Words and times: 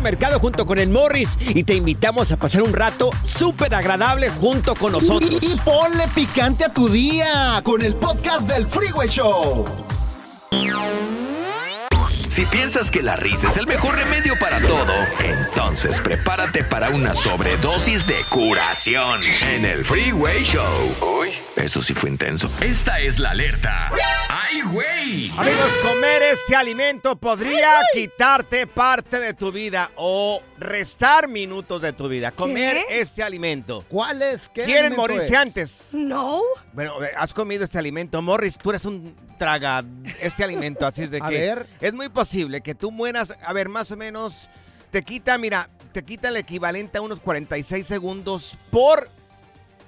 Mercado 0.00 0.38
junto 0.38 0.66
con 0.66 0.78
el 0.78 0.88
Morris 0.88 1.30
y 1.40 1.64
te 1.64 1.74
invitamos 1.74 2.32
a 2.32 2.36
pasar 2.36 2.62
un 2.62 2.72
rato 2.72 3.10
súper 3.22 3.74
agradable 3.74 4.30
junto 4.30 4.74
con 4.74 4.92
nosotros. 4.92 5.38
Y, 5.40 5.54
y 5.54 5.60
ponle 5.64 6.08
picante 6.14 6.64
a 6.64 6.72
tu 6.72 6.88
día 6.88 7.60
con 7.64 7.82
el 7.82 7.94
podcast 7.94 8.48
del 8.48 8.66
Freeway 8.66 9.08
Show. 9.08 9.64
Si 12.28 12.46
piensas 12.46 12.90
que 12.90 13.02
la 13.02 13.16
risa 13.16 13.48
es 13.48 13.56
el 13.56 13.66
mejor 13.66 13.96
remedio 13.96 14.34
para 14.38 14.60
todo, 14.60 14.92
entonces 15.24 16.00
prepárate 16.00 16.62
para 16.62 16.90
una 16.90 17.14
sobredosis 17.14 18.06
de 18.06 18.16
curación 18.28 19.20
en 19.48 19.64
el 19.64 19.84
Freeway 19.84 20.44
Show. 20.44 21.18
Uy, 21.20 21.30
eso 21.56 21.82
sí 21.82 21.94
fue 21.94 22.10
intenso. 22.10 22.46
Esta 22.60 23.00
es 23.00 23.18
la 23.18 23.30
alerta. 23.30 23.90
¡Ay, 24.28 24.60
güey! 24.62 25.30
Amigos, 25.36 25.70
comer 25.82 26.22
este 26.22 26.54
alimento 26.54 27.16
podría 27.16 27.80
quitarte 27.92 28.66
parte 28.66 29.18
de 29.18 29.34
tu 29.34 29.50
vida 29.50 29.90
o 29.96 30.40
restar 30.58 31.28
minutos 31.28 31.82
de 31.82 31.92
tu 31.92 32.08
vida. 32.08 32.30
Comer 32.30 32.78
este 32.90 33.22
alimento. 33.22 33.84
¿Cuál 33.88 34.22
es? 34.22 34.48
¿Qué 34.48 34.64
¿Quieren 34.64 34.94
morirse 34.94 35.26
es? 35.28 35.34
antes? 35.34 35.78
No. 35.92 36.42
Bueno, 36.78 37.02
eh, 37.02 37.10
has 37.16 37.34
comido 37.34 37.64
este 37.64 37.76
alimento. 37.76 38.22
Morris, 38.22 38.56
tú 38.56 38.70
eres 38.70 38.84
un 38.84 39.16
traga 39.36 39.84
este 40.20 40.44
alimento, 40.44 40.86
así 40.86 41.02
es 41.02 41.10
de 41.10 41.18
A 41.20 41.28
que 41.28 41.40
ver. 41.40 41.66
es 41.80 41.92
muy 41.92 42.08
posible 42.08 42.60
que 42.60 42.76
tú 42.76 42.92
mueras, 42.92 43.34
a 43.44 43.52
ver, 43.52 43.68
más 43.68 43.90
o 43.90 43.96
menos, 43.96 44.48
te 44.92 45.02
quita, 45.02 45.38
mira, 45.38 45.70
te 45.90 46.04
quita 46.04 46.28
el 46.28 46.36
equivalente 46.36 46.98
a 46.98 47.00
unos 47.00 47.18
46 47.18 47.84
segundos 47.84 48.56
por, 48.70 49.10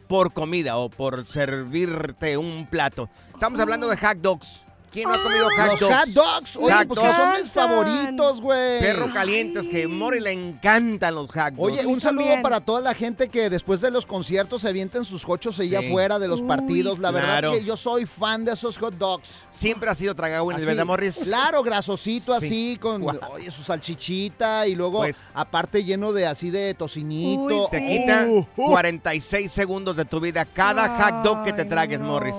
por 0.08 0.32
comida 0.32 0.78
o 0.78 0.90
por 0.90 1.24
servirte 1.28 2.36
un 2.36 2.66
plato. 2.68 3.08
Estamos 3.34 3.60
hablando 3.60 3.86
de 3.86 3.96
hot 3.96 4.18
dogs. 4.18 4.66
¿Quién 4.92 5.08
no 5.08 5.14
ha 5.14 5.22
comido 5.22 5.44
hot 5.56 5.70
Los 5.70 5.80
dogs? 5.80 5.94
hot 5.94 6.08
dogs, 6.08 6.56
oye, 6.56 6.74
Hot 6.74 6.86
pues 6.88 7.00
dogs. 7.00 7.16
son 7.16 7.40
mis 7.42 7.50
favoritos, 7.52 8.40
güey. 8.40 8.80
Perro 8.80 9.12
calientes, 9.12 9.68
que 9.68 9.84
a 9.84 9.88
Mori 9.88 10.18
le 10.20 10.32
encantan 10.32 11.14
los 11.14 11.26
hot 11.30 11.52
dogs. 11.54 11.58
Oye, 11.58 11.86
un 11.86 12.00
saludo 12.00 12.42
para 12.42 12.60
toda 12.60 12.80
la 12.80 12.92
gente 12.94 13.28
que 13.28 13.48
después 13.50 13.80
de 13.80 13.90
los 13.90 14.04
conciertos 14.04 14.62
se 14.62 14.68
avienten 14.68 15.04
sus 15.04 15.24
cochos 15.24 15.58
allá 15.60 15.80
Sí. 15.80 15.86
afuera 15.86 16.18
de 16.18 16.26
los 16.28 16.40
Uy, 16.40 16.48
partidos. 16.48 16.98
La 16.98 17.10
verdad 17.12 17.28
Claro. 17.40 17.52
que 17.52 17.64
yo 17.64 17.76
soy 17.76 18.04
fan 18.06 18.44
de 18.44 18.52
esos 18.52 18.78
hot 18.78 18.94
dogs. 18.94 19.28
Siempre 19.50 19.88
ha 19.90 19.94
sido 19.94 20.14
tragagüines, 20.14 20.62
Así, 20.62 20.66
¿verdad, 20.68 20.84
Morris? 20.86 21.18
Claro, 21.22 21.62
grasosito 21.62 22.38
Sí. 22.40 22.46
así, 22.46 22.78
con 22.80 23.02
oye, 23.32 23.50
su 23.50 23.62
salchichita 23.62 24.66
y 24.66 24.74
luego 24.74 24.98
Pues- 24.98 25.30
aparte 25.34 25.84
lleno 25.84 26.12
de 26.12 26.26
así 26.26 26.50
de 26.50 26.74
tocinito. 26.74 27.42
Uy, 27.44 27.70
Te 27.70 27.86
quita 27.86 28.26
46 28.56 29.52
segundos 29.52 29.96
de 29.96 30.04
tu 30.04 30.18
vida 30.20 30.44
cada 30.44 30.88
hot 30.98 31.22
dog 31.24 31.44
que 31.44 31.52
te 31.52 31.64
tragues, 31.64 32.00
Morris. 32.00 32.34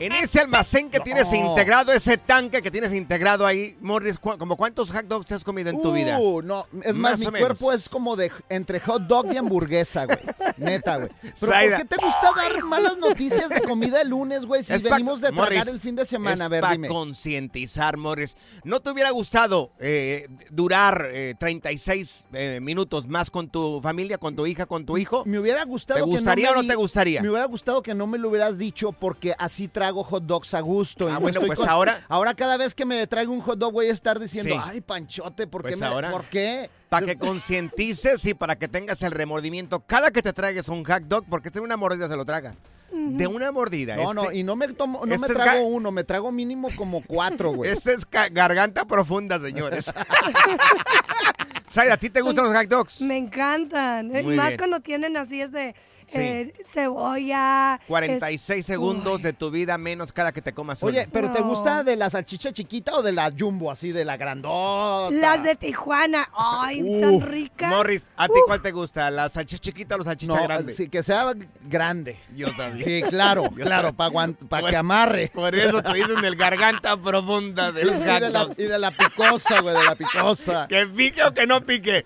En 0.00 0.12
ese 0.12 0.40
almacén 0.40 0.90
que 0.90 0.98
tienes 1.00 1.32
integrado, 1.32 1.92
ese 1.92 2.16
tanque 2.16 2.62
que 2.62 2.70
tienes 2.70 2.92
integrado 2.94 3.46
ahí, 3.46 3.76
Morris, 3.80 4.18
¿cu- 4.18 4.36
como 4.38 4.56
cuántos 4.56 4.90
hot 4.90 5.04
dogs 5.06 5.26
te 5.26 5.34
has 5.34 5.44
comido 5.44 5.70
en 5.70 5.80
tu 5.80 5.92
vida? 5.92 6.18
Uh, 6.18 6.42
no, 6.42 6.66
es 6.82 6.94
más, 6.94 7.12
Más 7.12 7.18
mi 7.20 7.26
menos. 7.26 7.40
cuerpo 7.40 7.72
es 7.72 7.88
como 7.88 8.16
de 8.16 8.32
entre 8.48 8.80
hot 8.80 9.02
dog 9.02 9.32
y 9.32 9.36
hamburguesa, 9.36 10.06
güey. 10.06 10.18
Neta, 10.56 10.96
güey. 10.96 11.08
Pero. 11.38 11.52
¿por 11.52 11.76
qué 11.78 11.84
te 11.84 11.96
gusta 12.04 12.32
dar 12.36 12.64
malas 12.64 12.96
noticias 12.98 13.48
de 13.50 13.60
comida 13.62 14.00
el 14.00 14.08
lunes, 14.08 14.46
güey? 14.46 14.64
Si 14.64 14.72
Es 14.72 14.82
venimos 14.82 15.20
de 15.20 15.28
tragar 15.32 15.50
Morris, 15.58 15.66
el 15.68 15.80
fin 15.80 15.96
de 15.96 16.04
semana, 16.06 16.44
a 16.44 16.46
es 16.46 16.50
ver, 16.50 16.60
pa' 16.62 16.72
dime. 16.72 16.88
concientizar, 16.88 17.96
Morris. 17.96 18.36
¿No 18.64 18.80
te 18.80 18.90
hubiera 18.90 19.10
gustado 19.10 19.72
eh, 19.78 20.28
durar 20.50 21.08
eh, 21.12 21.34
36 21.38 22.24
eh, 22.32 22.58
minutos 22.62 23.06
más 23.06 23.30
con 23.30 23.48
tu 23.48 23.80
familia, 23.82 24.18
con 24.18 24.34
tu 24.34 24.46
hija, 24.46 24.66
con 24.66 24.86
tu 24.86 24.96
hijo? 24.98 25.24
Me 25.26 25.38
hubiera 25.38 25.64
gustado 25.64 26.00
¿Te 26.00 26.04
que 26.04 26.10
gustaría 26.10 26.50
o 26.52 26.54
no 26.54 26.66
te 26.66 26.74
gustaría? 26.74 27.20
Me 27.22 27.28
hubiera 27.30 27.44
gustado 27.46 27.82
que 27.82 27.94
no 27.94 28.06
me 28.06 28.18
lo 28.18 28.28
hubieras 28.30 28.58
dicho 28.58 28.92
porque 28.92 29.34
así 29.38 29.68
trago 29.90 30.04
hot 30.04 30.22
dogs 30.24 30.54
a 30.54 30.60
gusto. 30.60 31.08
y 31.08 31.10
Ah, 31.10 31.14
no 31.14 31.20
bueno, 31.20 31.40
pues 31.46 31.60
ahora- 31.60 32.04
Ahora 32.08 32.34
cada 32.34 32.56
vez 32.56 32.74
que 32.74 32.84
me 32.84 33.06
traigo 33.06 33.32
un 33.32 33.40
hot 33.40 33.58
dog 33.58 33.72
voy 33.72 33.86
a 33.86 33.92
estar 33.92 34.18
diciendo, 34.20 34.54
Sí. 34.54 34.60
ay, 34.64 34.80
Panchote, 34.80 35.46
¿por 35.46 35.62
qué? 35.62 35.70
Pues 35.70 35.80
me- 35.80 35.86
ahora- 35.86 36.10
¿Por 36.12 36.24
qué? 36.24 36.70
Para 36.88 37.06
que 37.06 37.16
concientices 37.16 38.24
y 38.24 38.34
para 38.34 38.56
que 38.56 38.68
tengas 38.68 39.02
el 39.02 39.10
remordimiento. 39.12 39.80
Cada 39.80 40.10
que 40.10 40.22
te 40.22 40.32
tragues 40.32 40.68
un 40.68 40.84
hot 40.84 41.02
dog, 41.04 41.24
porque 41.28 41.48
este 41.48 41.58
de 41.58 41.64
una 41.64 41.76
mordida 41.76 42.08
se 42.08 42.16
lo 42.16 42.24
traga. 42.24 42.54
De 42.92 43.26
una 43.28 43.52
mordida. 43.52 43.94
No, 43.96 44.12
no, 44.14 44.24
este- 44.24 44.38
y 44.38 44.42
no 44.42 44.56
me 44.56 44.66
tomo, 44.68 45.06
no 45.06 45.14
este 45.14 45.28
me 45.28 45.34
trago 45.34 45.62
uno, 45.66 45.92
me 45.92 46.02
trago 46.04 46.32
mínimo 46.32 46.68
como 46.76 47.02
cuatro, 47.04 47.52
güey. 47.52 47.70
Este 47.84 47.92
es 47.94 48.04
garganta 48.32 48.84
profunda, 48.84 49.38
señores. 49.38 49.86
Zaira, 51.70 51.94
¿a 51.94 51.96
ti 51.96 52.10
te 52.10 52.20
gustan 52.20 52.44
los 52.46 52.56
hot 52.56 52.66
dogs? 52.68 53.00
Me 53.00 53.16
encantan. 53.16 54.08
Muy 54.08 54.34
Más 54.36 54.48
bien. 54.48 54.58
cuando 54.58 54.80
tienen 54.80 55.16
así 55.16 55.40
es 55.40 55.52
de 55.52 55.74
Sí. 56.10 56.18
eh, 56.18 56.54
cebolla. 56.64 57.80
46 57.86 58.60
es- 58.60 58.66
segundos 58.66 59.16
Uy. 59.16 59.22
de 59.22 59.32
tu 59.32 59.50
vida 59.50 59.78
menos 59.78 60.12
cada 60.12 60.32
que 60.32 60.42
te 60.42 60.52
comas. 60.52 60.82
Oye, 60.82 61.08
¿pero 61.12 61.30
te 61.32 61.40
gusta 61.40 61.82
de 61.84 61.96
la 61.96 62.10
salchicha 62.10 62.52
chiquita 62.52 62.94
o 62.96 63.02
de 63.02 63.12
la 63.12 63.32
jumbo, 63.36 63.70
así, 63.70 63.92
de 63.92 64.04
la 64.04 64.16
grandota? 64.16 65.14
Las 65.16 65.42
de 65.42 65.54
Tijuana. 65.56 66.28
Ay, 66.34 66.82
Uh, 66.82 67.00
tan 67.00 67.20
ricas. 67.30 67.70
Morris, 67.70 68.08
¿a 68.16 68.26
ti 68.26 68.34
Uh, 68.36 68.46
cuál 68.46 68.62
te 68.62 68.72
gusta? 68.72 69.10
¿La 69.10 69.28
salchicha 69.28 69.60
chiquita 69.62 69.94
o 69.94 69.98
la 69.98 70.04
salchicha 70.04 70.34
No, 70.36 70.42
grande? 70.42 70.72
sí, 70.72 70.88
que 70.88 71.02
sea 71.02 71.32
grande. 71.62 72.18
Yo 72.34 72.48
también. 72.56 72.84
Sí, 72.84 73.02
claro, 73.08 73.44
Yo 73.56 73.64
claro, 73.64 73.92
para 73.92 74.70
que 74.70 74.76
amarre. 74.76 75.30
Por 75.34 75.54
eso 75.54 75.82
te 75.82 75.92
dicen 75.94 76.24
el 76.24 76.36
garganta 76.36 76.96
profunda 76.96 77.72
de 77.72 77.84
los 77.84 77.94
y, 78.00 78.20
de 78.20 78.30
la, 78.30 78.48
y 78.56 78.62
de 78.64 78.78
la 78.78 78.90
picosa, 78.90 79.60
güey, 79.60 79.76
de 79.76 79.84
la 79.84 79.94
picosa. 79.94 80.66
Que 80.68 80.86
pique 80.86 81.22
o 81.22 81.32
que 81.34 81.46
no 81.46 81.64
pique. 81.64 82.04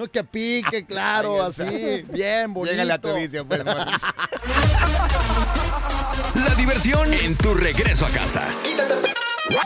No, 0.00 0.10
que 0.10 0.24
pique, 0.24 0.84
claro, 0.88 1.42
así, 1.42 1.62
bien 2.10 2.54
bonito. 2.54 2.72
Llégale 2.72 2.94
a 2.94 2.98
tu 2.98 3.14
vicio, 3.14 3.46
pues, 3.46 3.62
Morris. 3.62 4.00
La 6.42 6.54
diversión 6.54 7.12
en 7.12 7.36
tu 7.36 7.52
regreso 7.52 8.06
a 8.06 8.08
casa. 8.08 8.48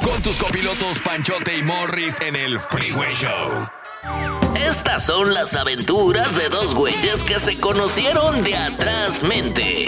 Con 0.02 0.20
tus 0.22 0.36
copilotos 0.38 0.98
Panchote 1.00 1.56
y 1.56 1.62
Morris 1.62 2.20
en 2.20 2.34
el 2.34 2.58
Freeway 2.58 3.14
Show. 3.14 3.68
Estas 4.56 5.06
son 5.06 5.32
las 5.32 5.54
aventuras 5.54 6.34
de 6.36 6.48
dos 6.48 6.74
güeyes 6.74 7.22
que 7.22 7.38
se 7.38 7.60
conocieron 7.60 8.42
de 8.42 8.56
atrás 8.56 9.22
mente. 9.22 9.86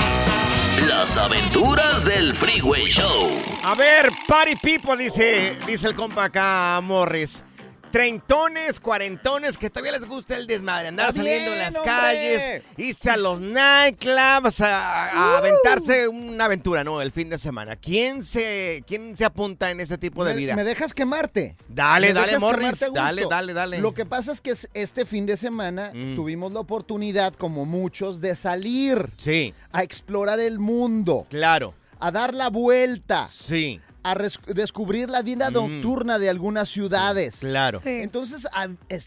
Las 0.86 1.16
aventuras 1.16 2.04
del 2.04 2.36
Freeway 2.36 2.84
Show. 2.84 3.30
A 3.64 3.74
ver, 3.74 4.12
party 4.28 4.54
people, 4.54 4.96
dice, 4.96 5.58
dice 5.66 5.88
el 5.88 5.96
compa 5.96 6.26
acá, 6.26 6.78
Morris. 6.84 7.42
Treintones, 7.90 8.78
cuarentones, 8.80 9.56
que 9.56 9.70
todavía 9.70 9.92
les 9.92 10.06
gusta 10.06 10.36
el 10.36 10.46
desmadre, 10.46 10.88
andar 10.88 11.12
saliendo 11.14 11.52
en 11.52 11.58
las 11.58 11.74
hombre. 11.76 11.84
calles, 11.90 12.62
irse 12.76 13.10
a 13.10 13.16
los 13.16 13.40
nightclubs, 13.40 14.60
a, 14.60 15.32
a 15.34 15.38
aventarse 15.38 16.06
una 16.08 16.44
aventura, 16.46 16.84
¿no? 16.84 17.00
El 17.00 17.12
fin 17.12 17.28
de 17.30 17.38
semana. 17.38 17.76
¿Quién 17.76 18.22
se, 18.22 18.84
quién 18.86 19.16
se 19.16 19.24
apunta 19.24 19.70
en 19.70 19.80
ese 19.80 19.96
tipo 19.98 20.24
de 20.24 20.34
¿Me, 20.34 20.38
vida? 20.40 20.56
me 20.56 20.64
dejas 20.64 20.92
quemarte? 20.92 21.56
Dale, 21.68 22.08
¿Me 22.08 22.12
dale, 22.14 22.38
Morris, 22.38 22.84
dale, 22.92 23.24
dale, 23.30 23.54
dale. 23.54 23.78
Lo 23.80 23.94
que 23.94 24.04
pasa 24.04 24.32
es 24.32 24.40
que 24.40 24.50
es- 24.50 24.68
este 24.74 25.04
fin 25.06 25.24
de 25.26 25.36
semana 25.36 25.90
Mm. 25.94 26.16
tuvimos 26.16 26.52
la 26.52 26.60
oportunidad, 26.60 27.34
como 27.34 27.64
muchos, 27.64 28.20
de 28.20 28.34
salir 28.36 29.10
Sí, 29.16 29.54
a 29.72 29.82
explorar 29.82 30.40
el 30.40 30.58
mundo, 30.58 31.26
claro, 31.30 31.74
a 31.98 32.10
dar 32.10 32.34
la 32.34 32.50
vuelta, 32.50 33.26
sí, 33.30 33.80
a 34.10 34.14
descubrir 34.52 35.10
la 35.10 35.22
vida 35.22 35.50
Mm. 35.50 35.54
nocturna 35.54 36.18
de 36.18 36.28
algunas 36.30 36.68
ciudades. 36.68 37.36
claro. 37.40 37.80
Sí. 37.80 37.88
Entonces 37.90 38.46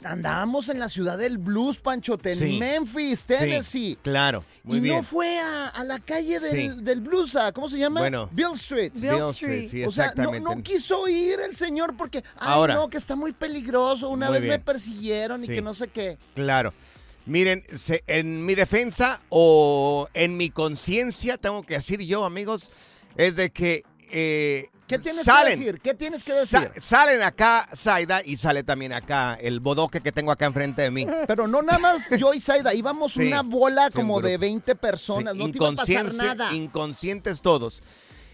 andábamos 0.03 0.69
en 0.69 0.79
la 0.79 0.89
ciudad 0.89 1.17
del 1.17 1.37
blues, 1.37 1.79
Panchote, 1.79 2.33
en 2.33 2.39
Sí. 2.39 2.57
Memphis, 2.59 3.25
Tennessee. 3.25 3.91
Sí, 3.91 3.97
claro, 4.01 4.43
muy 4.63 4.77
y 4.77 4.81
bien. 4.81 4.95
no 4.97 5.03
fue 5.03 5.39
a, 5.39 5.67
a 5.69 5.83
la 5.83 5.99
calle 5.99 6.39
del, 6.39 6.51
Sí. 6.75 6.81
del 6.81 7.01
blues, 7.01 7.35
¿a 7.35 7.51
¿cómo 7.51 7.69
se 7.69 7.77
llama? 7.77 7.99
Bueno. 8.01 8.29
Bill 8.31 8.53
Street. 8.55 8.91
Bill 8.95 9.11
Bill 9.11 9.29
Street. 9.29 9.69
sí, 9.71 9.83
O 9.85 9.91
sea, 9.91 10.13
no, 10.15 10.61
quiso 10.63 11.07
ir 11.07 11.39
el 11.39 11.55
señor 11.55 11.95
porque, 11.97 12.19
ay, 12.37 12.47
Ahora. 12.53 12.73
no, 12.75 12.89
que 12.89 12.97
está 12.97 13.15
muy 13.15 13.31
peligroso. 13.33 14.09
Una 14.09 14.27
Muy 14.27 14.33
vez 14.35 14.41
bien. 14.43 14.53
me 14.55 14.59
persiguieron 14.59 15.43
y 15.43 15.47
que 15.47 15.61
no 15.61 15.73
sé 15.73 15.87
qué. 15.87 16.17
Claro. 16.35 16.73
Miren, 17.25 17.63
se- 17.77 18.03
en 18.07 18.45
mi 18.45 18.55
defensa 18.55 19.19
o 19.29 20.07
en 20.13 20.35
mi 20.37 20.49
conciencia, 20.49 21.37
tengo 21.37 21.61
que 21.63 21.75
decir 21.75 21.99
yo, 22.01 22.25
amigos, 22.25 22.71
es 23.17 23.35
de 23.35 23.51
que 23.51 23.83
eh, 24.11 24.69
¿Qué 24.89 24.99
tienes 24.99 25.23
salen, 25.23 25.53
que 25.53 25.65
decir? 25.65 25.81
¿Qué 25.81 25.93
tienes 25.93 26.23
que 26.25 26.31
sa- 26.45 26.61
decir? 26.61 26.81
salen 26.81 27.21
acá 27.21 27.69
Zaida 27.75 28.21
y 28.25 28.35
sale 28.37 28.63
también 28.63 28.91
acá 28.91 29.37
el 29.39 29.59
bodoque 29.59 30.01
que 30.01 30.11
tengo 30.11 30.31
acá 30.31 30.47
enfrente 30.47 30.81
de 30.81 30.91
mí. 30.91 31.05
Pero 31.27 31.47
no 31.47 31.61
nada 31.61 31.77
más 31.79 32.09
yo 32.17 32.33
y 32.33 32.39
Zaida, 32.39 32.73
íbamos 32.73 33.13
Sí, 33.13 33.27
una 33.27 33.43
bola 33.43 33.91
como 33.91 34.19
de 34.19 34.31
grupo. 34.31 34.41
20 34.41 34.75
personas, 34.75 35.33
Sí, 35.33 35.39
no 35.39 35.49
te 35.51 35.57
iba 35.57 35.69
a 35.69 35.73
pasar 35.73 36.13
nada. 36.15 36.53
Inconscientes 36.53 37.39
todos. 37.41 37.81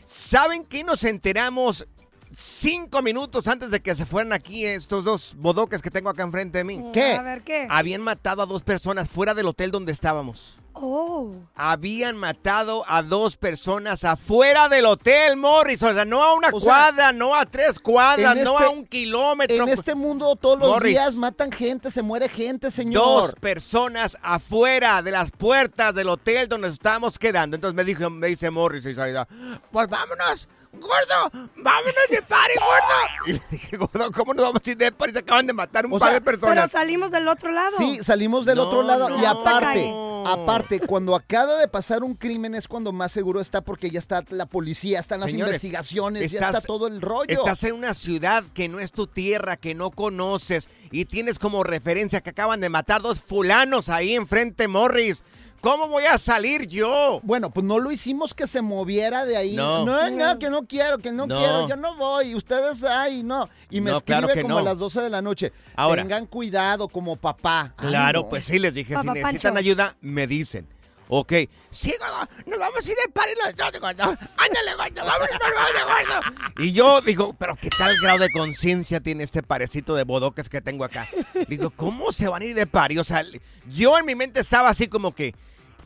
¿Saben 0.07 0.63
qué 0.65 0.83
nos 0.83 1.03
enteramos 1.03 1.85
cinco 2.33 3.01
minutos 3.01 3.47
antes 3.47 3.71
de 3.71 3.81
que 3.81 3.95
se 3.95 4.05
fueran 4.05 4.33
aquí 4.33 4.65
estos 4.65 5.03
dos 5.05 5.35
bodoques 5.37 5.81
que 5.81 5.91
tengo 5.91 6.09
acá 6.09 6.23
enfrente 6.23 6.59
de 6.59 6.63
mí? 6.63 6.83
¿Qué? 6.93 7.13
A 7.13 7.21
ver, 7.21 7.41
¿qué? 7.41 7.67
Habían 7.69 8.01
matado 8.01 8.41
a 8.41 8.45
dos 8.45 8.63
personas 8.63 9.09
fuera 9.09 9.33
del 9.33 9.47
hotel 9.47 9.71
donde 9.71 9.91
estábamos. 9.91 10.57
Oh. 10.77 11.31
habían 11.55 12.17
matado 12.17 12.83
a 12.89 13.01
dos 13.01 13.37
personas 13.37 14.03
afuera 14.03 14.67
del 14.67 14.85
hotel, 14.85 15.37
Morris. 15.37 15.81
O 15.81 15.93
sea, 15.93 16.03
no 16.03 16.21
a 16.21 16.33
una 16.33 16.49
O 16.49 16.59
sea, 16.59 16.67
cuadra, 16.69 17.11
no 17.13 17.33
a 17.33 17.45
tres 17.45 17.79
cuadras, 17.79 18.35
no 18.35 18.51
este- 18.59 18.63
a 18.65 18.69
un 18.71 18.85
kilómetro. 18.85 19.63
En 19.63 19.69
este 19.69 19.95
mundo 19.95 20.35
todos 20.35 20.59
los 20.59 20.67
Morris. 20.67 20.91
días 20.91 21.15
matan 21.15 21.49
gente, 21.53 21.89
se 21.89 22.01
muere 22.01 22.27
gente, 22.27 22.69
señor. 22.71 23.01
Dos 23.01 23.35
personas 23.35 24.17
afuera 24.21 25.01
de 25.01 25.11
las 25.11 25.31
puertas 25.31 25.95
del 25.95 26.09
hotel 26.09 26.49
donde 26.49 26.67
nos 26.67 26.73
estábamos 26.73 27.17
quedando. 27.17 27.55
Entonces 27.55 27.73
me, 27.73 27.85
dijo, 27.85 28.09
me 28.09 28.27
dice 28.27 28.49
Morris 28.51 28.83
pues 28.83 29.87
vámonos, 29.87 30.49
gordo, 30.79 31.49
vámonos 31.57 31.93
de 32.09 32.21
party, 32.21 32.53
gordo. 32.59 33.27
Y 33.27 33.33
le 33.33 33.41
dije, 33.51 33.77
gordo, 33.77 34.11
¿cómo 34.11 34.33
nos 34.33 34.45
vamos 34.45 34.61
a 34.65 34.69
ir 34.71 34.77
de 34.77 34.91
party? 34.91 35.13
Se 35.13 35.19
acaban 35.19 35.47
de 35.47 35.53
matar 35.53 35.85
un 35.85 35.93
O 35.93 35.99
par 35.99 36.09
sea, 36.09 36.19
de 36.19 36.21
Pero 36.21 36.39
personas. 36.39 36.71
salimos 36.71 37.11
del 37.11 37.27
otro 37.27 37.51
lado. 37.51 37.75
Sí, 37.77 37.99
salimos 38.03 38.45
del 38.45 38.57
No, 38.57 38.63
otro 38.63 38.83
lado 38.83 39.09
y 39.17 39.21
no. 39.21 39.27
aparte, 39.29 39.93
aparte, 40.25 40.79
cuando 40.81 41.15
acaba 41.15 41.55
de 41.59 41.67
pasar 41.67 42.03
un 42.03 42.15
crimen 42.15 42.55
es 42.55 42.67
cuando 42.67 42.91
más 42.91 43.11
seguro 43.11 43.41
está 43.41 43.61
porque 43.61 43.89
ya 43.89 43.99
está 43.99 44.23
la 44.29 44.45
policía, 44.45 44.99
están 44.99 45.19
las 45.19 45.31
Señores, 45.31 45.55
investigaciones, 45.55 46.31
ya 46.31 46.39
está 46.49 46.61
todo 46.61 46.87
el 46.87 47.01
rollo. 47.01 47.25
Estás 47.29 47.63
en 47.63 47.73
una 47.73 47.93
ciudad 47.93 48.43
que 48.53 48.67
no 48.69 48.79
es 48.79 48.91
tu 48.91 49.07
tierra, 49.07 49.57
que 49.57 49.75
no 49.75 49.91
conoces 49.91 50.67
y 50.91 51.05
tienes 51.05 51.39
como 51.39 51.63
referencia 51.63 52.21
que 52.21 52.29
acaban 52.29 52.59
de 52.61 52.69
matar 52.69 53.01
dos 53.01 53.21
fulanos 53.21 53.89
ahí 53.89 54.15
enfrente, 54.15 54.67
Morris. 54.67 55.23
¿Cómo 55.65 55.87
voy 55.87 56.03
a 56.03 56.19
salir 56.19 56.67
yo? 56.67 57.19
Bueno, 57.23 57.49
pues 57.49 57.65
no 57.65 57.79
lo 57.79 57.91
hicimos 57.91 58.35
que 58.35 58.45
se 58.45 58.61
moviera 58.61 59.25
de 59.25 59.35
ahí. 59.35 59.55
No. 59.55 59.83
no, 59.83 60.11
no, 60.11 60.37
que 60.37 60.51
no 60.51 60.67
quiero, 60.67 60.99
que 60.99 61.11
no, 61.11 61.25
No. 61.25 61.35
quiero, 61.35 61.67
yo 61.67 61.75
no 61.75 61.95
voy. 61.95 62.35
Ustedes, 62.35 62.83
ay, 62.83 63.23
no. 63.23 63.49
Y 63.71 63.81
me 63.81 63.89
No, 63.89 63.97
escribe 63.97 64.19
claro 64.19 64.33
que 64.35 64.43
como 64.43 64.53
no. 64.53 64.59
a 64.59 64.61
las 64.61 64.77
12 64.77 65.01
de 65.01 65.09
la 65.09 65.23
noche. 65.23 65.51
Ahora. 65.75 66.03
Tengan 66.03 66.27
cuidado 66.27 66.87
como 66.87 67.15
papá. 67.15 67.73
Ay, 67.77 67.87
Claro, 67.87 68.21
no. 68.21 68.29
pues 68.29 68.45
sí, 68.45 68.59
les 68.59 68.75
dije, 68.75 68.93
Papá 68.93 69.13
si 69.13 69.19
necesitan 69.21 69.53
Pancho. 69.55 69.59
ayuda, 69.59 69.95
me 70.01 70.27
dicen. 70.27 70.67
Ok, 71.07 71.33
sí, 71.71 71.93
gordo, 71.99 72.27
nos 72.45 72.59
vamos 72.59 72.85
a 72.87 72.91
ir 72.91 72.97
de 73.03 73.11
party 73.11 73.31
los 73.43 73.55
dos, 73.55 73.71
gordo. 73.81 74.03
Ándale, 74.37 74.75
gordo, 74.75 75.03
vámonos, 75.03 75.39
vámonos, 75.39 76.33
gordo. 76.43 76.63
Y 76.63 76.71
yo 76.73 77.01
digo, 77.01 77.35
pero 77.39 77.55
¿qué 77.55 77.69
tal 77.75 77.95
grado 78.01 78.19
de 78.19 78.29
conciencia 78.29 78.99
tiene 78.99 79.23
este 79.23 79.41
parecito 79.41 79.95
de 79.95 80.03
bodoques 80.03 80.47
que 80.47 80.61
tengo 80.61 80.83
acá? 80.83 81.07
Digo, 81.47 81.71
¿cómo 81.71 82.11
se 82.11 82.27
van 82.27 82.43
a 82.43 82.45
ir 82.45 82.53
de 82.55 82.67
party? 82.67 82.99
O 82.99 83.03
sea, 83.03 83.23
yo 83.67 83.97
en 83.97 84.05
mi 84.05 84.13
mente 84.13 84.39
estaba 84.39 84.69
así 84.69 84.87
como 84.87 85.13
que, 85.13 85.33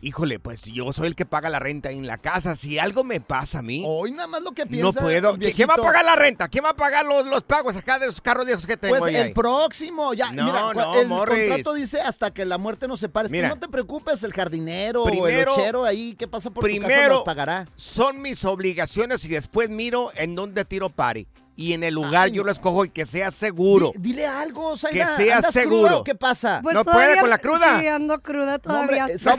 híjole, 0.02 0.40
pues 0.40 0.62
yo 0.64 0.92
soy 0.94 1.08
el 1.08 1.16
que 1.16 1.26
paga 1.26 1.50
la 1.50 1.60
renta 1.60 1.92
en 1.92 2.08
la 2.08 2.18
casa. 2.18 2.56
Si 2.56 2.80
algo 2.80 3.04
me 3.04 3.20
pasa 3.22 3.60
a 3.60 3.62
mí, 3.62 3.84
Hoy 3.86 4.12
nada 4.12 4.28
más 4.28 4.42
lo 4.42 4.52
que 4.54 4.66
piensa. 4.66 4.86
no 4.86 4.94
puedo. 4.94 5.38
¿Quién 5.38 5.70
va 5.70 5.74
a 5.74 5.78
pagar 5.78 6.06
la 6.06 6.16
renta? 6.16 6.48
¿Quién 6.48 6.64
va 6.64 6.70
a 6.70 6.76
pagar 6.76 7.06
los, 7.06 7.26
los 7.26 7.44
pagos 7.44 7.76
acá 7.76 8.00
de 8.00 8.06
los 8.08 8.22
carros 8.22 8.46
viejos 8.46 8.66
que 8.66 8.78
tengo 8.78 8.96
Pues 8.96 9.04
ahí, 9.10 9.16
el 9.16 9.28
ahí? 9.28 9.34
próximo, 9.34 10.14
ya. 10.14 10.32
No, 10.32 10.46
mira, 10.46 10.74
no, 10.74 10.96
el 11.00 11.08
Morris. 11.08 11.48
contrato 11.50 11.74
dice 11.74 12.02
hasta 12.02 12.32
que 12.32 12.46
la 12.46 12.58
muerte 12.58 12.88
nos 12.88 13.00
separe. 13.00 13.26
Es 13.28 13.32
que 13.32 13.38
Mira. 13.38 13.50
no 13.50 13.60
te 13.60 13.68
preocupes, 13.68 14.24
el 14.24 14.34
jardinero 14.34 15.04
o 15.04 15.08
el 15.10 15.20
Primero- 15.20 15.54
ochero 15.56 15.86
ahí, 15.86 16.16
¿qué 16.18 16.28
pasa 16.28 16.50
por 16.50 16.64
tu 16.64 16.70
casa? 16.76 16.88
primero 16.88 17.14
Nos 17.16 17.24
pagará. 17.24 17.68
son 17.76 18.22
mis 18.22 18.46
obligaciones 18.46 19.24
y 19.26 19.30
después 19.30 19.70
miro 19.70 20.12
en 20.16 20.36
dónde 20.36 20.66
tiro 20.66 20.90
party. 20.90 21.28
Y 21.62 21.74
en 21.74 21.84
el 21.84 21.94
lugar 21.94 22.28
Ay, 22.28 22.32
yo 22.32 22.42
no. 22.44 22.46
lo 22.46 22.52
escojo 22.54 22.86
y 22.86 22.90
que 22.90 23.06
sea 23.06 23.32
seguro. 23.32 23.92
Di- 23.96 24.00
dile 24.12 24.26
algo, 24.26 24.78
Zaida. 24.78 25.18
Que 25.18 25.24
sea 25.26 25.36
¿andas 25.38 25.52
cruda 25.52 25.62
seguro. 25.64 25.98
o 26.00 26.04
¿Qué 26.06 26.16
pasa? 26.16 26.60
Pues 26.64 26.74
¿No 26.74 26.86
puede 26.86 27.20
con 27.20 27.30
la 27.30 27.38
cruda? 27.38 27.80
Sí, 27.82 27.88
ando 27.88 28.22
cruda 28.22 28.54
No, 28.54 28.60
todavía. 28.60 29.08
eh, 29.08 29.14
está 29.16 29.34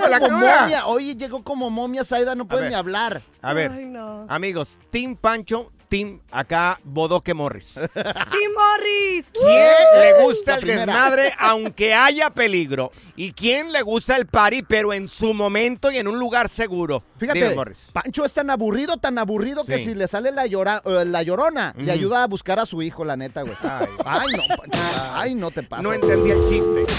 con 0.00 0.10
la 0.10 0.18
como 0.20 0.38
cruda. 0.38 0.60
momia. 0.62 0.86
Oye, 0.86 1.14
llegó 1.16 1.44
como 1.44 1.68
momia, 1.68 2.02
Zaida, 2.02 2.34
no 2.34 2.48
puede 2.48 2.62
ver. 2.62 2.70
ni 2.70 2.76
hablar. 2.76 3.20
A 3.42 3.52
ver, 3.52 3.70
Ay, 3.72 3.84
no. 3.84 4.24
amigos, 4.28 4.78
Team 4.90 5.16
Pancho, 5.16 5.70
Team 5.88 6.20
acá 6.30 6.80
Bodoque 6.84 7.32
Morris. 7.34 7.74
¡Team 7.94 8.52
Morris! 8.54 9.30
¿Quién 9.32 10.00
le 10.00 10.22
gusta 10.22 10.56
el 10.56 10.64
desmadre 10.66 11.32
aunque 11.38 11.94
haya 11.94 12.30
peligro? 12.30 12.90
¿Y 13.14 13.32
quién 13.32 13.72
le 13.72 13.80
gusta 13.82 14.16
el 14.16 14.26
party 14.26 14.62
pero 14.62 14.92
en 14.92 15.08
su 15.08 15.32
momento 15.32 15.90
y 15.90 15.96
en 15.96 16.08
un 16.08 16.18
lugar 16.18 16.48
seguro? 16.48 17.02
Fíjate, 17.18 17.42
Dime, 17.42 17.54
Morris. 17.54 17.88
Pancho 17.92 18.24
es 18.24 18.32
tan 18.34 18.50
aburrido, 18.50 18.98
tan 18.98 19.16
aburrido 19.18 19.64
que 19.64 19.78
si 19.78 19.94
le 19.94 20.06
sale 20.06 20.32
la, 20.32 20.46
llora- 20.46 20.82
eh, 20.84 21.04
la 21.06 21.22
llorona, 21.22 21.72
le 21.76 21.84
Ujú. 21.84 21.92
ayuda 21.92 22.22
a 22.24 22.26
buscar 22.26 22.58
a 22.58 22.66
su 22.66 22.82
hijo, 22.82 23.04
la 23.04 23.16
neta, 23.16 23.42
güey. 23.42 23.54
Ay. 23.62 23.86
Ay, 24.04 24.26
no, 24.36 24.56
Pancho. 24.56 24.78
Ay, 25.14 25.34
no 25.34 25.50
te 25.50 25.62
pasa. 25.62 25.82
No 25.82 25.92
entendí 25.92 26.30
el 26.30 26.38
chiste. 26.48 26.92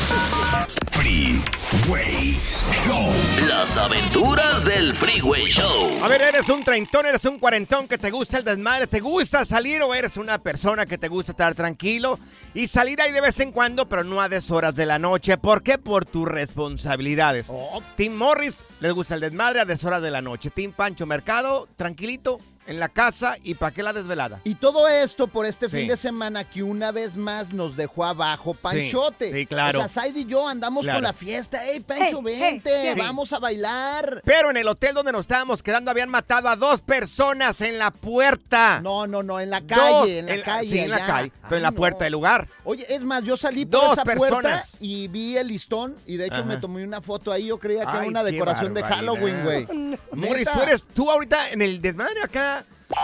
Freeway 0.91 2.38
Show. 2.86 3.12
Las 3.48 3.75
aventuras 3.77 4.63
del 4.65 4.94
Freeway 4.96 5.46
Show. 5.46 5.89
A 6.03 6.08
ver, 6.08 6.22
¿eres 6.22 6.48
un 6.50 6.63
treintón, 6.63 7.06
eres 7.06 7.25
un 7.25 7.39
cuarentón 7.39 7.88
que 7.88 7.98
te 7.98 8.12
gusta 8.12 8.38
el 8.39 8.44
desmadre, 8.44 8.76
te 8.86 9.00
gusta 9.00 9.43
salir 9.46 9.81
o 9.81 9.96
eres 9.96 10.17
una 10.17 10.38
persona 10.38 10.86
que 10.86 11.00
te 11.00 11.07
gusta 11.07 11.31
estar 11.31 11.55
tranquilo 11.55 12.19
y 12.53 12.67
salir 12.67 13.01
ahí 13.01 13.12
de 13.12 13.22
vez 13.22 13.39
en 13.39 13.51
cuando, 13.51 13.89
pero 13.89 14.03
no 14.03 14.22
a 14.22 14.29
deshoras 14.29 14.75
de 14.75 14.86
la 14.86 15.00
noche? 15.00 15.38
¿Por 15.38 15.63
qué? 15.63 15.79
Por 15.79 16.05
tus 16.05 16.27
responsabilidades. 16.27 17.48
Oh. 17.50 17.81
Team 17.96 18.13
Morris 18.13 18.63
les 18.79 18.93
gusta 18.93 19.15
el 19.15 19.22
desmadre 19.22 19.62
a 19.62 19.65
deshoras 19.65 20.03
de 20.03 20.12
la 20.12 20.22
noche. 20.22 20.51
Team 20.51 20.74
Pancho 20.74 21.07
Mercado, 21.07 21.67
tranquilito, 21.75 22.38
en 22.67 22.79
la 22.79 22.89
casa 22.89 23.38
y 23.43 23.55
para 23.55 23.74
qué 23.74 23.81
la 23.81 23.93
desvelada. 23.93 24.39
Y 24.43 24.55
todo 24.55 24.88
esto 24.88 25.27
por 25.27 25.45
este 25.45 25.69
Sí. 25.69 25.77
fin 25.77 25.88
de 25.88 25.97
semana 25.97 26.43
que 26.43 26.62
una 26.63 26.91
vez 26.91 27.15
más 27.17 27.53
nos 27.53 27.75
dejó 27.75 28.05
abajo 28.05 28.53
Panchote. 28.53 29.31
sí, 29.31 29.45
claro. 29.45 29.79
O 29.79 29.88
sea, 29.88 30.03
Said 30.03 30.15
y 30.15 30.25
yo 30.25 30.47
andamos 30.47 30.83
Claro. 30.83 30.97
con 30.97 31.03
la 31.03 31.13
fiesta. 31.13 31.65
¡Ey, 31.65 31.79
Pancho, 31.79 32.21
Hey, 32.25 32.39
vente! 32.39 32.69
hey, 32.74 32.91
sí. 32.93 33.00
¡Vamos 33.00 33.33
a 33.33 33.39
bailar! 33.39 34.21
Pero 34.25 34.50
en 34.51 34.57
el 34.57 34.67
hotel 34.67 34.93
donde 34.93 35.12
nos 35.12 35.21
estábamos 35.21 35.63
quedando 35.63 35.89
habían 35.91 36.09
matado 36.09 36.50
a 36.50 36.55
dos 36.55 36.81
personas 36.81 37.62
en 37.62 37.77
la 37.79 37.91
puerta. 37.91 38.81
No, 38.81 39.07
no, 39.07 39.24
no, 39.24 39.39
en 39.39 39.50
la 39.50 39.62
Dos, 39.62 39.69
calle, 39.77 40.19
en 40.19 40.25
la 40.27 40.43
calle. 40.43 40.69
Sí, 40.69 40.79
en 40.79 40.89
la 40.89 41.05
calle, 41.05 41.31
pero 41.43 41.55
en 41.57 41.63
la 41.63 41.71
puerta 41.71 42.00
no. 42.00 42.03
del 42.03 42.13
lugar. 42.13 42.47
Oye, 42.63 42.86
es 42.93 43.03
más, 43.03 43.24
yo 43.24 43.38
salí 43.38 43.65
por 43.65 43.81
Dos 43.81 43.93
esa 43.93 44.03
puerta 44.03 44.38
personas. 44.41 44.71
y 44.79 45.07
vi 45.07 45.38
el 45.38 45.47
listón 45.47 45.95
y 46.05 46.17
de 46.17 46.25
hecho 46.27 46.36
Ajá. 46.41 46.43
me 46.45 46.57
tomé 46.57 46.83
una 46.83 47.01
foto 47.01 47.31
ahí. 47.31 47.45
Yo 47.47 47.57
creía 47.59 47.86
que 47.86 47.97
era 47.97 48.07
una 48.07 48.24
decoración 48.24 48.74
de. 48.74 48.83
Halloween, 48.83 49.43
güey. 49.43 49.65
Morris, 50.12 50.47
tú 50.51 50.62
eres 50.62 50.83
tú 50.88 51.09
ahorita 51.12 51.51
en 51.51 51.62
el 51.62 51.81
desmadre 51.81 52.21
acá. 52.24 52.57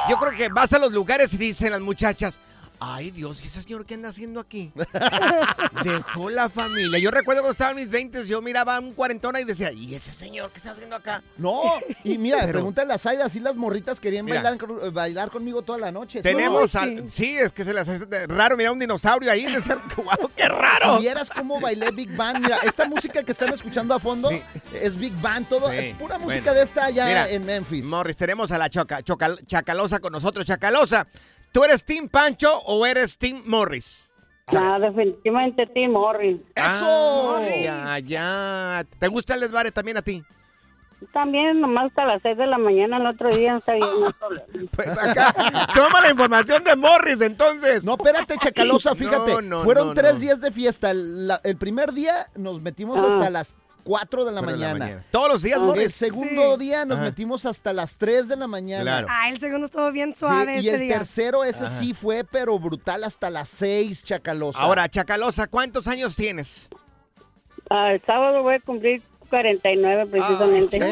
Yo 0.10 0.18
creo 0.18 0.32
que 0.36 0.50
vas 0.50 0.74
a 0.74 0.80
los 0.80 0.92
lugares 0.92 1.34
y 1.34 1.38
dicen 1.38 1.72
las 1.72 1.82
muchachas, 1.82 2.38
Ay, 2.80 3.12
Dios, 3.12 3.42
¿y 3.44 3.48
ese 3.48 3.62
señor 3.62 3.86
qué 3.86 3.94
anda 3.94 4.10
haciendo 4.10 4.40
aquí? 4.42 4.72
Dejó 5.84 6.30
la 6.30 6.50
familia. 6.50 7.00
Yo 7.00 7.12
recuerdo 7.12 7.42
cuando 7.42 7.52
estaba 7.54 7.72
en 7.72 7.78
mis 7.78 7.90
20, 7.90 8.26
yo 8.28 8.42
miraba 8.42 8.76
a 8.76 8.80
un 8.80 8.94
cuarentona 8.94 9.40
y 9.40 9.46
decía, 9.46 9.72
¿y 9.72 9.96
ese 9.96 10.12
señor 10.12 10.52
qué 10.52 10.58
está 10.58 10.72
haciendo 10.72 10.96
acá? 10.96 11.24
No, 11.38 11.62
y 12.04 12.18
mira, 12.18 12.40
Pero- 12.42 12.52
pregúntale 12.54 12.94
a 12.94 12.98
Zaida, 12.98 13.30
si 13.30 13.40
las 13.40 13.56
morritas 13.56 14.00
querían 14.00 14.26
Mira. 14.26 14.42
bailar, 14.42 14.58
con- 14.58 14.94
bailar 14.94 15.32
conmigo 15.32 15.62
toda 15.62 15.78
la 15.80 15.92
noche. 15.92 16.22
Tenemos, 16.22 16.74
No, 16.74 16.80
al- 16.82 17.10
sí. 17.10 17.38
es 17.38 17.54
que 17.54 17.64
se 17.64 17.74
les 17.74 17.88
hace 17.88 18.06
raro 18.28 18.58
mirar 18.58 18.74
un 18.74 18.80
dinosaurio 18.80 19.32
ahí. 19.32 19.46
Decían, 19.46 19.80
"Guau, 19.96 20.30
qué 20.36 20.48
raro. 20.50 20.96
Si 20.98 21.02
vieras 21.04 21.30
cómo 21.30 21.60
bailé 21.60 21.92
Big 21.92 22.16
Band, 22.16 22.42
mira, 22.42 22.58
esta 22.66 22.86
música 22.86 23.24
que 23.24 23.32
están 23.32 23.54
escuchando 23.54 23.94
a 23.94 24.00
fondo 24.00 24.30
es 24.74 24.98
Big 24.98 25.14
Band, 25.22 25.48
todo, 25.48 25.70
Sí, 25.72 25.96
pura 25.98 26.18
bueno. 26.18 26.26
música 26.32 26.54
de 26.54 26.64
esta 26.64 26.86
allá 26.86 27.06
Mira, 27.08 27.30
en 27.30 27.46
Memphis. 27.46 27.86
Morris, 27.86 28.18
tenemos 28.18 28.52
a 28.52 28.58
la 28.58 28.70
choca, 28.70 29.02
Chocal- 29.02 29.46
Chacalosa 29.48 30.00
con 30.00 30.12
nosotros. 30.12 30.46
Chacalosa, 30.46 31.08
¿tú 31.54 31.64
eres 31.64 31.86
Team 31.86 32.10
Pancho 32.10 32.60
o 32.66 32.86
eres 32.86 33.18
Team 33.18 33.44
Morris? 33.46 34.10
No, 34.52 34.78
definitivamente 34.80 35.66
Tim 35.68 35.92
Morris. 35.92 36.38
¡Eso! 36.54 37.40
ya, 37.64 37.98
ya. 38.00 38.86
¿Te 39.00 39.08
gusta 39.08 39.36
el 39.36 39.40
desvare 39.40 39.72
también 39.72 39.96
a 39.98 40.02
ti? 40.02 40.22
También 41.12 41.60
nomás 41.60 41.88
hasta 41.88 42.06
las 42.06 42.22
6 42.22 42.38
de 42.38 42.48
la 42.48 42.58
mañana 42.58 42.96
el 42.98 43.06
otro 43.08 43.30
día 43.36 43.58
está 43.58 43.74
bien, 43.74 43.88
no 44.00 44.06
hay 44.08 44.14
problema. 44.14 44.46
Pues 44.76 44.90
acá, 44.98 45.34
toma 45.76 46.00
la 46.02 46.12
información 46.12 46.64
de 46.64 46.76
Morris, 46.78 47.20
entonces. 47.20 47.84
No, 47.84 47.94
espérate, 47.96 48.36
Chacalosa, 48.38 48.96
fíjate. 48.96 49.34
No, 49.34 49.42
no, 49.42 49.64
Fueron 49.64 49.90
no, 49.90 49.94
tres 49.94 50.14
no. 50.16 50.20
días 50.22 50.40
de 50.42 50.52
fiesta. 50.52 50.92
El, 50.92 51.28
la- 51.28 51.42
el 51.44 51.58
primer 51.58 51.92
día 51.94 52.28
nos 52.36 52.62
metimos 52.62 53.00
Ah. 53.00 53.08
hasta 53.14 53.30
las 53.30 53.54
4 53.84 54.26
de 54.26 54.32
la 54.32 54.40
Cuatro 54.42 54.58
de 54.58 54.58
la 54.66 54.74
mañana. 54.76 55.04
Todos 55.12 55.28
los 55.34 55.42
días, 55.44 55.60
El 55.60 55.66
Morris. 55.66 55.96
segundo 55.96 56.54
Sí. 56.54 56.60
día 56.60 56.86
nos 56.86 56.98
Ajá. 56.98 57.06
metimos 57.06 57.46
hasta 57.46 57.74
las 57.74 57.98
3 57.98 58.28
de 58.28 58.36
la 58.36 58.48
mañana. 58.48 58.84
Claro. 58.84 59.08
Ah, 59.10 59.30
el 59.30 59.40
segundo 59.40 59.66
estuvo 59.66 59.92
bien 59.92 60.14
Sí, 60.14 60.20
suave 60.20 60.56
y 60.56 60.60
ese 60.60 60.74
el 60.76 60.80
día. 60.82 60.98
tercero, 60.98 61.44
ese 61.44 61.66
Ajá. 61.66 61.74
sí 61.76 61.94
fue, 61.94 62.24
pero 62.24 62.58
brutal, 62.60 63.04
hasta 63.04 63.30
las 63.30 63.50
6, 63.50 64.04
Chacalosa. 64.04 64.60
Ahora, 64.60 64.88
Chacalosa, 64.90 65.48
¿cuántos 65.48 65.88
años 65.88 66.16
tienes? 66.16 66.70
Ah, 67.70 67.92
el 67.94 68.02
sábado 68.02 68.44
voy 68.44 68.56
a 68.56 68.60
cumplir 68.60 69.02
49 69.34 70.06
precisamente. 70.06 70.80
¿qué? 70.80 70.86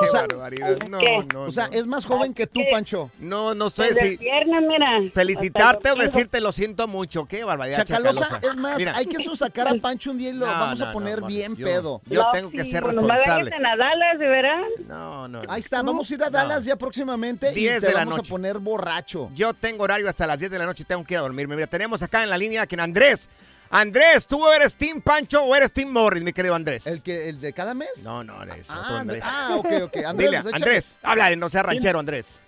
Qué 0.00 0.06
O 0.06 0.10
sea, 0.12 0.20
barbaridad. 0.28 0.78
No, 0.88 0.98
¿qué? 0.98 1.24
no, 1.34 1.42
o 1.42 1.50
sea, 1.52 1.66
no. 1.66 1.72
es 1.78 1.86
más 1.88 2.04
joven 2.04 2.32
que 2.32 2.46
tú, 2.46 2.60
Pancho. 2.70 3.10
No, 3.18 3.54
no 3.54 3.70
sé 3.70 3.88
Desde 3.88 4.10
si 4.10 4.16
viernes, 4.18 4.62
mira. 4.68 5.00
felicitarte 5.12 5.90
o 5.90 5.96
decirte 5.96 6.40
lo 6.40 6.52
siento 6.52 6.86
mucho. 6.86 7.26
Qué 7.26 7.42
barbaridad, 7.42 7.78
Chacalosa, 7.84 8.20
Chacalosa. 8.20 8.48
es 8.52 8.56
más, 8.56 8.78
Mira, 8.78 8.92
hay 8.96 9.06
que 9.06 9.18
sacar 9.36 9.66
a 9.66 9.74
Pancho 9.82 10.12
un 10.12 10.18
día 10.18 10.30
y 10.30 10.34
lo 10.34 10.46
No, 10.46 10.52
vamos 10.52 10.78
no, 10.78 10.86
a 10.86 10.92
poner 10.92 11.22
bien 11.22 11.56
yo- 11.56 11.66
pedo. 11.66 12.00
Yo 12.06 12.22
No, 12.22 12.30
tengo 12.30 12.50
que 12.52 12.64
sí, 12.64 12.70
ser 12.70 12.82
pues 12.84 12.94
nomás 12.94 13.16
responsable. 13.18 13.50
a 13.56 13.76
Dallas, 13.76 14.18
de 14.20 14.28
verán. 14.28 14.62
No, 14.86 15.26
no. 15.28 15.42
no. 15.42 15.50
Ahí 15.52 15.60
está, 15.60 15.82
vamos 15.82 16.08
a 16.08 16.14
ir 16.14 16.22
a 16.22 16.30
Dallas 16.30 16.64
ya 16.64 16.76
próximamente 16.76 17.50
y 17.50 17.54
10 17.56 17.80
te 17.80 17.86
de 17.88 17.92
la 17.94 17.98
vamos 18.00 18.18
noche. 18.18 18.28
a 18.28 18.30
poner 18.30 18.58
borracho. 18.58 19.28
Yo 19.34 19.52
tengo 19.54 19.82
horario 19.84 20.08
hasta 20.08 20.24
las 20.26 20.38
10 20.38 20.52
de 20.52 20.58
la 20.60 20.66
noche 20.66 20.84
y 20.84 20.86
tengo 20.86 21.02
que 21.04 21.14
ir 21.14 21.18
a 21.18 21.22
dormirme. 21.22 21.56
Mira, 21.56 21.66
tenemos 21.66 22.00
acá 22.02 22.22
en 22.22 22.30
la 22.30 22.38
línea 22.38 22.64
que 22.66 22.76
Andrés. 22.80 23.28
Andrés, 23.70 24.26
¿tú 24.26 24.48
eres 24.48 24.76
Team 24.76 25.00
Pancho 25.00 25.42
o 25.44 25.54
eres 25.54 25.72
Team 25.72 25.90
Morris, 25.90 26.22
mi 26.22 26.32
querido 26.32 26.54
Andrés? 26.54 26.86
¿El, 26.86 27.02
que, 27.02 27.28
el 27.28 27.40
de 27.40 27.52
cada 27.52 27.74
mes? 27.74 28.02
No, 28.02 28.24
no, 28.24 28.42
eres 28.42 28.68
otro 28.70 28.82
Ah, 28.82 29.00
Andrés. 29.00 29.22
ah, 29.24 29.56
ok, 29.58 29.66
ok. 29.84 29.96
Andrés, 30.06 30.30
Dile. 30.44 30.54
Andrés, 30.54 30.96
háblale, 31.02 31.36
no 31.36 31.48
sea 31.50 31.62
ranchero, 31.62 31.98
Andrés. 31.98 32.40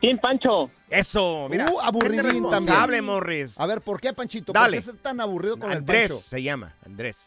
Team 0.00 0.18
Pancho. 0.18 0.70
Eso, 0.88 1.46
mira. 1.50 1.70
Uh, 1.70 1.80
aburridín 1.80 2.16
también. 2.22 2.44
responsable, 2.44 3.02
Morris. 3.02 3.58
A 3.60 3.66
ver, 3.66 3.80
¿por 3.82 4.00
qué, 4.00 4.12
Panchito? 4.12 4.52
Dale. 4.52 4.78
¿Por 4.78 4.84
qué 4.84 4.90
es 4.96 5.02
tan 5.02 5.20
aburrido 5.20 5.58
con 5.58 5.70
Andrés 5.70 6.02
el 6.04 6.08
Pancho? 6.08 6.22
se 6.28 6.42
llama, 6.42 6.74
Andrés. 6.84 7.26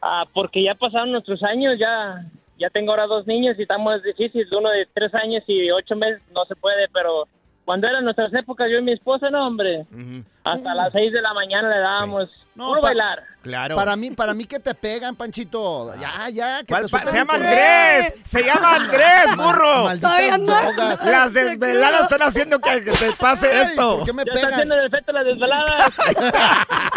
Ah, 0.00 0.24
porque 0.32 0.62
ya 0.64 0.74
pasaron 0.74 1.12
nuestros 1.12 1.42
años, 1.42 1.74
ya 1.78 2.24
ya 2.58 2.70
tengo 2.70 2.92
ahora 2.92 3.06
dos 3.06 3.26
niños 3.26 3.56
y 3.58 3.62
estamos 3.62 4.02
difícil, 4.02 4.46
uno 4.56 4.70
de 4.70 4.86
tres 4.94 5.12
años 5.14 5.42
y 5.48 5.70
ocho 5.72 5.96
meses 5.96 6.22
no 6.32 6.44
se 6.44 6.54
puede, 6.54 6.88
pero 6.92 7.26
cuando 7.64 7.86
eran 7.88 8.04
nuestras 8.04 8.32
épocas 8.34 8.68
yo 8.70 8.78
y 8.78 8.82
mi 8.82 8.92
esposa, 8.92 9.30
no 9.30 9.46
hombre, 9.46 9.86
hasta 10.44 10.74
las 10.74 10.92
seis 10.92 11.12
de 11.12 11.22
la 11.22 11.32
mañana 11.32 11.68
le 11.68 11.78
dábamos 11.78 12.28
No, 12.54 12.68
puro 12.68 12.80
pa- 12.80 12.88
bailar. 12.88 13.22
Claro. 13.42 13.76
Para 13.76 13.96
mí, 13.96 14.10
para 14.10 14.34
mí 14.34 14.44
que 14.46 14.58
te 14.60 14.74
pegan, 14.74 15.16
Panchito. 15.16 15.94
Ya, 15.96 16.28
ya. 16.30 16.60
Que 16.60 16.66
¿Cuál 16.66 16.90
te 16.90 16.98
se 17.10 17.16
llama 17.16 17.34
por- 17.34 17.42
Andrés, 17.42 18.14
se 18.24 18.44
llama 18.44 18.74
Andrés, 18.76 19.36
burro. 19.36 19.84
Malditas 19.84 20.46
drogas. 20.46 21.02
Las 21.06 21.32
desveladas 21.32 22.02
están 22.02 22.22
haciendo 22.22 22.58
que, 22.58 22.84
que 22.84 22.92
te 22.92 23.12
pase 23.12 23.50
Ay, 23.52 23.66
esto. 23.68 23.96
¿Por 23.98 24.06
qué 24.06 24.12
me 24.12 24.24
pegan? 24.24 24.52
haciendo 24.52 24.74
el 24.76 24.86
efecto 24.86 25.12
de 25.12 25.18
las 25.18 25.26
desveladas. 25.26 25.92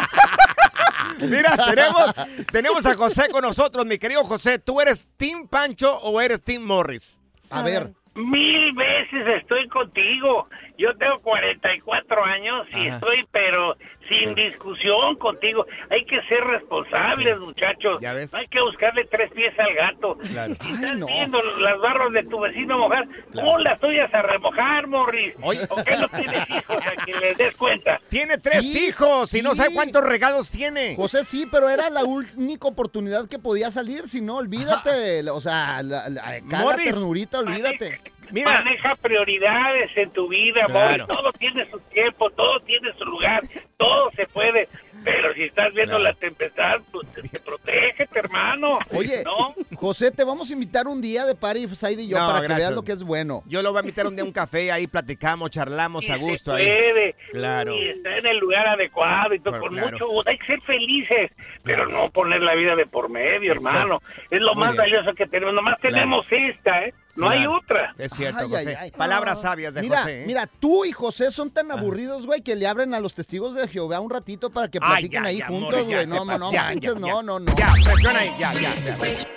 Mira, 1.19 1.55
tenemos, 1.57 2.13
tenemos 2.51 2.85
a 2.85 2.95
José 2.95 3.29
con 3.29 3.41
nosotros, 3.41 3.85
mi 3.85 3.97
querido 3.97 4.23
José. 4.23 4.59
¿Tú 4.59 4.81
eres 4.81 5.07
Team 5.17 5.47
Pancho 5.47 5.97
o 5.99 6.19
eres 6.19 6.43
Team 6.43 6.63
Morris? 6.63 7.17
A 7.49 7.61
ver. 7.61 7.93
Mil 8.15 8.71
veces 8.73 9.27
estoy 9.41 9.67
contigo. 9.67 10.47
Yo 10.77 10.95
tengo 10.97 11.19
44 11.19 12.23
años 12.25 12.67
y 12.71 12.87
Ajá. 12.87 12.95
estoy, 12.95 13.25
pero 13.31 13.75
sin 14.09 14.33
discusión 14.35 15.15
contigo. 15.17 15.65
Hay 15.89 16.05
que 16.05 16.21
ser 16.23 16.41
responsables, 16.45 17.37
muchachos. 17.39 17.99
Ya 18.01 18.13
ves. 18.13 18.31
No 18.31 18.39
hay 18.39 18.47
que 18.47 18.61
buscarle 18.61 19.05
tres 19.05 19.31
pies 19.33 19.53
al 19.59 19.73
gato. 19.73 20.17
Claro. 20.29 20.55
Si 20.61 20.73
estás 20.73 21.05
viendo 21.05 21.41
las 21.59 21.79
barras 21.79 22.11
de 22.13 22.23
tu 22.23 22.39
vecino 22.39 22.77
mojar, 22.77 23.05
Claro. 23.31 23.47
¿cómo 23.47 23.57
las 23.59 23.79
tuyas 23.79 24.13
a 24.13 24.21
remojar, 24.21 24.87
Morris? 24.87 25.33
Oye. 25.41 25.65
¿Por 25.67 25.83
qué 25.83 25.97
no 25.97 26.07
tienes 26.09 26.49
hijos 26.49 26.77
a 26.85 27.05
que 27.05 27.13
les 27.13 27.37
des 27.37 27.55
cuenta? 27.57 27.99
Tiene 28.09 28.37
tres 28.37 28.61
Sí, 28.61 28.87
hijos 28.87 29.33
y 29.33 29.41
no 29.41 29.51
sí. 29.51 29.57
sabe 29.57 29.73
cuántos 29.73 30.03
regados 30.03 30.49
tiene. 30.51 30.95
José, 30.95 31.25
sí, 31.25 31.45
pero 31.51 31.69
era 31.69 31.89
la 31.89 32.03
única 32.05 32.67
oportunidad 32.67 33.27
que 33.27 33.39
podía 33.39 33.71
salir. 33.71 34.07
Si 34.07 34.21
no, 34.21 34.37
olvídate. 34.37 35.29
O 35.29 35.41
sea, 35.41 35.81
la, 35.83 36.07
la, 36.09 36.39
la 36.39 36.59
Morris. 36.59 36.85
ternurita, 36.85 37.39
olvídate. 37.39 37.99
Mira, 38.31 38.49
Maneja 38.63 38.95
prioridades 38.95 39.91
en 39.95 40.09
tu 40.09 40.27
vida, 40.27 40.65
Claro. 40.65 41.05
Todo 41.05 41.31
tiene 41.33 41.69
su 41.69 41.79
tiempo, 41.81 42.29
todo 42.31 42.59
tiene 42.61 42.91
su 42.97 43.05
lugar, 43.05 43.41
todo 43.77 44.09
se 44.15 44.25
puede. 44.25 44.67
Pero 45.03 45.31
si 45.35 45.43
estás 45.43 45.71
viendo 45.75 45.97
Claro. 45.97 46.03
la 46.05 46.13
tempestad, 46.15 46.77
pues 46.91 47.07
te 47.13 47.39
protégete, 47.39 48.17
hermano. 48.19 48.79
Oye, 48.91 49.23
¿No? 49.23 49.53
José, 49.77 50.09
te 50.09 50.23
vamos 50.23 50.49
a 50.49 50.53
invitar 50.53 50.87
un 50.87 50.99
día 50.99 51.25
de 51.25 51.35
party, 51.35 51.67
Said 51.67 51.99
y 51.99 52.07
yo, 52.07 52.17
No, 52.17 52.25
para 52.27 52.39
que 52.41 52.47
gracias. 52.47 52.67
veas 52.69 52.75
lo 52.75 52.81
que 52.83 52.93
es 52.93 53.03
bueno. 53.03 53.43
yo 53.45 53.61
lo 53.61 53.69
voy 53.71 53.77
a 53.77 53.81
invitar 53.81 54.07
un 54.07 54.15
día 54.15 54.23
a 54.23 54.25
un 54.25 54.33
café, 54.33 54.71
ahí 54.71 54.87
platicamos, 54.87 55.51
charlamos 55.51 56.09
a 56.09 56.15
gusto 56.15 56.55
se 56.55 56.61
ahí. 56.63 56.65
puede. 56.65 57.15
Claro. 57.31 57.75
Y 57.75 57.89
está 57.89 58.17
en 58.17 58.25
el 58.25 58.37
lugar 58.39 58.65
adecuado 58.67 59.35
y 59.35 59.39
todo, 59.39 59.59
con 59.59 59.69
claro. 59.69 59.91
mucho 59.91 60.07
gusto. 60.07 60.31
Hay 60.31 60.39
que 60.39 60.45
ser 60.47 60.61
felices, 60.61 61.31
pero 61.63 61.85
no 61.87 62.09
poner 62.09 62.41
la 62.41 62.55
vida 62.55 62.75
de 62.75 62.85
por 62.87 63.07
medio, 63.07 63.53
Eso. 63.53 63.61
hermano. 63.67 64.01
Es 64.31 64.41
lo 64.41 64.55
Muy 64.55 64.63
más 64.63 64.71
bien. 64.73 64.77
valioso 64.77 65.13
que 65.13 65.27
tenemos. 65.27 65.53
Nomás 65.53 65.77
Claro. 65.79 65.93
tenemos 65.95 66.25
esta, 66.31 66.83
¿eh? 66.85 66.93
No 67.15 67.29
hay 67.29 67.45
otra. 67.47 67.93
Es 67.97 68.11
cierto, 68.13 68.39
Ay, 68.41 68.49
José. 68.49 68.69
ay, 68.69 68.75
ay. 68.81 68.91
Palabras 68.91 69.41
sabias 69.41 69.73
de 69.73 69.81
Mira, 69.81 69.99
José. 69.99 70.23
¿eh? 70.23 70.25
mira, 70.27 70.47
tú 70.47 70.83
y 70.85 70.91
José 70.91 71.31
son 71.31 71.49
tan 71.49 71.71
aburridos, 71.71 72.25
güey, 72.25 72.41
que 72.41 72.55
le 72.55 72.67
abren 72.67 72.93
a 72.93 72.99
los 72.99 73.13
testigos 73.13 73.55
de 73.55 73.67
Jehová 73.67 73.99
un 74.01 74.09
ratito 74.09 74.49
para 74.49 74.69
que 74.69 74.79
Ay, 74.81 75.07
platiquen 75.07 75.23
ya, 75.23 75.29
ahí 75.29 75.37
ya, 75.37 75.47
juntos, 75.47 75.83
güey. 75.85 75.87
¿qué 75.99 76.07
No, 76.07 76.25
no 76.25 76.51
Ya, 76.51 76.63
manches, 76.63 76.93
ya, 76.95 76.99
no, 76.99 77.23
no, 77.23 77.39
no. 77.39 77.55
Ya, 77.55 77.73
presiona 77.83 78.19
ahí, 78.19 78.31
ya, 78.37 78.51
ya. 78.53 78.61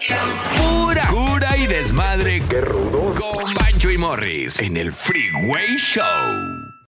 ya. 0.00 0.16
Pura 0.60 1.06
cura 1.08 1.56
y 1.56 1.66
desmadre. 1.66 2.42
Qué 2.48 2.60
rudos. 2.60 3.18
Con 3.20 3.54
Bancho 3.54 3.90
y 3.90 3.98
Morris 3.98 4.60
en 4.60 4.76
el 4.76 4.92
Freeway 4.92 5.76
Show. 5.76 6.67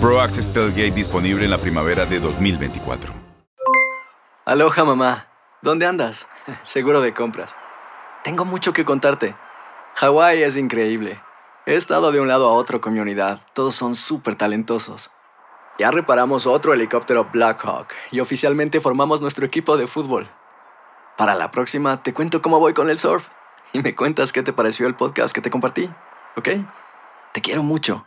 Pro 0.00 0.20
Access 0.20 0.52
Tailgate 0.52 0.90
disponible 0.90 1.44
en 1.44 1.50
la 1.50 1.58
primavera 1.58 2.04
de 2.04 2.20
2024. 2.20 3.12
Aloha 4.44 4.84
mamá, 4.84 5.28
¿dónde 5.62 5.86
andas? 5.86 6.28
Seguro 6.62 7.00
de 7.00 7.14
compras. 7.14 7.56
Tengo 8.22 8.44
mucho 8.44 8.72
que 8.72 8.84
contarte. 8.84 9.34
Hawái 9.94 10.42
es 10.42 10.56
increíble. 10.56 11.20
He 11.66 11.74
estado 11.74 12.12
de 12.12 12.20
un 12.20 12.28
lado 12.28 12.48
a 12.48 12.52
otro 12.52 12.80
con 12.80 12.92
mi 12.92 13.00
unidad. 13.00 13.40
Todos 13.54 13.74
son 13.74 13.94
súper 13.94 14.34
talentosos. 14.34 15.10
Ya 15.78 15.90
reparamos 15.90 16.46
otro 16.46 16.72
helicóptero 16.72 17.28
Blackhawk 17.32 17.88
y 18.10 18.20
oficialmente 18.20 18.80
formamos 18.80 19.20
nuestro 19.20 19.46
equipo 19.46 19.76
de 19.76 19.86
fútbol. 19.86 20.28
Para 21.16 21.34
la 21.34 21.50
próxima 21.50 22.02
te 22.02 22.12
cuento 22.12 22.42
cómo 22.42 22.60
voy 22.60 22.74
con 22.74 22.90
el 22.90 22.98
surf 22.98 23.26
y 23.72 23.80
me 23.80 23.94
cuentas 23.94 24.32
qué 24.32 24.42
te 24.42 24.52
pareció 24.52 24.86
el 24.86 24.94
podcast 24.94 25.34
que 25.34 25.40
te 25.40 25.50
compartí, 25.50 25.90
¿ok? 26.36 26.48
Te 27.32 27.40
quiero 27.40 27.62
mucho. 27.62 28.06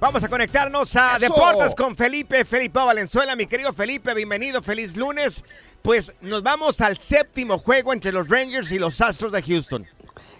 Vamos 0.00 0.22
a 0.22 0.28
conectarnos 0.28 0.94
a 0.94 1.16
Eso. 1.16 1.20
Deportes 1.20 1.74
con 1.74 1.96
Felipe, 1.96 2.44
Felipe 2.44 2.78
Valenzuela. 2.78 3.34
Mi 3.34 3.46
querido 3.46 3.72
Felipe, 3.72 4.14
bienvenido, 4.14 4.62
feliz 4.62 4.96
lunes. 4.96 5.42
Pues 5.82 6.14
nos 6.20 6.44
vamos 6.44 6.80
al 6.80 6.98
séptimo 6.98 7.58
juego 7.58 7.92
entre 7.92 8.12
los 8.12 8.28
Rangers 8.28 8.70
y 8.70 8.78
los 8.78 9.00
Astros 9.00 9.32
de 9.32 9.42
Houston. 9.42 9.86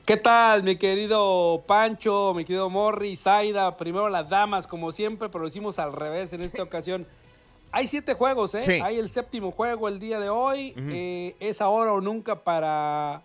¿Qué 0.07 0.17
tal, 0.17 0.63
mi 0.63 0.77
querido 0.77 1.65
Pancho, 1.67 2.35
mi 2.35 2.45
querido 2.45 2.71
Morri, 2.71 3.17
Zaida? 3.17 3.77
Primero 3.77 4.09
las 4.09 4.29
damas, 4.29 4.69
como 4.69 4.93
siempre, 4.93 5.29
pero 5.29 5.43
lo 5.43 5.49
hicimos 5.49 5.81
al 5.81 5.93
revés 5.93 6.33
en 6.33 6.43
esta 6.43 6.63
ocasión. 6.63 7.05
Hay 7.73 7.89
siete 7.89 8.15
juegos, 8.15 8.55
¿eh? 8.55 8.63
Sí. 8.63 8.81
Hay 8.83 8.97
el 8.97 9.09
séptimo 9.11 9.51
juego 9.51 9.89
el 9.89 9.99
día 9.99 10.21
de 10.21 10.29
hoy. 10.29 10.73
Eh, 10.77 11.35
es 11.41 11.61
ahora 11.61 11.93
o 11.93 12.01
nunca 12.01 12.45
para, 12.45 13.23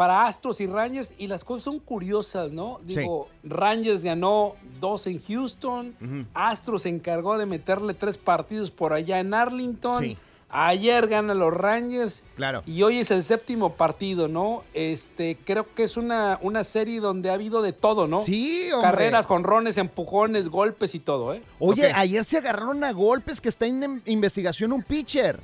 para 0.00 0.26
Astros 0.26 0.62
y 0.62 0.66
Rangers. 0.66 1.12
Y 1.18 1.26
las 1.26 1.44
cosas 1.44 1.64
son 1.64 1.78
curiosas, 1.78 2.50
¿no? 2.50 2.80
Digo, 2.84 3.28
Rangers 3.44 4.02
ganó 4.02 4.54
dos 4.80 5.06
en 5.06 5.22
Houston. 5.22 5.94
Astros 6.32 6.84
se 6.84 6.88
encargó 6.88 7.36
de 7.36 7.44
meterle 7.44 7.92
tres 7.92 8.16
partidos 8.16 8.70
por 8.70 8.94
allá 8.94 9.20
en 9.20 9.34
Arlington. 9.34 10.02
Sí. 10.02 10.16
Ayer 10.48 11.06
ganan 11.06 11.38
los 11.38 11.52
Rangers. 11.52 12.24
Claro. 12.34 12.62
Y 12.64 12.80
hoy 12.80 13.00
es 13.00 13.10
el 13.10 13.24
séptimo 13.24 13.74
partido, 13.74 14.26
¿no? 14.26 14.64
Este, 14.72 15.36
creo 15.44 15.66
que 15.74 15.82
es 15.82 15.98
una, 15.98 16.38
una 16.40 16.64
serie 16.64 16.98
donde 17.00 17.28
ha 17.28 17.34
habido 17.34 17.60
de 17.60 17.74
todo, 17.74 18.08
¿no? 18.08 18.20
Sí, 18.20 18.72
hombre. 18.72 18.90
Carreras, 18.92 19.26
jonrones, 19.26 19.76
empujones, 19.76 20.48
golpes 20.48 20.94
y 20.94 21.00
todo, 21.00 21.34
¿eh? 21.34 21.42
Oye, 21.58 21.92
ayer 21.94 22.24
se 22.24 22.38
agarraron 22.38 22.82
a 22.84 22.92
golpes 22.92 23.38
que 23.38 23.50
está 23.50 23.66
en 23.66 24.00
investigación 24.06 24.72
un 24.72 24.82
pitcher. 24.82 25.40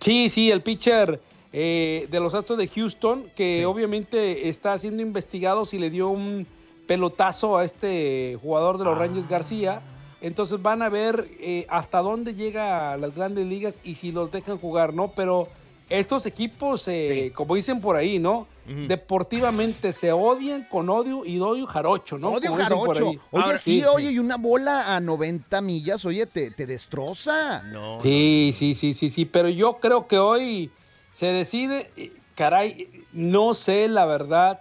Sí, 0.00 0.30
sí, 0.30 0.50
el 0.50 0.62
pitcher 0.62 1.20
eh, 1.52 2.06
de 2.10 2.20
los 2.20 2.34
Astros 2.34 2.58
de 2.58 2.68
Houston, 2.68 3.30
que 3.34 3.66
obviamente 3.66 4.48
está 4.48 4.78
siendo 4.78 5.02
investigado 5.02 5.64
si 5.64 5.78
le 5.78 5.90
dio 5.90 6.08
un 6.08 6.46
pelotazo 6.86 7.58
a 7.58 7.64
este 7.64 8.38
jugador 8.42 8.78
de 8.78 8.84
los 8.84 8.96
Rangers 8.96 9.28
García. 9.28 9.82
Entonces 10.20 10.60
van 10.60 10.82
a 10.82 10.88
ver 10.88 11.28
eh, 11.40 11.66
hasta 11.68 12.00
dónde 12.00 12.34
llega 12.34 12.92
a 12.92 12.96
las 12.96 13.14
grandes 13.14 13.46
ligas 13.46 13.80
y 13.82 13.94
si 13.94 14.12
los 14.12 14.30
dejan 14.30 14.58
jugar, 14.58 14.92
¿no? 14.92 15.12
Pero 15.12 15.48
estos 15.88 16.26
equipos, 16.26 16.86
eh, 16.88 17.32
como 17.34 17.54
dicen 17.54 17.80
por 17.80 17.96
ahí, 17.96 18.18
¿no? 18.18 18.46
Deportivamente 18.86 19.92
se 19.92 20.12
odian 20.12 20.64
con 20.70 20.88
odio 20.90 21.24
y 21.24 21.40
odio 21.40 21.66
jarocho, 21.66 22.18
¿no? 22.18 22.28
Odio 22.28 22.50
Como 22.50 22.62
dicen 22.62 22.78
por 22.78 22.96
jarocho. 22.96 23.10
ahí. 23.10 23.20
Oye, 23.32 23.58
sí, 23.58 23.82
oye, 23.84 24.12
y 24.12 24.18
una 24.20 24.36
bola 24.36 24.94
a 24.94 25.00
90 25.00 25.60
millas, 25.60 26.04
oye, 26.04 26.26
te, 26.26 26.52
te 26.52 26.66
destroza. 26.66 27.62
No. 27.64 28.00
Sí, 28.00 28.54
sí, 28.56 28.76
sí, 28.76 28.94
sí, 28.94 29.10
sí, 29.10 29.24
pero 29.24 29.48
yo 29.48 29.78
creo 29.80 30.06
que 30.06 30.18
hoy 30.18 30.70
se 31.10 31.26
decide, 31.26 31.90
eh, 31.96 32.12
caray, 32.34 33.04
no 33.12 33.54
sé 33.54 33.88
la 33.88 34.06
verdad 34.06 34.60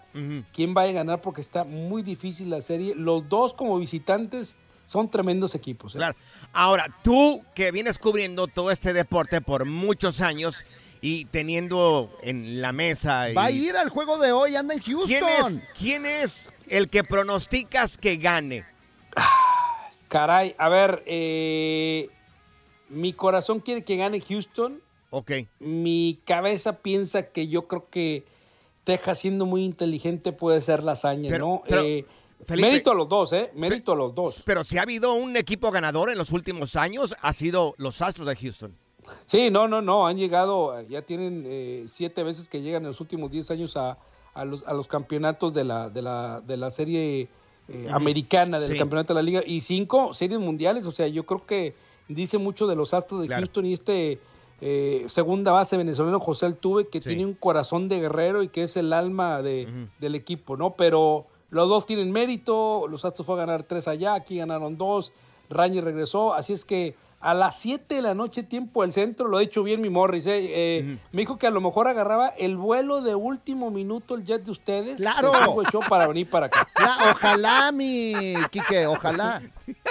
quién 0.54 0.74
va 0.76 0.84
a 0.84 0.92
ganar 0.92 1.22
porque 1.22 1.42
está 1.42 1.64
muy 1.64 2.02
difícil 2.02 2.50
la 2.50 2.62
serie. 2.62 2.94
Los 2.96 3.28
dos 3.30 3.54
como 3.54 3.78
visitantes 3.80 4.56
son 4.86 5.10
tremendos 5.10 5.54
equipos. 5.56 5.94
¿eh? 5.96 6.00
Claro. 6.00 6.16
Ahora, 6.52 6.88
tú 7.04 7.44
que 7.54 7.72
vienes 7.72 8.00
cubriendo 8.00 8.48
todo 8.48 8.72
este 8.72 8.92
deporte 8.94 9.40
por 9.42 9.66
muchos 9.66 10.20
años 10.22 10.66
y 11.02 11.26
teniendo 11.26 12.12
en 12.24 12.60
la 12.62 12.72
mesa. 12.74 13.30
y- 13.30 13.34
Va 13.36 13.46
a 13.46 13.52
ir 13.52 13.78
al 13.78 13.90
juego 13.90 14.18
de 14.18 14.32
hoy, 14.32 14.56
anda 14.56 14.74
en 14.74 14.82
Houston. 14.82 15.08
¿Quién 15.08 15.24
es, 15.28 15.62
quién 15.78 16.06
es 16.06 16.52
el 16.68 16.90
que 16.90 17.04
pronosticas 17.04 17.98
que 17.98 18.18
gane? 18.18 18.66
Caray, 20.08 20.56
a 20.58 20.70
ver, 20.70 21.04
eh, 21.06 22.10
mi 22.90 23.14
corazón 23.14 23.60
quiere 23.60 23.84
que 23.84 23.96
gane 23.96 24.20
Houston. 24.22 24.82
Ok. 25.12 25.32
Mi 25.60 26.20
cabeza 26.26 26.78
piensa 26.78 27.28
que 27.32 27.48
yo 27.48 27.68
creo 27.68 27.88
que 27.90 28.26
Texas 28.84 29.20
siendo 29.20 29.46
muy 29.46 29.64
inteligente 29.66 30.32
puede 30.32 30.62
ser 30.62 30.84
la 30.84 30.94
hazaña, 30.94 31.30
Pero- 31.30 31.46
¿no? 31.48 31.64
pero, 31.68 31.82
Eh, 31.84 32.06
Felipe- 32.46 32.70
mérito 32.70 32.92
a 32.92 32.96
los 32.96 33.10
dos, 33.10 33.34
¿eh? 33.34 33.52
Mérito 33.54 33.92
a 33.92 33.96
los 33.96 34.16
dos. 34.16 34.42
Pero 34.46 34.64
si 34.64 34.78
ha 34.78 34.84
habido 34.84 35.14
un 35.14 35.36
equipo 35.36 35.72
ganador 35.72 36.10
en 36.10 36.18
los 36.18 36.32
últimos 36.32 36.76
años, 36.78 37.14
ha 37.22 37.34
sido 37.34 37.76
los 37.78 38.02
Astros 38.02 38.28
de 38.28 38.36
Houston. 38.36 38.76
Sí, 39.26 39.50
no, 39.52 39.68
no, 39.68 39.82
no, 39.82 40.08
han 40.08 40.18
llegado, 40.18 40.80
ya 40.84 41.02
tienen 41.02 41.44
eh, 41.48 41.86
siete 41.88 42.24
veces 42.24 42.48
que 42.48 42.62
llegan 42.62 42.84
en 42.84 42.90
los 42.90 43.02
últimos 43.02 43.30
diez 43.32 43.50
años 43.52 43.76
a, 43.76 43.98
a 44.34 44.46
los, 44.46 44.66
a 44.68 44.74
los 44.74 44.88
campeonatos 44.88 45.54
de 45.54 45.64
la, 45.66 45.90
de 45.90 46.02
la, 46.02 46.42
de 46.42 46.56
la 46.58 46.72
serie 46.72 47.28
eh, 47.68 47.88
americana, 47.92 48.60
del 48.60 48.72
Sí. 48.72 48.78
campeonato 48.78 49.14
de 49.14 49.20
la 49.20 49.24
liga, 49.24 49.44
y 49.46 49.62
cinco 49.62 50.14
series 50.14 50.40
mundiales, 50.40 50.86
o 50.86 50.92
sea, 50.92 51.08
yo 51.08 51.26
creo 51.26 51.46
que 51.46 51.76
dice 52.08 52.38
mucho 52.38 52.68
de 52.68 52.76
los 52.76 52.94
Astros 52.94 53.22
de 53.22 53.28
Claro. 53.28 53.42
Houston 53.42 53.66
y 53.66 53.74
este 53.74 54.20
eh, 54.62 55.06
segunda 55.08 55.52
base 55.52 55.78
venezolano 55.78 56.20
José 56.20 56.46
Altuve, 56.46 56.88
que 56.88 57.00
tiene 57.00 57.26
un 57.26 57.34
corazón 57.34 57.88
de 57.90 58.00
guerrero 58.00 58.44
y 58.44 58.50
que 58.50 58.64
es 58.64 58.78
el 58.78 58.94
alma 58.94 59.42
de, 59.42 59.88
del 60.00 60.16
equipo, 60.16 60.58
¿no? 60.58 60.76
Pero 60.76 61.28
los 61.50 61.70
dos 61.70 61.86
tienen 61.86 62.12
mérito, 62.12 62.88
los 62.88 63.06
Astros 63.06 63.26
fue 63.26 63.36
a 63.36 63.40
ganar 63.46 63.64
tres 63.64 63.88
allá, 63.88 64.14
aquí 64.14 64.38
ganaron 64.38 64.78
dos, 64.78 65.14
Rangers 65.50 65.84
regresó, 65.84 66.34
así 66.34 66.54
es 66.54 66.66
que 66.66 66.96
a 67.22 67.34
las 67.34 67.58
7 67.60 67.96
de 67.96 68.02
la 68.02 68.14
noche, 68.16 68.44
tiempo 68.44 68.82
del 68.82 68.94
centro, 68.94 69.28
lo 69.28 69.38
ha 69.38 69.42
dicho 69.42 69.62
bien 69.62 69.82
mi 69.82 69.90
Morris, 69.90 70.26
¿eh? 70.26 70.40
Eh, 70.40 70.98
me 71.12 71.22
dijo 71.22 71.38
que 71.38 71.48
a 71.48 71.50
lo 71.50 71.60
mejor 71.60 71.88
agarraba 71.90 72.30
el 72.38 72.56
vuelo 72.56 73.02
de 73.02 73.14
último 73.14 73.72
minuto 73.72 74.16
el 74.16 74.24
jet 74.24 74.44
de 74.44 74.52
ustedes. 74.52 74.96
Claro. 74.96 75.34
Show, 75.72 75.82
para 75.90 76.08
venir 76.08 76.30
para 76.30 76.46
acá. 76.46 76.66
La- 76.80 77.12
ojalá, 77.12 77.72
mi 77.74 78.14
Quique, 78.52 78.88
ojalá. 78.88 79.42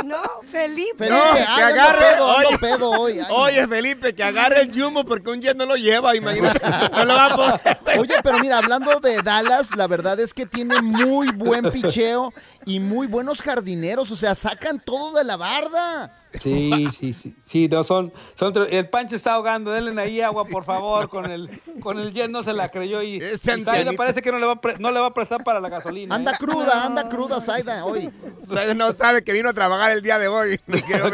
No, 0.05 0.17
Felipe. 0.51 0.97
Felipe, 0.97 1.11
No, 1.11 1.35
que 1.35 1.41
agarre. 1.43 1.99
pedo, 2.14 2.27
oye, 2.37 2.59
pedo 2.59 2.91
hoy, 2.91 3.19
ay, 3.21 3.27
oye, 3.31 3.69
Felipe, 3.69 4.14
que 4.14 4.25
agarre 4.25 4.62
el 4.62 4.73
Jumbo 4.75 5.05
porque 5.05 5.31
un 5.31 5.41
jet 5.41 5.57
no 5.57 5.67
lo 5.67 5.77
lleva, 5.77 6.17
imagínate. 6.17 6.61
No 6.93 7.05
lo 7.05 7.14
va 7.14 7.27
a 7.27 7.37
poder. 7.37 7.79
Oye, 8.01 8.14
pero 8.23 8.38
mira, 8.41 8.59
hablando 8.59 8.99
de 9.01 9.21
Dallas, 9.23 9.77
la 9.77 9.87
verdad 9.87 10.19
es 10.19 10.33
que 10.35 10.47
tiene 10.47 10.81
muy 10.81 11.31
buen 11.33 11.71
picheo 11.71 12.33
y 12.64 12.81
muy 12.81 13.07
buenos 13.07 13.41
jardineros, 13.43 14.11
o 14.11 14.17
sea, 14.17 14.35
sacan 14.35 14.81
todo 14.81 15.12
de 15.17 15.25
la 15.25 15.37
barda. 15.37 16.12
Sí, 16.41 16.88
sí, 16.97 17.12
sí. 17.12 17.35
Sí, 17.47 17.69
no, 17.69 17.83
son, 17.85 18.12
son 18.38 18.53
El 18.71 18.88
Pancho 18.88 19.17
está 19.17 19.35
ahogando, 19.35 19.71
denle 19.71 20.01
ahí 20.01 20.21
agua, 20.21 20.45
por 20.45 20.64
favor, 20.64 21.09
con 21.09 21.31
el, 21.31 21.49
con 21.81 21.99
el 21.99 22.12
jet 22.12 22.31
no 22.31 22.43
se 22.43 22.53
la 22.53 22.69
creyó 22.69 23.03
y, 23.03 23.14
y 23.23 23.97
parece 23.97 24.21
que 24.21 24.31
no 24.31 24.38
le, 24.38 24.47
va 24.47 24.53
a 24.53 24.61
pre- 24.61 24.77
no 24.79 24.91
le 24.91 25.01
va 25.01 25.07
a 25.07 25.14
prestar 25.14 25.43
para 25.43 25.61
la 25.61 25.69
gasolina. 25.69 26.14
Anda 26.14 26.33
¿eh? 26.33 26.37
cruda, 26.38 26.85
anda 26.85 27.09
cruda, 27.09 27.41
Zaida, 27.41 27.85
hoy. 27.85 28.11
No 28.77 28.93
sabe 28.93 29.23
que 29.25 29.33
vino 29.33 29.49
a 29.49 29.55
trabajar 29.55 29.93
el 29.93 30.03
día 30.03 30.19
de 30.19 30.29
hoy. 30.29 30.59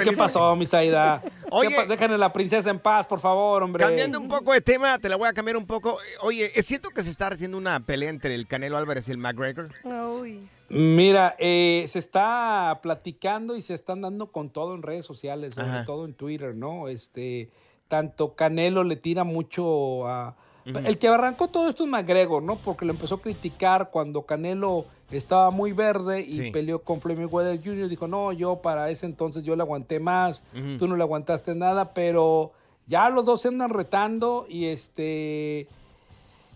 ¿Qué 0.05 0.13
pasó, 0.17 0.55
mi 0.57 0.67
Zaida? 0.67 1.23
Oye. 1.51 1.69
¿Qué 1.69 1.75
pa- 1.77 1.87
Déjenle 1.87 2.17
a 2.17 2.19
la 2.19 2.33
princesa 2.33 2.71
en 2.71 2.79
paz, 2.81 3.07
por 3.07 3.21
favor, 3.21 3.63
hombre. 3.63 3.85
Cambiando 3.85 4.19
un 4.19 4.29
poco 4.29 4.53
de 4.53 4.61
tema, 4.61 4.99
te 4.99 5.09
la 5.09 5.17
voy 5.17 5.29
a 5.29 5.33
cambiar 5.33 5.57
un 5.57 5.67
poco. 5.67 5.97
Oye, 6.23 6.51
¿es 6.55 6.67
cierto 6.67 6.91
que 6.91 7.03
se 7.05 7.11
está 7.11 7.29
haciendo 7.29 7.57
una 7.57 7.79
pelea 7.81 8.11
entre 8.11 8.35
el 8.35 8.47
Canelo 8.49 8.77
Álvarez 8.77 9.09
y 9.09 9.13
el 9.13 9.19
McGregor? 9.19 9.71
Uy. 9.85 10.49
Mira, 10.69 11.37
eh, 11.39 11.85
se 11.89 11.99
está 11.99 12.79
platicando 12.83 13.57
y 13.57 13.63
se 13.63 13.75
están 13.75 14.01
dando 14.01 14.33
con 14.33 14.51
todo 14.51 14.75
en 14.75 14.83
redes 14.83 15.05
sociales, 15.07 15.55
sobre 15.55 15.69
Ajá. 15.69 15.85
todo 15.85 16.05
en 16.05 16.15
Twitter, 16.15 16.55
¿no? 16.55 16.89
Este, 16.89 17.51
tanto 17.89 18.35
Canelo 18.35 18.83
le 18.85 18.97
tira 18.97 19.25
mucho 19.25 20.07
a... 20.09 20.35
El 20.67 20.97
que 20.97 21.09
arrancó 21.09 21.49
todo 21.49 21.69
esto 21.69 21.85
es 21.85 21.91
McGregor, 21.91 22.43
¿no? 22.43 22.57
Porque 22.57 22.87
lo 22.87 22.93
empezó 22.95 23.17
a 23.17 23.21
criticar 23.21 23.91
cuando 23.91 24.23
Canelo 24.23 24.87
estaba 25.11 25.51
muy 25.51 25.73
verde 25.73 26.23
y 26.23 26.33
Sí. 26.39 26.51
peleó 26.51 26.79
con 26.83 27.03
Floyd 27.03 27.19
Mayweather 27.19 27.61
Jr. 27.63 27.87
Dijo, 27.89 28.09
no, 28.09 28.33
yo 28.33 28.57
para 28.63 28.89
ese 28.89 29.05
entonces 29.05 29.43
yo 29.45 29.55
le 29.57 29.63
aguanté 29.63 30.01
más, 30.01 30.43
tú 30.79 30.89
no 30.89 30.97
le 30.97 31.03
aguantaste 31.03 31.55
nada, 31.55 31.93
pero 31.93 32.53
ya 32.87 33.11
los 33.11 33.27
dos 33.27 33.43
se 33.43 33.49
andan 33.49 33.71
retando 33.71 34.47
y 34.49 34.65
este... 34.67 35.69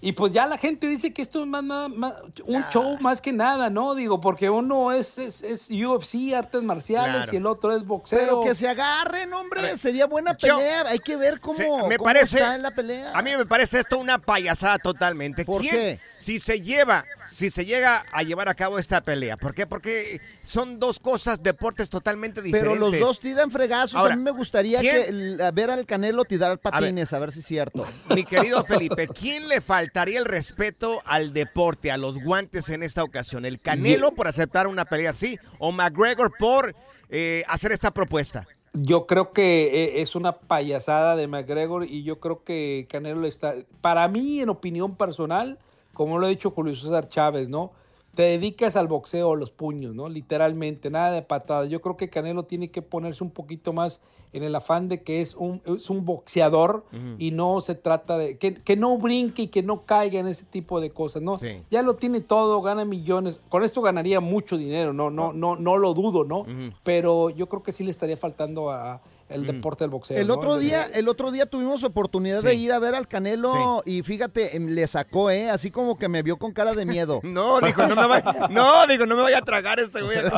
Y 0.00 0.12
pues 0.12 0.32
ya 0.32 0.46
la 0.46 0.58
gente 0.58 0.86
dice 0.86 1.12
que 1.12 1.22
esto 1.22 1.40
es 1.40 1.46
más, 1.48 1.64
nada- 1.64 1.88
más- 1.88 2.14
un 2.46 2.64
show 2.70 2.96
más 3.00 3.20
que 3.20 3.32
nada, 3.32 3.68
¿no? 3.68 3.96
Digo, 3.96 4.20
porque 4.20 4.48
uno 4.48 4.92
es, 4.92 5.18
es, 5.18 5.42
es 5.42 5.68
UFC, 5.70 6.34
artes 6.36 6.62
marciales, 6.62 7.16
Claro. 7.22 7.30
y 7.32 7.36
el 7.36 7.46
otro 7.46 7.74
es 7.76 7.84
boxeo. 7.84 8.18
Pero 8.18 8.42
que 8.44 8.54
se 8.54 8.68
agarren, 8.68 9.32
hombre, 9.34 9.76
sería 9.76 10.06
buena 10.06 10.36
yo- 10.36 10.56
pelea. 10.56 10.84
Hay 10.86 11.00
que 11.00 11.16
ver 11.16 11.40
cómo, 11.40 11.56
Se- 11.58 11.88
me 11.88 11.96
cómo 11.96 12.04
parece- 12.04 12.36
está 12.36 12.54
en 12.54 12.62
la 12.62 12.70
pelea. 12.70 13.10
A 13.12 13.22
mí 13.22 13.36
me 13.36 13.44
parece 13.44 13.80
esto 13.80 13.98
una 13.98 14.18
payasada 14.18 14.78
totalmente. 14.78 15.44
¿Por 15.44 15.62
¿Quién- 15.62 15.74
qué? 15.74 16.00
Si 16.18 16.38
se 16.38 16.60
lleva, 16.60 17.04
si 17.28 17.50
se 17.50 17.64
llega 17.64 18.04
a 18.12 18.22
llevar 18.22 18.48
a 18.48 18.54
cabo 18.54 18.78
esta 18.78 19.00
pelea. 19.00 19.36
¿Por 19.36 19.52
qué? 19.54 19.66
Porque 19.66 20.20
son 20.44 20.78
dos 20.78 20.98
cosas, 21.00 21.42
deportes 21.42 21.90
totalmente 21.90 22.40
Pero 22.40 22.74
diferentes. 22.74 22.80
los 22.80 23.00
dos 23.00 23.20
tiran 23.20 23.50
fregazos. 23.50 23.96
Ahora, 23.96 24.14
a 24.14 24.16
mí 24.16 24.22
me 24.22 24.30
gustaría 24.30 24.80
¿quién? 24.80 25.36
que 25.38 25.42
a 25.42 25.50
ver 25.50 25.70
al 25.70 25.86
Canelo 25.86 26.24
tirar 26.24 26.56
patines, 26.58 27.12
a 27.12 27.18
ver, 27.18 27.32
si 27.32 27.40
es 27.40 27.46
cierto. 27.46 27.84
Mi 28.14 28.24
querido 28.24 28.64
Felipe, 28.64 29.08
¿quién 29.08 29.48
le 29.48 29.60
faltaría 29.88 30.18
el 30.18 30.26
respeto 30.26 31.00
al 31.06 31.32
deporte, 31.32 31.90
a 31.90 31.96
los 31.96 32.22
guantes 32.22 32.68
en 32.68 32.82
esta 32.82 33.02
ocasión? 33.02 33.46
¿El 33.46 33.58
Canelo 33.58 34.10
por 34.10 34.28
aceptar 34.28 34.66
una 34.66 34.84
pelea 34.84 35.10
así 35.10 35.38
o 35.58 35.72
McGregor 35.72 36.30
por 36.38 36.74
eh, 37.08 37.42
hacer 37.48 37.72
esta 37.72 37.90
propuesta? 37.90 38.46
Yo 38.74 39.06
creo 39.06 39.32
que 39.32 39.84
eh, 39.84 40.02
es 40.02 40.14
una 40.14 40.40
payasada 40.40 41.16
de 41.16 41.26
McGregor 41.26 41.86
y 41.86 42.02
yo 42.02 42.20
creo 42.20 42.44
que 42.44 42.86
Canelo 42.90 43.26
está, 43.26 43.54
para 43.80 44.06
mí 44.08 44.40
en 44.40 44.50
opinión 44.50 44.94
personal, 44.94 45.58
como 45.94 46.18
lo 46.18 46.26
ha 46.26 46.28
dicho 46.28 46.50
Julio 46.50 46.76
César 46.76 47.08
Chávez, 47.08 47.48
¿no? 47.48 47.72
Te 48.18 48.24
dedicas 48.24 48.74
al 48.74 48.88
boxeo, 48.88 49.32
a 49.32 49.36
los 49.36 49.52
puños, 49.52 49.94
¿no? 49.94 50.08
Literalmente, 50.08 50.90
nada 50.90 51.12
de 51.12 51.22
patadas. 51.22 51.68
Yo 51.68 51.80
creo 51.80 51.96
que 51.96 52.10
Canelo 52.10 52.46
tiene 52.46 52.68
que 52.68 52.82
ponerse 52.82 53.22
un 53.22 53.30
poquito 53.30 53.72
más 53.72 54.00
en 54.32 54.42
el 54.42 54.56
afán 54.56 54.88
de 54.88 55.04
que 55.04 55.20
es 55.20 55.36
un, 55.36 55.62
es 55.64 55.88
un 55.88 56.04
boxeador 56.04 56.84
y 57.20 57.30
no 57.30 57.60
se 57.60 57.76
trata 57.76 58.18
de 58.18 58.36
que, 58.36 58.54
que 58.54 58.74
no 58.74 58.98
brinque 58.98 59.42
y 59.42 59.46
que 59.46 59.62
no 59.62 59.86
caiga 59.86 60.18
en 60.18 60.26
ese 60.26 60.44
tipo 60.44 60.80
de 60.80 60.90
cosas, 60.90 61.22
¿no? 61.22 61.36
Ya 61.70 61.82
lo 61.82 61.94
tiene 61.94 62.18
todo, 62.20 62.60
gana 62.60 62.84
millones. 62.84 63.40
Con 63.48 63.62
esto 63.62 63.82
ganaría 63.82 64.18
mucho 64.18 64.58
dinero, 64.58 64.92
no, 64.92 65.10
no, 65.10 65.32
no, 65.32 65.54
no 65.54 65.78
lo 65.78 65.94
dudo, 65.94 66.24
¿no? 66.24 66.44
Pero 66.82 67.30
yo 67.30 67.48
creo 67.48 67.62
que 67.62 67.70
sí 67.70 67.84
le 67.84 67.92
estaría 67.92 68.16
faltando 68.16 68.72
a 68.72 69.00
el 69.28 69.46
deporte 69.46 69.84
del 69.84 69.90
boxeo. 69.90 70.16
El 70.16 70.28
¿no? 70.28 70.34
otro 70.34 70.58
día, 70.58 70.86
el 70.94 71.08
otro 71.08 71.30
día 71.30 71.46
tuvimos 71.46 71.84
oportunidad 71.84 72.42
de 72.42 72.54
ir 72.54 72.72
a 72.72 72.78
ver 72.78 72.94
al 72.94 73.08
Canelo 73.08 73.82
y 73.84 74.02
fíjate, 74.02 74.56
em, 74.56 74.66
le 74.68 74.86
sacó, 74.86 75.30
¿eh? 75.30 75.50
Así 75.50 75.70
como 75.70 75.96
que 75.98 76.08
me 76.08 76.22
vio 76.22 76.36
con 76.38 76.52
cara 76.52 76.74
de 76.74 76.84
miedo. 76.84 77.20
No, 77.28 77.60
dijo, 77.60 77.86
no 77.86 77.94
me 77.94 78.06
vaya, 78.06 78.48
no, 78.50 78.86
digo, 78.86 79.06
no 79.06 79.14
me 79.14 79.22
vaya 79.22 79.38
a 79.38 79.42
tragar 79.42 79.78
este 79.78 80.02
güey. 80.02 80.18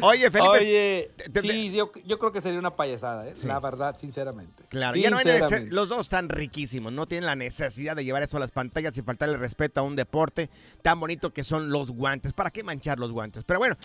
Oye, 0.00 0.30
Felipe. 0.30 0.48
Oye, 0.48 1.10
sí, 1.40 1.72
yo, 1.72 1.90
yo 2.04 2.18
creo 2.18 2.32
que 2.32 2.40
sería 2.40 2.58
una 2.58 2.74
payasada, 2.76 3.28
¿eh? 3.28 3.34
la 3.44 3.60
verdad, 3.60 3.96
sinceramente. 3.98 4.64
Claro, 4.68 4.96
ya 4.96 5.10
no 5.10 5.18
hay 5.18 5.24
Sinceramente. 5.24 5.74
los 5.74 5.88
dos 5.88 6.00
están 6.00 6.28
riquísimos, 6.28 6.92
no 6.92 7.06
tienen 7.06 7.26
la 7.26 7.36
necesidad 7.36 7.96
de 7.96 8.04
llevar 8.04 8.22
eso 8.22 8.36
a 8.36 8.40
las 8.40 8.50
pantallas 8.50 8.96
y 8.98 9.02
faltarle 9.02 9.36
respeto 9.36 9.80
a 9.80 9.82
un 9.82 9.96
deporte 9.96 10.50
tan 10.82 11.00
bonito 11.00 11.32
que 11.32 11.44
son 11.44 11.70
los 11.70 11.90
guantes. 11.90 12.32
¿Para 12.32 12.50
qué 12.50 12.62
manchar 12.62 12.98
los 12.98 13.12
guantes? 13.12 13.44
Pero 13.44 13.58
bueno, 13.58 13.76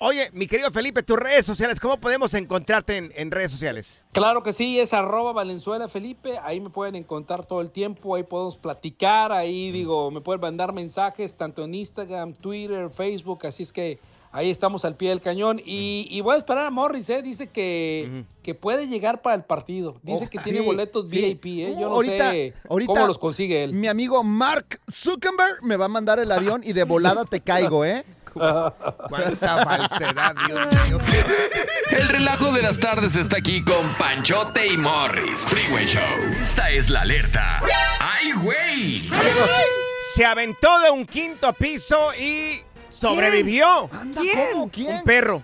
oye, 0.00 0.30
mi 0.32 0.46
querido 0.46 0.70
Felipe, 0.70 1.02
tus 1.02 1.18
redes 1.18 1.46
sociales, 1.46 1.80
¿cómo 1.80 1.98
podemos 1.98 2.34
encontrarte 2.34 2.96
en, 2.96 3.12
en 3.16 3.30
redes 3.30 3.50
sociales? 3.50 4.02
Claro 4.12 4.42
que 4.42 4.52
sí, 4.52 4.80
es 4.80 4.92
arroba 4.92 5.32
Valenzuela 5.32 5.88
Felipe, 5.88 6.38
ahí 6.42 6.60
me 6.60 6.70
pueden 6.70 6.96
encontrar 6.96 7.46
todo 7.46 7.60
el 7.60 7.70
tiempo, 7.70 8.14
ahí 8.14 8.22
podemos 8.22 8.56
platicar, 8.56 9.32
ahí 9.32 9.70
digo, 9.70 10.10
me 10.10 10.20
pueden 10.20 10.40
mandar 10.40 10.72
mensajes 10.72 11.36
tanto 11.36 11.64
en 11.64 11.74
Instagram, 11.74 12.34
Twitter, 12.34 12.90
Facebook, 12.90 13.46
así 13.46 13.62
es 13.62 13.72
que 13.72 13.98
ahí 14.32 14.50
estamos 14.50 14.84
al 14.84 14.96
pie 14.96 15.10
del 15.10 15.20
cañón 15.20 15.60
y, 15.64 16.06
y 16.10 16.20
voy 16.20 16.34
a 16.34 16.38
esperar 16.38 16.66
a 16.66 16.70
Morris, 16.70 17.08
¿eh? 17.10 17.22
dice 17.22 17.48
que, 17.48 18.24
que 18.42 18.54
puede 18.54 18.86
llegar 18.88 19.22
para 19.22 19.36
el 19.36 19.44
partido, 19.44 19.96
dice 20.02 20.24
Oh, 20.26 20.30
que 20.30 20.38
tiene 20.38 20.60
sí, 20.60 20.64
boletos 20.66 21.10
sí. 21.10 21.18
VIP, 21.18 21.46
¿eh? 21.46 21.76
yo 21.78 21.88
no 21.88 21.94
ahorita, 21.94 22.30
sé 22.30 22.52
ahorita 22.68 22.92
cómo 22.92 23.06
los 23.06 23.18
consigue 23.18 23.64
él. 23.64 23.72
Mi 23.72 23.88
amigo 23.88 24.22
Mark 24.24 24.80
Zuckerberg 24.90 25.62
me 25.62 25.76
va 25.76 25.86
a 25.86 25.88
mandar 25.88 26.18
el 26.18 26.30
avión 26.32 26.62
y 26.64 26.72
de 26.72 26.84
volada 26.84 27.24
te 27.24 27.40
caigo, 27.40 27.84
¿eh? 27.84 28.04
Cuánta 28.34 29.64
falsedad, 29.64 30.34
Dios 30.46 30.60
mío. 30.88 30.98
El 31.90 32.08
relajo 32.08 32.52
de 32.52 32.62
las 32.62 32.78
tardes 32.78 33.16
está 33.16 33.38
aquí 33.38 33.62
con 33.64 33.84
Panchote 33.98 34.66
y 34.66 34.76
Morris. 34.76 35.40
Freeway 35.48 35.86
Show. 35.86 36.02
Esta 36.42 36.70
es 36.70 36.88
la 36.90 37.00
alerta. 37.00 37.60
¡Ay, 37.98 38.32
güey! 38.32 39.08
Amigos, 39.08 39.50
se 40.14 40.24
aventó 40.24 40.78
de 40.80 40.90
un 40.90 41.06
quinto 41.06 41.52
piso 41.54 42.14
y 42.14 42.60
sobrevivió. 42.98 43.88
¿Quién? 44.20 44.38
¿Cómo? 44.52 44.70
¿Quién? 44.70 44.94
Un 44.96 45.02
perro. 45.04 45.42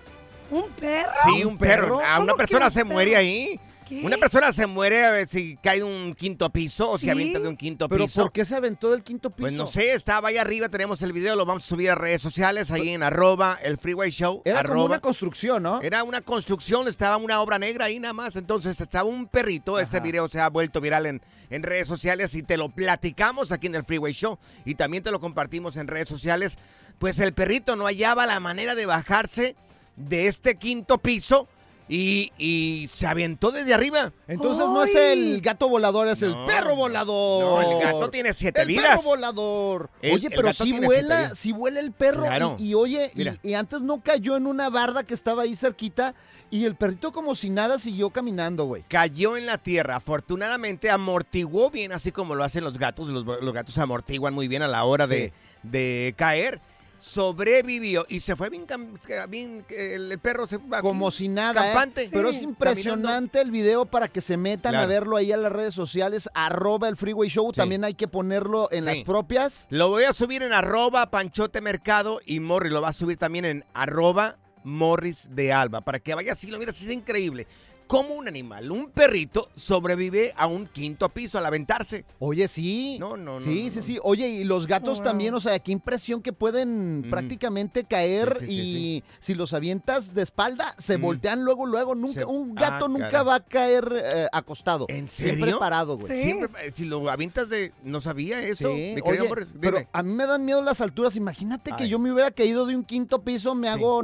¿Un 0.51 0.69
perro? 0.73 1.11
Sí, 1.25 1.45
un 1.45 1.59
perro. 1.59 2.01
A 2.01 2.19
una 2.19 2.19
¿Cómo 2.19 2.27
que 2.27 2.35
persona 2.39 2.67
un 2.67 2.71
se 2.71 2.81
perro? 2.81 2.93
muere 2.93 3.17
ahí. 3.17 3.61
¿Qué? 4.01 4.07
Una 4.07 4.17
persona 4.17 4.53
se 4.53 4.67
muere 4.67 5.05
a 5.05 5.11
ver 5.11 5.29
si 5.29 5.57
cae 5.63 5.79
de 5.79 5.85
un 5.85 6.15
quinto 6.15 6.51
piso 6.51 6.91
o 6.91 6.99
¿Sí? 6.99 7.07
se 7.07 7.11
avienta 7.11 7.39
de 7.39 7.49
un 7.49 7.57
quinto 7.57 7.89
¿Pero 7.89 8.05
piso. 8.07 8.23
por 8.23 8.33
qué 8.33 8.45
se 8.45 8.55
aventó 8.57 8.91
del 8.91 9.03
quinto 9.03 9.31
piso? 9.31 9.43
Pues 9.43 9.53
no 9.53 9.67
sé, 9.67 9.93
estaba 9.93 10.29
ahí 10.29 10.37
arriba, 10.37 10.69
tenemos 10.69 11.03
el 11.03 11.13
video, 11.13 11.37
lo 11.37 11.47
vamos 11.47 11.65
a 11.65 11.67
subir 11.67 11.91
a 11.91 11.95
redes 11.95 12.23
sociales, 12.23 12.71
ahí 12.71 12.91
en 12.91 13.03
arroba 13.03 13.59
el 13.63 13.79
freeway 13.79 14.11
show. 14.11 14.43
Era 14.45 14.63
como 14.63 14.73
arroba. 14.73 14.87
una 14.87 15.01
construcción, 15.01 15.63
¿no? 15.63 15.81
Era 15.83 16.03
una 16.03 16.21
construcción, 16.21 16.89
estaba 16.89 17.17
una 17.17 17.41
obra 17.41 17.59
negra 17.59 17.87
ahí 17.87 18.01
nada 18.01 18.15
más. 18.15 18.37
Entonces 18.37 18.81
estaba 18.81 19.09
un 19.09 19.27
perrito. 19.27 19.79
Este 19.79 20.01
video 20.01 20.29
se 20.29 20.41
ha 20.41 20.49
vuelto 20.49 20.81
viral 20.81 21.07
en, 21.07 21.23
en 21.51 21.63
redes 21.63 21.89
sociales 21.89 22.35
y 22.35 22.43
te 22.43 22.57
lo 22.57 22.69
platicamos 22.71 23.53
aquí 23.53 23.67
en 23.67 23.75
el 23.75 23.85
Freeway 23.85 24.13
Show 24.13 24.39
y 24.65 24.75
también 24.75 25.03
te 25.03 25.11
lo 25.11 25.21
compartimos 25.21 25.77
en 25.77 25.87
redes 25.87 26.09
sociales. 26.09 26.59
Pues 26.99 27.19
el 27.19 27.33
perrito 27.33 27.77
no 27.77 27.85
hallaba 27.85 28.27
la 28.27 28.41
manera 28.41 28.75
de 28.75 28.87
bajarse 28.87 29.57
de 29.97 30.27
este 30.27 30.57
quinto 30.57 30.99
piso 30.99 31.49
y, 31.89 32.33
y 32.39 32.87
se 32.89 33.07
aventó 33.07 33.51
desde 33.51 33.75
arriba. 33.75 34.13
Entonces 34.27 34.65
no 34.67 34.83
es 34.85 34.95
el 34.95 35.41
gato 35.41 35.69
volador, 35.69 36.09
es 36.09 36.23
el 36.23 36.35
perro 36.47 36.77
volador. 36.77 37.65
No, 37.65 37.79
el 37.79 37.85
gato 37.85 38.11
tiene 38.11 38.33
siete 38.33 38.63
el 38.63 38.69
vidas. 38.69 38.87
perro 38.97 39.03
volador. 39.03 39.91
El- 40.01 40.15
oye, 40.15 40.29
el 40.29 40.35
pero 40.35 40.53
si 40.53 40.73
vuela, 40.81 41.35
si 41.35 41.53
vuela 41.53 41.81
el 41.81 41.93
perro. 41.93 42.23
Claro. 42.23 42.57
Y, 42.59 42.69
y 42.69 42.75
oye, 42.75 43.13
y, 43.43 43.55
antes 43.55 43.81
no 43.83 44.03
cayó 44.03 44.37
en 44.37 44.47
una 44.47 44.71
barda 44.71 45.05
que 45.05 45.15
estaba 45.15 45.43
ahí 45.43 45.55
cerquita 45.57 46.15
y 46.51 46.65
el 46.65 46.77
perrito 46.77 47.13
como 47.13 47.35
si 47.35 47.51
nada 47.51 47.79
siguió 47.79 48.11
caminando, 48.11 48.65
güey. 48.65 48.85
Cayó 48.89 49.37
en 49.37 49.45
la 49.47 49.59
tierra. 49.59 49.97
Afortunadamente 49.97 50.91
amortiguó 50.91 51.71
bien, 51.71 51.93
así 51.93 52.13
como 52.13 52.35
lo 52.35 52.45
hacen 52.45 52.65
los 52.65 52.79
gatos. 52.79 53.09
Los, 53.09 53.25
los 53.25 53.53
gatos 53.53 53.77
amortiguan 53.79 54.33
muy 54.35 54.49
bien 54.49 54.63
a 54.63 54.69
la 54.69 54.85
hora 54.85 55.07
de, 55.07 55.33
de 55.63 56.15
caer. 56.17 56.61
Sobrevivió 56.99 58.07
y 58.09 58.21
se 58.21 58.37
fue 58.37 58.51
bien, 58.51 59.65
el, 59.69 60.19
perro 60.21 60.47
se 60.47 60.57
va 60.59 60.81
Como 60.81 61.11
si 61.11 61.29
nada. 61.29 61.85
¿eh? 61.85 62.09
Pero 62.11 62.31
es 62.31 62.43
impresionante 62.43 63.41
el 63.41 63.51
video 63.51 63.87
para 63.87 64.09
que 64.09 64.21
se 64.21 64.37
metan 64.37 64.75
a 64.75 64.87
verlo 64.87 65.17
ahí 65.17 65.33
a 65.33 65.37
las 65.37 65.53
redes 65.53 65.75
sociales. 65.75 66.29
Arroba 66.35 66.89
el 66.89 66.97
Freeway 66.97 67.29
Show. 67.29 67.53
También 67.53 67.85
hay 67.85 67.95
que 67.95 68.09
ponerlo 68.09 68.69
en 68.73 68.85
Sí. 68.85 68.91
las 68.91 69.01
propias. 69.01 69.67
Lo 69.71 69.89
voy 69.91 70.05
a 70.05 70.13
subir 70.13 70.43
en 70.43 70.53
arroba 70.53 71.11
Panchote 71.11 71.61
Mercado 71.61 72.21
y 72.25 72.41
Morris 72.41 72.73
lo 72.73 72.81
va 72.83 72.89
a 72.89 72.93
subir 72.93 73.19
también 73.19 73.45
en 73.45 73.65
arroba 73.75 74.39
Morris 74.65 75.29
de 75.31 75.53
Alba 75.53 75.83
para 75.83 76.01
que 76.01 76.15
vaya 76.15 76.33
así, 76.33 76.51
lo 76.51 76.59
miras, 76.59 76.81
es 76.81 76.91
increíble. 76.91 77.47
Cómo 77.87 78.15
un 78.15 78.27
animal, 78.29 78.71
un 78.71 78.89
perrito, 78.91 79.51
sobrevive 79.57 80.33
a 80.37 80.47
un 80.47 80.67
quinto 80.67 81.09
piso 81.11 81.37
al 81.39 81.47
aventarse. 81.47 82.05
Oye, 82.19 82.49
sí. 82.49 82.97
No, 82.99 83.17
no, 83.17 83.35
no. 83.35 83.41
Sí, 83.41 83.65
no, 83.65 83.71
sí, 83.71 83.77
no. 83.77 83.83
sí. 83.83 83.99
Oye, 84.03 84.29
y 84.29 84.45
los 84.45 84.67
gatos 84.67 84.99
Wow. 84.99 85.05
también, 85.05 85.35
o 85.35 85.41
sea, 85.41 85.59
qué 85.59 85.73
impresión 85.73 86.23
que 86.23 86.33
pueden 86.33 87.07
prácticamente 87.11 87.85
caer 87.85 88.39
Sí, 88.41 88.47
sí, 88.47 88.53
sí, 88.53 88.55
y 88.63 89.05
si 89.21 89.35
los 89.35 89.53
avientas 89.53 90.15
de 90.15 90.23
espalda, 90.23 90.75
se 90.79 90.97
Mm. 90.99 91.03
voltean 91.03 91.45
luego, 91.45 91.67
luego. 91.67 91.95
Nunca, 91.95 92.21
Se- 92.21 92.25
un 92.25 92.55
gato 92.55 92.87
Ah, 92.87 92.89
nunca 92.89 93.23
va 93.23 93.35
a 93.37 93.41
caer 93.45 93.93
eh, 94.03 94.27
acostado. 94.33 94.87
¿En 94.89 95.07
Siempre 95.07 95.41
serio? 95.43 95.59
parado, 95.59 95.99
güey. 95.99 96.13
Sí. 96.17 96.23
Siempre, 96.23 96.49
eh, 96.67 96.73
si 96.75 96.85
lo 96.87 97.09
avientas 97.11 97.49
de... 97.49 97.73
No 97.83 98.01
sabía 98.01 98.43
eso. 98.43 98.71
Oye, 98.71 98.97
dime. 98.97 99.47
pero 99.61 99.87
a 99.93 100.03
mí 100.03 100.13
me 100.13 100.27
dan 100.27 100.45
miedo 100.45 100.63
las 100.63 100.81
alturas. 100.81 101.17
Imagínate 101.17 101.73
que 101.77 101.89
yo 101.89 101.99
me 101.99 102.13
hubiera 102.13 102.31
caído 102.31 102.65
de 102.67 102.75
un 102.77 102.85
quinto 102.85 103.23
piso, 103.23 103.55
me 103.55 103.69
hago 103.69 104.03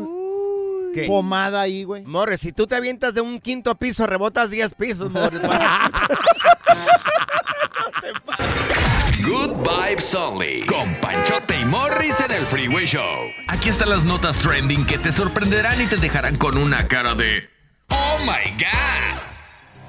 ¿Qué? 0.95 1.07
pomada 1.07 1.61
ahí, 1.61 1.85
güey. 1.85 2.03
Morris, 2.05 2.41
si 2.41 2.53
tú 2.53 2.67
te 2.67 2.75
avientas 2.75 3.15
de 3.15 3.21
un 3.21 3.41
quinto 3.41 3.75
piso, 3.77 4.07
rebotas 4.07 4.51
10 4.51 4.75
pisos, 4.75 5.13
Morris. 5.13 5.41
Good 9.27 9.53
Vibes 9.63 10.15
Only. 10.15 10.67
Con 10.67 10.93
Panchote 11.01 11.61
y 11.61 11.65
Morris 11.65 12.19
en 12.21 12.33
el 12.33 12.43
Freeway 12.43 12.87
Show. 12.87 13.31
Aquí 13.49 13.69
están 13.69 13.91
las 13.91 14.05
notas 14.05 14.39
trending 14.39 14.85
que 14.87 14.99
te 14.99 15.13
sorprenderán 15.13 15.81
y 15.81 15.87
te 15.87 15.97
dejarán 15.97 16.37
con 16.37 16.57
una 16.57 16.89
cara 16.89 17.15
de. 17.15 17.49
¡Oh 17.89 18.19
my 18.25 18.51
God! 18.59 19.30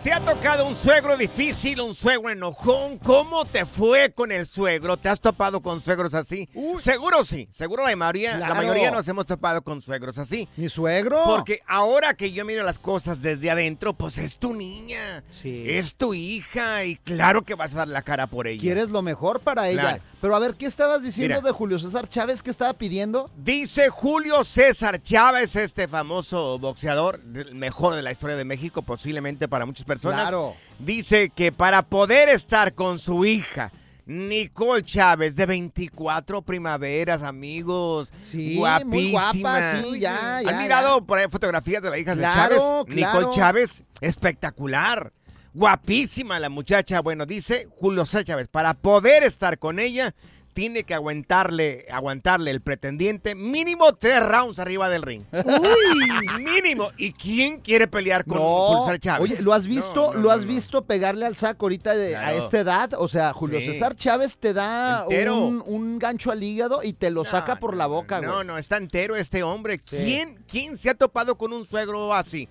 ¿Te 0.04 0.12
ha 0.12 0.20
tocado 0.20 0.66
un 0.66 0.76
suegro 0.76 1.16
difícil, 1.16 1.80
un 1.80 1.94
suegro 1.94 2.32
enojón? 2.32 2.98
¿Cómo 2.98 3.46
te 3.46 3.68
fue 3.68 4.12
con 4.12 4.32
el 4.32 4.48
suegro? 4.48 4.98
¿Te 4.98 5.10
has 5.10 5.22
topado 5.22 5.62
con 5.62 5.80
suegros 5.80 6.16
así? 6.16 6.50
Seguro 6.80 7.24
sí, 7.24 7.48
seguro 7.52 7.88
la 7.88 7.96
mayoría, 7.96 8.40
la 8.40 8.56
mayoría 8.56 8.90
nos 8.90 9.08
hemos 9.08 9.28
topado 9.28 9.62
con 9.62 9.80
suegros 9.80 10.18
así. 10.18 10.50
Mi 10.58 10.70
suegro. 10.70 11.22
Porque 11.26 11.62
ahora 11.68 12.16
que 12.16 12.32
yo 12.32 12.44
miro 12.46 12.64
las 12.64 12.80
cosas 12.80 13.22
desde 13.22 13.52
adentro, 13.52 13.94
pues 13.94 14.18
es 14.18 14.40
tu 14.40 14.56
niña, 14.56 15.24
Sí. 15.30 15.66
es 15.68 15.94
tu 15.94 16.16
hija 16.16 16.84
y 16.84 16.96
claro 16.96 17.44
que 17.44 17.54
vas 17.54 17.74
a 17.76 17.78
dar 17.80 17.88
la 17.88 18.02
cara 18.02 18.26
por 18.26 18.48
ella. 18.48 18.60
Quieres 18.62 18.90
lo 18.90 19.04
mejor 19.04 19.40
para 19.40 19.70
ella. 19.70 19.82
Claro. 19.82 20.04
Pero 20.20 20.36
a 20.36 20.40
ver, 20.40 20.54
¿qué 20.56 20.66
estabas 20.66 21.04
diciendo 21.04 21.36
Mira. 21.36 21.48
de 21.48 21.52
Julio 21.52 21.78
César 21.80 22.08
Chávez? 22.08 22.42
¿Qué 22.42 22.50
estaba 22.52 22.74
pidiendo? 22.74 23.30
Dice 23.38 23.90
Julio 23.90 24.44
César 24.46 25.02
Chávez, 25.02 25.56
este 25.56 25.88
famoso 25.88 26.58
boxeador, 26.60 27.20
el 27.36 27.54
mejor 27.56 27.96
de 27.96 28.02
la 28.02 28.12
historia 28.12 28.36
de 28.36 28.46
México, 28.46 28.82
posiblemente 28.82 29.48
para 29.48 29.66
muchas 29.68 29.84
personas. 29.86 29.91
Claro. 30.00 30.56
Dice 30.80 31.30
que 31.30 31.52
para 31.52 31.84
poder 31.84 32.30
estar 32.30 32.74
con 32.74 32.98
su 33.00 33.26
hija, 33.26 33.72
Nicole 34.06 34.84
Chávez, 34.84 35.36
de 35.36 35.46
24 35.46 36.42
primaveras, 36.42 37.22
amigos. 37.22 38.12
Sí, 38.32 38.56
guapísima. 38.58 38.90
muy 38.92 39.12
guapa, 39.12 39.82
sí, 39.82 40.00
ya, 40.00 40.42
ya, 40.44 40.50
¿Han 40.50 40.58
mirado 40.58 41.06
por 41.06 41.20
ahí 41.20 41.28
fotografías 41.30 41.82
de 41.84 41.90
la 41.90 41.98
hija 41.98 42.16
Claro, 42.16 42.34
de 42.34 42.36
Chávez? 42.36 42.60
claro. 42.60 42.86
Nicole 43.20 43.36
Chávez, 43.36 43.84
espectacular. 44.02 45.14
Guapísima 45.54 46.40
la 46.40 46.50
muchacha. 46.50 47.02
Bueno, 47.02 47.26
dice 47.26 47.68
Julio 47.78 48.06
César 48.06 48.24
Chávez, 48.24 48.48
para 48.48 48.74
poder 48.74 49.24
estar 49.24 49.60
con 49.60 49.80
ella, 49.80 50.14
tiene 50.54 50.84
que 50.84 50.94
aguantarle, 50.94 51.86
aguantarle 51.92 52.52
el 52.52 52.62
pretendiente 52.62 53.36
mínimo 53.36 53.94
tres 53.94 54.20
rounds 54.22 54.60
arriba 54.60 54.90
del 54.90 55.02
ring. 55.02 55.24
mínimo. 56.40 56.92
¿Y 56.98 57.14
quién 57.14 57.60
quiere 57.60 57.88
pelear 57.88 58.26
con 58.26 58.38
Julio 58.40 58.82
César 58.84 59.00
Chávez? 59.00 59.22
Oye, 59.32 59.42
¿lo 59.42 59.54
has 59.54 59.68
visto? 59.68 60.14
¿Lo 60.14 60.32
has 60.32 60.46
visto 60.46 60.84
pegarle 60.86 61.26
al 61.26 61.36
saco 61.36 61.66
ahorita 61.66 61.94
de- 61.96 62.16
a 62.16 62.34
esta 62.34 62.60
edad? 62.60 62.92
O 62.98 63.08
sea, 63.08 63.34
Julio 63.34 63.60
Sí. 63.60 63.68
César 63.68 63.96
Chávez 63.96 64.38
te 64.38 64.54
da 64.54 65.06
un, 65.08 65.64
un 65.66 66.00
gancho 66.00 66.32
al 66.32 66.42
hígado 66.44 66.84
y 66.84 66.94
te 66.94 67.10
lo 67.12 67.26
saca 67.26 67.58
por 67.58 67.76
la 67.78 67.86
boca, 67.88 68.18
güey. 68.20 68.30
No, 68.30 68.44
no, 68.44 68.58
está 68.58 68.78
entero 68.78 69.16
este 69.16 69.44
hombre. 69.44 69.82
Sí. 69.84 69.98
¿Quién, 69.98 70.44
¿Quién 70.48 70.78
se 70.78 70.90
ha 70.90 70.94
topado 70.96 71.38
con 71.38 71.54
un 71.54 71.66
suegro 71.68 72.14
así? 72.14 72.48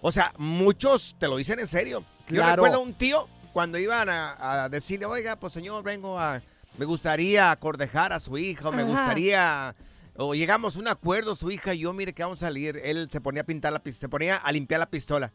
O 0.00 0.12
sea, 0.12 0.32
muchos 0.38 1.16
te 1.18 1.26
lo 1.26 1.36
dicen 1.36 1.58
en 1.58 1.66
serio. 1.68 2.04
Yo 2.28 2.44
recuerdo 2.46 2.80
un 2.80 2.94
tío 2.94 3.26
cuando 3.52 3.78
iban 3.78 4.08
a, 4.08 4.62
a 4.64 4.68
decirle, 4.68 5.06
oiga, 5.06 5.36
pues 5.36 5.52
señor, 5.52 5.82
vengo 5.82 6.18
a... 6.18 6.40
Me 6.78 6.84
gustaría 6.84 7.54
cordejar 7.56 8.12
a 8.12 8.20
su 8.20 8.38
hija, 8.38 8.68
o 8.68 8.72
me 8.72 8.82
Ajá. 8.82 8.90
gustaría... 8.90 9.76
O 10.20 10.34
llegamos 10.34 10.74
a 10.74 10.80
un 10.80 10.88
acuerdo, 10.88 11.36
su 11.36 11.48
hija 11.50 11.74
y 11.74 11.80
yo, 11.80 11.92
mire 11.92 12.12
que 12.12 12.24
vamos 12.24 12.42
a 12.42 12.46
salir. 12.46 12.80
Él 12.82 13.08
se 13.10 13.20
ponía 13.20 13.42
a 13.42 13.44
pintar 13.46 13.72
la 13.72 13.78
pistola, 13.80 14.00
se 14.00 14.08
ponía 14.08 14.36
a 14.36 14.50
limpiar 14.50 14.80
la 14.80 14.90
pistola. 14.90 15.32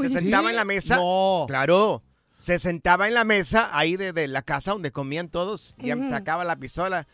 Se 0.00 0.10
sentaba 0.10 0.50
en 0.50 0.56
la 0.56 0.64
mesa. 0.66 0.96
No. 0.96 1.46
Claro. 1.48 2.02
Se 2.38 2.58
sentaba 2.58 3.08
en 3.08 3.14
la 3.14 3.24
mesa 3.24 3.70
ahí 3.72 3.96
de, 3.96 4.12
de 4.12 4.28
la 4.28 4.42
casa 4.42 4.72
donde 4.72 4.92
comían 4.92 5.28
todos 5.28 5.74
y 5.78 5.90
sacaba 6.10 6.44
la 6.44 6.56
pistola. 6.56 7.06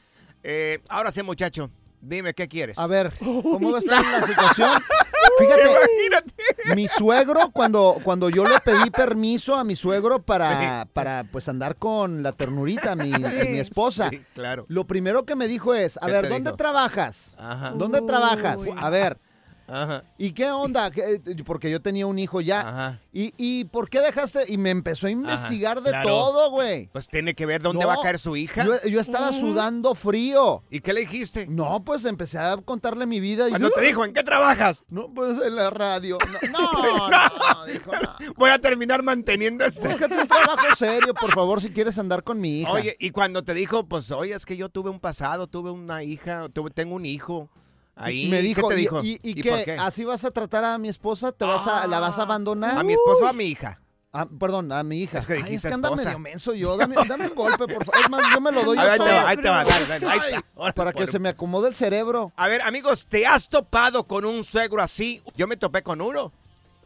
Eh, 0.43 0.81
ahora 0.89 1.13
sí, 1.13 1.23
muchacho, 1.23 1.71
dime 2.01 2.35
qué 2.35 2.49
quieres. 2.49 2.77
A 2.79 2.87
ver, 2.89 3.13
¿cómo 3.21 3.71
va 3.71 3.79
a 3.79 3.81
estar 3.81 4.05
la 4.05 4.27
situación? 4.27 4.83
Fíjate, 5.39 6.75
mi 6.75 6.89
suegro, 6.89 7.51
cuando, 7.53 7.99
cuando 8.03 8.29
yo 8.29 8.45
le 8.47 8.59
pedí 8.61 8.91
permiso 8.91 9.57
a 9.57 9.65
mi 9.65 9.77
suegro 9.77 10.21
para, 10.23 10.87
para 10.93 11.25
pues 11.31 11.49
andar 11.49 11.77
con 11.77 12.23
la 12.23 12.33
ternurita, 12.33 12.95
mi, 12.97 13.11
mi 13.51 13.59
esposa, 13.59 14.09
Sí, 14.11 14.23
claro. 14.35 14.65
lo 14.69 14.87
primero 14.87 15.25
que 15.25 15.37
me 15.37 15.49
dijo 15.49 15.75
es, 15.75 15.97
a 15.99 16.07
¿Qué 16.07 16.13
ver, 16.13 16.29
¿dónde 16.29 16.53
trabajas? 16.53 17.35
Ajá. 17.39 17.71
¿Dónde 17.71 18.01
trabajas? 18.03 18.59
A 18.77 18.91
ver, 18.91 19.19
Ajá. 19.66 20.03
¿y 20.18 20.33
qué 20.33 20.50
onda? 20.50 20.90
¿Qué- 20.90 21.20
Porque 21.46 21.70
yo 21.70 21.81
tenía 21.81 22.07
un 22.07 22.18
hijo 22.18 22.40
ya. 22.40 23.00
¿Y, 23.12 23.33
¿Y 23.37 23.64
por 23.66 23.88
qué 23.88 24.00
dejaste? 24.00 24.44
Y 24.48 24.59
me 24.59 24.70
empezó 24.70 25.07
a 25.07 25.11
investigar 25.11 25.83
de 25.83 25.90
claro. 25.90 26.09
todo, 26.09 26.50
güey. 26.50 26.88
Pues 26.92 27.09
tiene 27.09 27.35
que 27.35 27.46
ver 27.46 27.62
dónde 27.62 27.83
No, 27.83 27.88
va 27.88 27.94
a 27.94 28.03
caer 28.03 28.18
su 28.18 28.37
hija. 28.37 28.64
Yo, 28.64 28.81
yo 28.88 29.00
estaba 29.00 29.33
sudando 29.33 29.94
frío. 29.94 30.62
¿Y 30.70 30.81
qué 30.81 30.92
le 30.92 31.00
dijiste? 31.00 31.46
No, 31.46 31.83
pues 31.85 32.05
empecé 32.05 32.38
a 32.38 32.57
contarle 32.59 33.07
mi 33.07 33.20
vida. 33.20 33.46
y 33.46 33.50
Cuando 33.50 33.68
yo- 33.68 33.74
te 33.74 33.81
dijo, 33.83 34.05
¿en 34.05 34.12
qué 34.12 34.22
trabajas? 34.22 34.85
No, 34.88 35.12
pues 35.14 35.38
en 35.44 35.55
la 35.57 35.70
radio. 35.70 36.18
No, 36.53 36.72
no, 37.09 37.09
no, 37.09 37.66
dijo, 37.66 37.92
no. 37.92 38.35
Voy 38.37 38.50
a 38.50 38.59
terminar 38.59 39.03
manteniendo 39.03 39.64
este. 39.64 39.88
Búscate 39.88 40.14
un 40.20 40.29
trabajo 40.29 40.66
serio, 40.77 41.14
por 41.14 41.35
favor, 41.35 41.61
si 41.61 41.70
quieres 41.70 41.98
andar 41.98 42.22
con 42.22 42.40
mi 42.40 42.61
hija. 42.61 42.70
Oye, 42.72 42.96
y 42.98 43.11
cuando 43.11 43.44
te 43.44 43.55
dijo, 43.55 43.87
pues, 43.87 44.11
oye, 44.11 44.35
es 44.35 44.44
que 44.46 44.57
yo 44.57 44.68
tuve 44.68 44.90
un 44.90 45.00
pasado, 45.00 45.46
tuve 45.46 45.70
una 45.70 46.03
hija, 46.03 46.48
tuve, 46.48 46.70
tengo 46.70 46.94
un 46.96 47.07
hijo. 47.07 47.48
Ahí, 47.97 48.29
me 48.29 48.43
dijo, 48.43 48.69
¿qué 48.69 48.75
te 48.75 48.81
¿y- 48.81 48.85
dijo? 48.85 49.05
¿y, 49.05 49.21
y, 49.23 49.43
por 49.49 49.65
qué? 49.65 49.73
¿Así 49.79 50.05
vas 50.05 50.25
a 50.25 50.31
tratar 50.31 50.65
a 50.65 50.79
mi 50.79 50.89
esposa? 50.89 51.31
¿Te 51.33 51.45
vas 51.45 51.67
a, 51.67 51.87
¿La 51.87 52.01
vas 52.01 52.19
a 52.19 52.23
abandonar? 52.23 52.79
¿A 52.79 52.83
mi 52.83 52.93
esposo 52.95 53.25
o 53.25 53.29
a 53.29 53.33
mi 53.33 53.45
hija? 53.45 53.81
Ah, 54.17 54.27
perdón, 54.27 54.71
a 54.71 54.83
mi 54.85 55.01
hija. 55.03 55.19
Es 55.19 55.27
que 55.27 55.33
Ay, 55.35 55.43
dijiste 55.43 55.69
anda 55.73 55.89
esposa. 55.89 56.05
medio 56.07 56.19
menso 56.21 56.55
yo. 56.55 56.77
Dame, 56.77 56.95
dame 57.09 57.27
un 57.29 57.35
golpe, 57.35 57.67
por 57.67 57.85
favor. 57.85 58.01
Es 58.05 58.09
más, 58.11 58.23
yo 58.33 58.41
me 58.41 58.53
lo 58.53 58.63
doy 58.65 58.79
A 58.79 58.83
yo 58.83 58.87
ver, 58.87 58.93
ahí 58.93 58.99
te 58.99 59.05
solo. 59.05 59.15
va, 59.17 59.29
ahí 59.29 59.37
te 59.37 59.49
va, 59.49 59.65
dale, 59.65 59.87
dale, 59.87 60.07
ahí 60.07 60.19
Ay, 60.23 60.35
está. 60.35 60.45
Ahora, 60.57 60.73
Para 60.73 60.93
que 60.93 61.07
se 61.09 61.19
me 61.19 61.29
acomode 61.31 61.69
el 61.69 61.75
cerebro. 61.75 62.33
A 62.37 62.47
ver, 62.49 62.63
amigos, 62.63 63.07
¿te 63.07 63.27
has 63.27 63.49
topado 63.49 64.07
con 64.07 64.25
un 64.25 64.45
suegro 64.45 64.81
así? 64.83 65.21
Yo 65.37 65.47
me 65.49 65.57
topé 65.57 65.83
con 65.83 66.01
uno. 66.01 66.33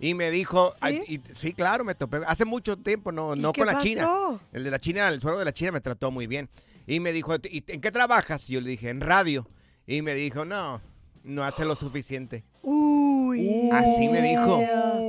Y 0.00 0.14
me 0.14 0.30
dijo, 0.30 0.72
¿Sí? 0.74 0.78
ay, 0.80 1.02
y- 1.06 1.34
sí, 1.34 1.52
claro, 1.52 1.84
me 1.84 1.94
topé. 1.94 2.20
Hace 2.26 2.44
mucho 2.46 2.76
tiempo, 2.78 3.12
no, 3.12 3.34
¿Y 3.34 3.40
no 3.40 3.52
con 3.52 3.66
la 3.66 3.72
pasó? 3.74 3.84
China. 3.84 4.10
El 4.52 4.64
de 4.64 4.70
la 4.70 4.78
China, 4.78 5.08
el 5.08 5.20
suegro 5.20 5.38
de 5.38 5.44
la 5.44 5.52
China 5.52 5.72
me 5.72 5.80
trató 5.82 6.10
muy 6.10 6.26
bien. 6.26 6.48
Y 6.86 7.00
me 7.00 7.12
dijo, 7.12 7.34
¿y 7.44 7.62
en 7.66 7.80
qué 7.82 7.90
trabajas? 7.92 8.48
Y 8.48 8.54
yo 8.54 8.60
le 8.62 8.70
dije, 8.70 8.88
en 8.88 9.00
radio. 9.02 9.46
Y 9.86 10.00
me 10.00 10.14
dijo, 10.14 10.46
no, 10.46 10.80
no 11.28 11.44
hace 11.44 11.64
lo 11.64 11.76
suficiente. 11.76 12.44
Uy. 12.62 13.68
Así 13.72 14.08
me 14.08 14.22
dijo. 14.22 14.60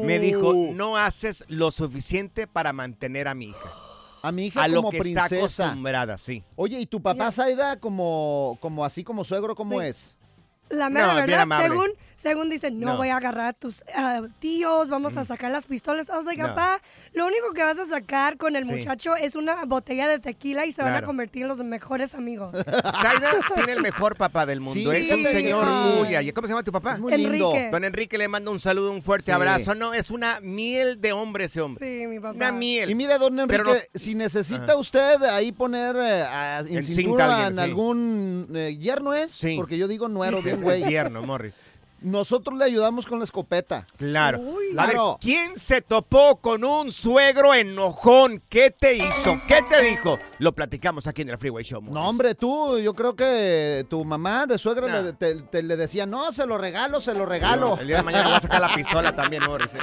Me 0.04 0.20
dijo, 0.20 0.54
no 0.54 0.98
haces 0.98 1.44
lo 1.48 1.72
suficiente 1.72 2.48
para 2.48 2.74
mantener 2.74 3.28
a 3.28 3.34
mi 3.34 3.46
hija. 3.46 3.74
A 4.22 4.32
mi 4.32 4.48
hija 4.48 4.64
A 4.64 4.68
lo 4.68 4.78
como 4.78 4.92
que 4.92 4.98
está 4.98 5.28
princesa. 5.28 5.64
acostumbrada, 5.66 6.18
sí. 6.18 6.44
Oye, 6.56 6.80
¿y 6.80 6.86
tu 6.86 7.02
papá, 7.02 7.32
Saida, 7.32 7.80
como, 7.80 8.58
como 8.60 8.84
así 8.84 9.04
como 9.04 9.24
suegro, 9.24 9.56
cómo 9.56 9.80
Sí. 9.82 9.88
es? 9.88 10.18
La 10.70 10.90
mera 10.90 11.08
No, 11.08 11.14
bien 11.16 11.26
verdad, 11.28 11.42
amable. 11.44 11.70
según, 11.70 11.88
según 12.20 12.50
dicen, 12.50 12.82
no, 12.82 12.88
No. 12.92 12.98
voy 12.98 13.08
a 13.10 13.16
agarrar 13.16 13.48
a 13.48 13.54
tus 13.54 13.82
tíos, 14.40 14.90
vamos 14.90 15.16
a 15.16 15.24
sacar 15.24 15.52
las 15.52 15.66
pistolas. 15.68 16.10
I 16.10 16.12
was 16.18 16.26
like, 16.26 16.42
No. 16.42 16.50
papá, 16.50 16.82
lo 17.14 17.26
único 17.26 17.54
que 17.54 17.64
vas 17.64 17.80
a 17.80 17.86
sacar 17.86 18.36
con 18.36 18.58
el 18.58 18.66
Sí. 18.66 18.72
muchacho 18.72 19.16
es 19.16 19.36
una 19.36 19.64
botella 19.64 20.06
de 20.10 20.20
tequila 20.20 20.66
y 20.66 20.74
se 20.74 20.84
van 20.84 20.96
a 20.96 21.02
convertir 21.02 21.44
en 21.44 21.48
los 21.48 21.60
mejores 21.60 22.16
amigos. 22.16 22.54
Zaida 23.02 23.32
tiene 23.56 23.72
el 23.72 23.82
mejor 23.82 24.18
papá 24.18 24.46
del 24.46 24.60
mundo. 24.60 24.92
Sí, 24.92 24.98
es 25.00 25.12
un 25.12 25.26
señor 25.26 25.66
sí. 25.66 25.98
muy... 26.04 26.16
allá. 26.16 26.34
¿Cómo 26.34 26.48
se 26.48 26.52
llama 26.52 26.64
tu 26.64 26.74
papá? 26.74 26.98
Muy 26.98 27.16
lindo. 27.16 27.54
Enrique. 27.54 27.70
Don 27.72 27.84
Enrique 27.86 28.18
le 28.18 28.28
manda 28.28 28.52
un 28.52 28.60
saludo, 28.60 28.92
un 28.92 29.02
fuerte 29.02 29.28
Sí. 29.28 29.32
abrazo. 29.32 29.74
No, 29.74 29.94
es 29.94 30.12
una 30.12 30.42
miel 30.42 31.00
de 31.00 31.14
hombre 31.14 31.46
ese 31.46 31.62
hombre. 31.62 31.86
Sí, 32.02 32.06
mi 32.08 32.20
papá. 32.20 32.36
Una 32.36 32.52
miel. 32.52 32.90
Y 32.90 32.96
mire, 32.96 33.18
don 33.18 33.40
Enrique, 33.40 33.64
Pero 33.64 33.74
no- 33.76 33.80
si 33.96 34.14
necesita 34.16 34.76
usted 34.76 35.24
ahí 35.24 35.54
poner 35.54 35.96
eh, 35.96 36.24
a- 36.24 36.60
en 36.68 36.78
En 36.78 36.84
cintura 36.84 36.96
cinta 36.96 37.24
a 37.26 37.46
alguien, 37.46 37.48
en 37.48 37.56
sí. 37.56 37.62
algún 37.72 38.48
eh, 38.54 38.78
yerno 38.78 39.14
es, 39.14 39.32
Sí. 39.32 39.56
porque 39.56 39.78
yo 39.78 39.88
digo 39.88 40.10
nuero, 40.10 40.42
bien 40.42 40.56
Es 40.58 40.62
güey. 40.62 40.84
tierno, 40.84 41.22
Morris. 41.24 41.56
Nosotros 42.02 42.58
le 42.58 42.66
ayudamos 42.66 43.06
con 43.06 43.20
la 43.20 43.26
escopeta. 43.26 43.86
Claro. 43.98 44.40
Uy. 44.40 44.66
A 44.78 44.86
ver, 44.86 44.94
Claro. 44.96 45.18
¿quién 45.20 45.58
se 45.58 45.82
topó 45.82 46.38
con 46.38 46.64
un 46.64 46.92
suegro 46.92 47.54
enojón? 47.54 48.42
¿Qué 48.50 48.72
te 48.72 48.96
hizo? 48.96 49.42
¿Qué 49.48 49.62
te 49.70 49.82
dijo? 49.84 50.18
Lo 50.40 50.54
platicamos 50.54 51.06
aquí 51.08 51.22
en 51.24 51.30
el 51.30 51.38
Freeway 51.38 51.64
Show. 51.66 51.82
Morris. 51.82 51.94
No, 51.94 52.08
hombre, 52.10 52.34
tú, 52.36 52.80
yo 52.80 52.94
creo 52.94 53.16
que 53.16 53.86
tu 53.90 54.04
mamá 54.06 54.46
de 54.46 54.58
suegra 54.58 54.88
Nah. 54.88 55.02
le, 55.02 55.14
te- 55.14 55.36
te- 55.42 55.62
le 55.64 55.76
decía, 55.78 56.06
no, 56.06 56.32
se 56.32 56.46
lo 56.46 56.58
regalo, 56.58 57.02
se 57.02 57.14
lo 57.14 57.26
regalo. 57.26 57.78
El 57.80 57.88
día 57.88 57.98
de 57.98 58.04
mañana 58.04 58.28
voy 58.30 58.38
a 58.38 58.42
sacar 58.42 58.62
la 58.62 58.74
pistola 58.74 59.16
también, 59.16 59.44
Morris. 59.46 59.70
¿eh? 59.74 59.80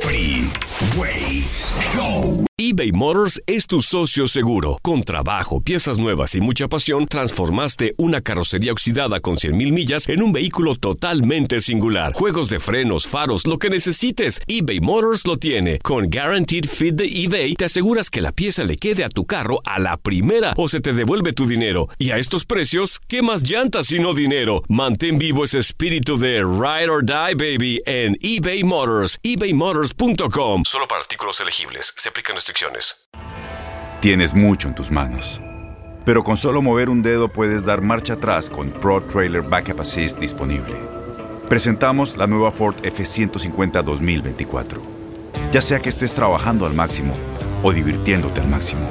Freeway 0.00 1.44
Show. 1.92 2.44
eBay 2.60 2.90
Motors 2.90 3.40
es 3.46 3.66
tu 3.68 3.80
socio 3.82 4.26
seguro. 4.26 4.78
Con 4.82 5.04
trabajo, 5.04 5.60
piezas 5.60 5.96
nuevas 5.98 6.34
y 6.34 6.40
mucha 6.40 6.66
pasión, 6.66 7.06
transformaste 7.06 7.94
una 7.98 8.20
carrocería 8.20 8.72
oxidada 8.72 9.20
con 9.20 9.36
100.000 9.36 9.72
millas 9.72 10.08
en 10.08 10.22
un 10.22 10.32
vehículo 10.32 10.74
totalmente 10.74 11.60
singular. 11.60 12.12
Juegos 12.14 12.50
de 12.50 12.58
frenos, 12.58 13.06
faros, 13.06 13.46
lo 13.46 13.58
que 13.58 13.70
necesites, 13.70 14.40
eBay 14.48 14.80
Motors 14.80 15.24
lo 15.26 15.36
tiene. 15.36 15.78
Con 15.78 16.10
Guaranteed 16.10 16.66
Fit 16.66 16.96
de 16.96 17.06
eBay, 17.06 17.54
te 17.54 17.66
aseguras 17.66 18.10
que 18.10 18.20
la 18.22 18.32
pieza 18.32 18.64
le 18.64 18.76
quede 18.76 19.04
a 19.04 19.08
tu 19.08 19.24
carro 19.24 19.60
a 19.64 19.77
la 19.78 19.96
primera 19.96 20.52
o 20.56 20.68
se 20.68 20.80
te 20.80 20.92
devuelve 20.92 21.32
tu 21.32 21.46
dinero. 21.46 21.88
Y 21.98 22.10
a 22.10 22.18
estos 22.18 22.44
precios, 22.44 23.00
¿qué 23.08 23.22
más 23.22 23.42
llantas 23.42 23.90
y 23.92 23.98
no 23.98 24.14
dinero? 24.14 24.62
Mantén 24.68 25.18
vivo 25.18 25.44
ese 25.44 25.58
espíritu 25.58 26.18
de 26.18 26.40
Ride 26.40 26.90
or 26.90 27.04
Die, 27.04 27.34
baby, 27.34 27.80
en 27.86 28.16
eBay 28.20 28.64
Motors. 28.64 29.18
ebaymotors.com. 29.22 30.62
Solo 30.64 30.88
para 30.88 31.00
artículos 31.00 31.40
elegibles. 31.40 31.94
Se 31.96 32.08
aplican 32.08 32.36
restricciones. 32.36 32.96
Tienes 34.00 34.34
mucho 34.34 34.68
en 34.68 34.74
tus 34.76 34.90
manos. 34.90 35.40
Pero 36.04 36.22
con 36.22 36.36
solo 36.36 36.62
mover 36.62 36.88
un 36.88 37.02
dedo 37.02 37.28
puedes 37.28 37.64
dar 37.64 37.82
marcha 37.82 38.14
atrás 38.14 38.48
con 38.48 38.70
Pro 38.70 39.02
Trailer 39.02 39.42
Backup 39.42 39.80
Assist 39.80 40.18
disponible. 40.18 40.76
Presentamos 41.48 42.16
la 42.16 42.26
nueva 42.26 42.52
Ford 42.52 42.76
F150 42.82 43.82
2024. 43.82 44.80
Ya 45.50 45.60
sea 45.60 45.80
que 45.80 45.88
estés 45.88 46.14
trabajando 46.14 46.64
al 46.66 46.74
máximo 46.74 47.14
o 47.62 47.72
divirtiéndote 47.72 48.40
al 48.40 48.48
máximo, 48.48 48.90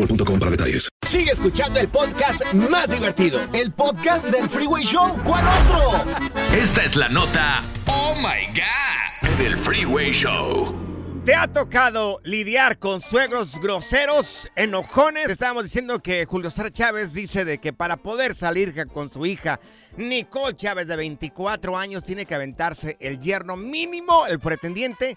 boostmobile.com 0.01 0.39
para 0.39 0.51
detalles. 0.51 0.89
Sigue 1.05 1.31
escuchando 1.31 1.79
el 1.79 1.89
podcast 1.89 2.53
más 2.53 2.89
divertido. 2.89 3.39
El 3.53 3.71
podcast 3.71 4.29
del 4.29 4.49
Freeway 4.49 4.83
Show, 4.83 5.19
¿cuál 5.23 5.43
otro? 5.47 6.05
Esta 6.53 6.83
es 6.83 6.95
la 6.95 7.09
nota 7.09 7.63
Oh 7.87 8.15
My 8.15 8.47
God 8.47 9.37
del 9.37 9.57
Freeway 9.57 10.11
Show. 10.11 10.79
¿Te 11.25 11.35
ha 11.35 11.47
tocado 11.47 12.19
lidiar 12.23 12.79
con 12.79 12.99
suegros 12.99 13.59
groseros, 13.59 14.49
enojones? 14.55 15.29
Estábamos 15.29 15.65
diciendo 15.65 16.01
que 16.01 16.25
Julio 16.25 16.49
César 16.49 16.71
Chávez 16.71 17.13
dice 17.13 17.45
de 17.45 17.59
que 17.59 17.73
para 17.73 17.97
poder 17.97 18.33
salir 18.33 18.87
con 18.87 19.11
su 19.11 19.27
hija 19.27 19.59
Nicole 19.97 20.55
Chávez 20.55 20.87
de 20.87 20.95
24 20.95 21.77
años 21.77 22.03
tiene 22.03 22.25
que 22.25 22.33
aventarse 22.33 22.97
el 22.99 23.19
yerno 23.19 23.55
mínimo, 23.55 24.25
el 24.25 24.39
pretendiente, 24.39 25.15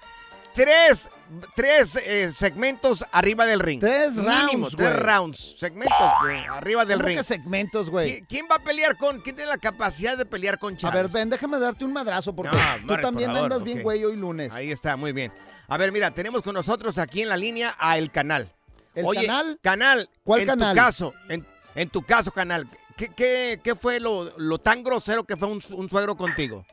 tres, 0.53 1.09
tres 1.55 1.97
eh, 1.97 2.33
segmentos 2.35 3.05
arriba 3.13 3.47
del 3.47 3.61
ring. 3.61 3.81
Tres 3.81 4.15
Mínimo, 4.17 4.69
rounds, 4.69 4.77
tres 4.77 4.91
güey. 4.93 5.03
rounds, 5.03 5.57
segmentos 5.59 5.97
güey, 6.23 6.45
arriba 6.47 6.85
del 6.85 6.99
¿Cómo 6.99 7.09
ring. 7.09 7.19
que 7.19 7.25
segmentos, 7.25 7.91
güey? 7.91 8.21
¿Qui- 8.23 8.27
¿Quién 8.29 8.47
va 8.51 8.57
a 8.57 8.59
pelear 8.65 8.97
con? 8.97 9.21
¿Quién 9.21 9.37
tiene 9.37 9.51
la 9.51 9.59
capacidad 9.59 10.17
de 10.17 10.27
pelear 10.27 10.59
con 10.59 10.75
A 10.75 10.77
Chávez? 10.77 11.03
ver, 11.03 11.09
ven, 11.11 11.31
déjame 11.31 11.59
darte 11.59 11.85
un 11.85 11.93
madrazo 11.93 12.35
porque 12.35 12.57
No, 12.85 12.97
tú 12.97 13.03
también 13.03 13.31
por 13.31 13.37
favor, 13.39 13.53
andas 13.53 13.63
bien, 13.63 13.83
güey, 13.83 14.05
hoy 14.05 14.17
lunes. 14.17 14.53
Ahí 14.53 14.71
está, 14.73 14.97
muy 14.97 15.13
bien. 15.13 15.33
A 15.69 15.79
ver, 15.79 15.93
mira, 15.93 16.11
tenemos 16.13 16.43
con 16.43 16.55
nosotros 16.55 16.99
aquí 16.99 17.23
en 17.23 17.29
la 17.29 17.37
línea 17.37 17.75
a 17.79 17.97
El 17.99 18.11
Canal. 18.11 18.51
¿El 18.95 19.07
Oye, 19.07 19.27
Canal? 19.27 19.59
Canal. 19.63 20.09
¿Cuál 20.23 20.41
en 20.43 20.47
canal? 20.49 20.75
tu 20.77 20.81
caso, 20.83 21.15
en, 21.29 21.47
en 21.75 21.89
tu 21.89 22.03
caso, 22.03 22.31
Canal, 22.31 22.69
¿qué, 22.97 23.09
qué, 23.09 23.61
qué 23.63 23.75
fue 23.75 23.99
lo, 23.99 24.33
lo 24.39 24.59
tan 24.59 24.83
grosero 24.85 25.25
que 25.25 25.37
fue 25.37 25.49
un, 25.49 25.61
un 25.73 25.89
suegro 25.91 26.17
contigo? 26.17 26.65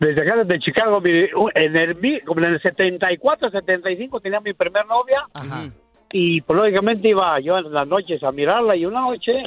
Desde 0.00 0.22
acá, 0.22 0.36
desde 0.44 0.60
Chicago, 0.60 1.00
en 1.04 1.76
el, 1.76 2.22
como 2.24 2.40
en 2.40 2.52
el 2.54 2.60
74, 2.62 3.50
75 3.50 4.20
tenía 4.20 4.40
mi 4.40 4.52
primer 4.54 4.86
novia 4.86 5.24
Ajá. 5.34 5.70
y 6.12 6.40
pues 6.42 6.56
lógicamente 6.56 7.08
iba 7.08 7.38
yo 7.40 7.58
en 7.58 7.72
las 7.72 7.86
noches 7.88 8.22
a 8.22 8.30
mirarla 8.30 8.76
y 8.76 8.86
una 8.86 9.00
noche 9.00 9.42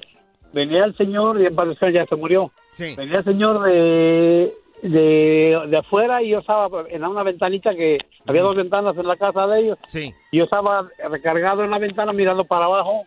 venía 0.53 0.83
el 0.83 0.95
señor, 0.97 1.39
y 1.39 1.45
en 1.45 1.55
paz 1.55 1.69
ya 1.93 2.05
se 2.05 2.15
murió, 2.17 2.51
Sí. 2.73 2.93
venía 2.97 3.19
el 3.19 3.23
señor 3.23 3.61
de, 3.63 4.53
de, 4.83 5.61
de 5.69 5.77
afuera 5.77 6.21
y 6.21 6.29
yo 6.31 6.39
estaba 6.39 6.83
en 6.89 7.05
una 7.05 7.23
ventanita 7.23 7.73
que 7.73 7.99
había 8.27 8.41
dos 8.41 8.57
ventanas 8.57 8.97
en 8.97 9.07
la 9.07 9.15
casa 9.15 9.47
de 9.47 9.59
ellos 9.61 9.77
Sí. 9.87 10.13
y 10.31 10.37
yo 10.39 10.43
estaba 10.43 10.89
recargado 11.09 11.63
en 11.63 11.71
la 11.71 11.79
ventana 11.79 12.11
mirando 12.11 12.43
para 12.43 12.65
abajo, 12.65 13.03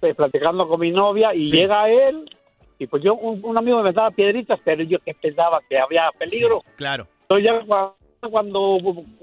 pues, 0.00 0.14
platicando 0.14 0.68
con 0.68 0.78
mi 0.80 0.90
novia 0.90 1.34
y 1.34 1.46
Sí. 1.46 1.56
llega 1.56 1.88
él 1.88 2.28
y 2.78 2.86
pues 2.86 3.02
yo, 3.02 3.14
un, 3.14 3.40
un 3.44 3.56
amigo 3.58 3.82
me 3.82 3.92
daba 3.92 4.10
piedritas, 4.10 4.58
pero 4.64 4.82
yo 4.82 4.98
que 5.00 5.14
pensaba 5.14 5.60
que 5.68 5.78
había 5.78 6.10
peligro. 6.18 6.62
Claro. 6.76 7.06
Entonces 7.22 7.44
ya 7.46 7.60
cua- 7.66 7.92
cuando 8.30 8.78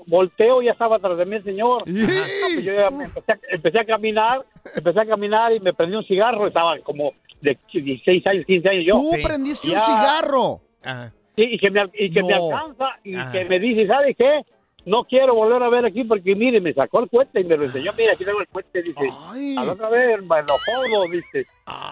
volteo 0.08 0.62
ya 0.62 0.72
estaba 0.72 0.96
atrás 0.98 1.18
de 1.18 1.26
mí 1.26 1.36
el 1.36 1.44
señor. 1.44 1.84
Ah, 1.88 2.36
pues 2.54 2.64
yo 2.66 2.74
ya 2.74 2.90
me 2.90 3.06
empecé, 3.06 3.32
a, 3.34 3.40
empecé 3.50 3.80
a 3.80 3.86
caminar, 3.86 4.46
empecé 4.76 5.00
a 5.02 5.06
caminar 5.06 5.52
y 5.54 5.60
me 5.60 5.74
prendí 5.74 5.96
un 5.96 6.06
cigarro, 6.06 6.48
estaba 6.48 6.78
como 6.80 7.12
de 7.42 7.58
16 7.74 8.26
años, 8.28 8.46
15 8.46 8.70
años 8.70 8.86
yo. 8.86 8.92
Tú 8.94 9.10
Sí. 9.16 9.24
prendiste 9.24 9.70
un 9.72 9.80
cigarro. 9.80 10.62
Ajá. 10.84 11.12
Sí, 11.36 11.44
y 11.52 11.58
que 11.58 11.72
me, 11.72 11.82
y 11.98 12.12
que 12.12 12.22
me 12.24 12.34
alcanza 12.34 12.90
y 13.04 13.16
Ajá. 13.16 13.32
que 13.32 13.46
me 13.46 13.60
dice, 13.60 13.88
¿sabe 13.88 14.14
qué? 14.16 14.42
No 14.86 15.06
quiero 15.06 15.34
volver 15.34 15.64
a 15.64 15.70
ver 15.70 15.86
aquí 15.86 16.04
porque 16.04 16.36
mire, 16.36 16.60
me 16.62 16.74
sacó 16.74 17.00
el 17.00 17.10
cuete 17.10 17.40
y 17.42 17.44
me 17.46 17.56
lo 17.58 17.64
enseñó, 17.64 17.92
mira, 17.98 18.14
aquí 18.14 18.24
tengo 18.26 18.42
el 18.42 18.48
cuete, 18.48 18.82
dice. 18.84 19.00
Ay. 19.32 19.56
A 19.58 19.64
la 19.64 19.72
otra 19.74 19.90
vez 19.90 20.22
me 20.22 20.40
enojó, 20.40 21.12
dice. 21.12 21.48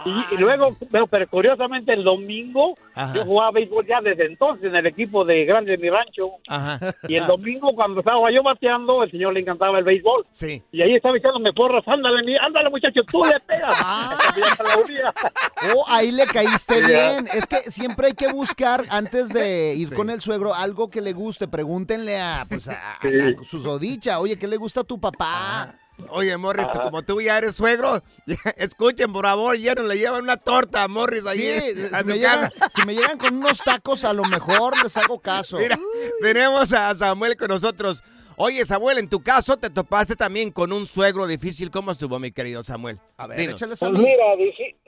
Y, 0.06 0.36
y 0.36 0.38
luego, 0.38 0.76
pero, 0.92 1.08
pero 1.08 1.28
curiosamente 1.30 1.94
el 1.94 2.04
domingo 2.04 2.76
Ajá. 2.94 3.14
yo 3.14 3.24
jugaba 3.24 3.52
béisbol 3.52 3.88
ya 3.88 4.02
desde 4.02 4.26
entonces 4.26 4.66
en 4.66 4.76
el 4.76 4.86
equipo 4.86 5.24
de 5.24 5.46
grande 5.46 5.72
de 5.72 5.78
mi 5.78 5.90
rancho. 5.90 6.32
Ajá. 6.50 6.94
Y 7.08 7.16
el 7.16 7.26
domingo 7.26 7.74
cuando 7.74 8.02
estaba 8.02 8.30
yo 8.32 8.44
bateando, 8.44 9.02
el 9.04 9.12
señor 9.12 9.34
le 9.34 9.40
encantaba 9.40 9.78
el 9.80 9.86
béisbol. 9.86 10.26
Sí. 10.32 10.62
Y 10.74 10.82
ahí 10.82 10.96
estaba 10.96 11.16
echándome 11.18 11.54
porras, 11.54 11.88
ándale, 11.88 12.22
mi- 12.24 12.36
ándale 12.38 12.70
muchacho, 12.70 13.02
tú 13.10 13.24
le 13.24 13.40
pegas. 13.42 13.76
Ah. 13.84 14.18
Oh, 15.76 15.86
ahí 15.88 16.12
le 16.12 16.26
caíste 16.26 16.82
bien. 16.86 17.28
Es 17.34 17.46
que 17.48 17.58
siempre 17.70 18.08
hay 18.08 18.14
que 18.14 18.32
buscar, 18.32 18.84
antes 18.90 19.30
de 19.30 19.76
ir 19.76 19.90
Sí. 19.90 19.96
con 19.96 20.10
el 20.10 20.20
suegro, 20.22 20.54
algo 20.54 20.90
que 20.90 21.02
le 21.02 21.14
guste. 21.14 21.48
Pregúntenle 21.48 22.20
a, 22.20 22.46
pues, 22.50 22.68
a, 22.68 22.98
su 23.46 23.62
sodicha. 23.62 24.20
Oye, 24.20 24.38
¿qué 24.38 24.48
le 24.48 24.58
gusta 24.58 24.82
a 24.82 24.84
tu 24.84 25.00
papá? 25.00 25.76
Oye, 26.10 26.36
Morris, 26.38 26.66
Ajá. 26.68 26.84
como 26.84 27.04
tú 27.04 27.22
ya 27.22 27.38
eres 27.38 27.56
suegro, 27.56 28.02
escuchen, 28.58 29.14
por 29.14 29.26
favor, 29.26 29.56
ya 29.58 29.76
no 29.76 29.84
le 29.84 29.98
llevan 29.98 30.24
una 30.24 30.38
torta 30.38 30.84
a 30.84 30.88
Morris 30.88 31.26
ahí 31.28 31.40
Sí, 31.40 31.86
a 31.92 32.00
si 32.00 32.06
me, 32.06 32.16
llegan, 32.16 32.50
casa. 32.50 32.70
si 32.76 32.86
me 32.88 32.96
llegan 32.96 33.18
con 33.18 33.36
unos 33.38 33.60
tacos, 33.60 34.04
a 34.04 34.12
lo 34.14 34.24
mejor 34.24 34.74
les 34.84 34.96
hago 34.98 35.20
caso. 35.20 35.58
Mira, 35.58 35.78
tenemos 36.22 36.74
a 36.74 36.96
Samuel 36.96 37.38
con 37.38 37.50
nosotros. 37.50 38.04
Oye, 38.38 38.66
Samuel, 38.66 38.98
en 38.98 39.08
tu 39.10 39.22
caso 39.22 39.58
te 39.58 39.70
topaste 39.70 40.16
también 40.16 40.52
con 40.52 40.74
un 40.74 40.88
suegro 40.88 41.28
difícil. 41.28 41.70
¿Cómo 41.70 41.92
estuvo, 41.92 42.18
mi 42.18 42.32
querido 42.32 42.64
Samuel? 42.64 42.98
A 43.18 43.28
ver, 43.28 43.38
Dinos. 43.38 43.54
échales 43.56 43.84
a 43.84 43.90
Pues 43.90 44.00
mira, 44.02 44.24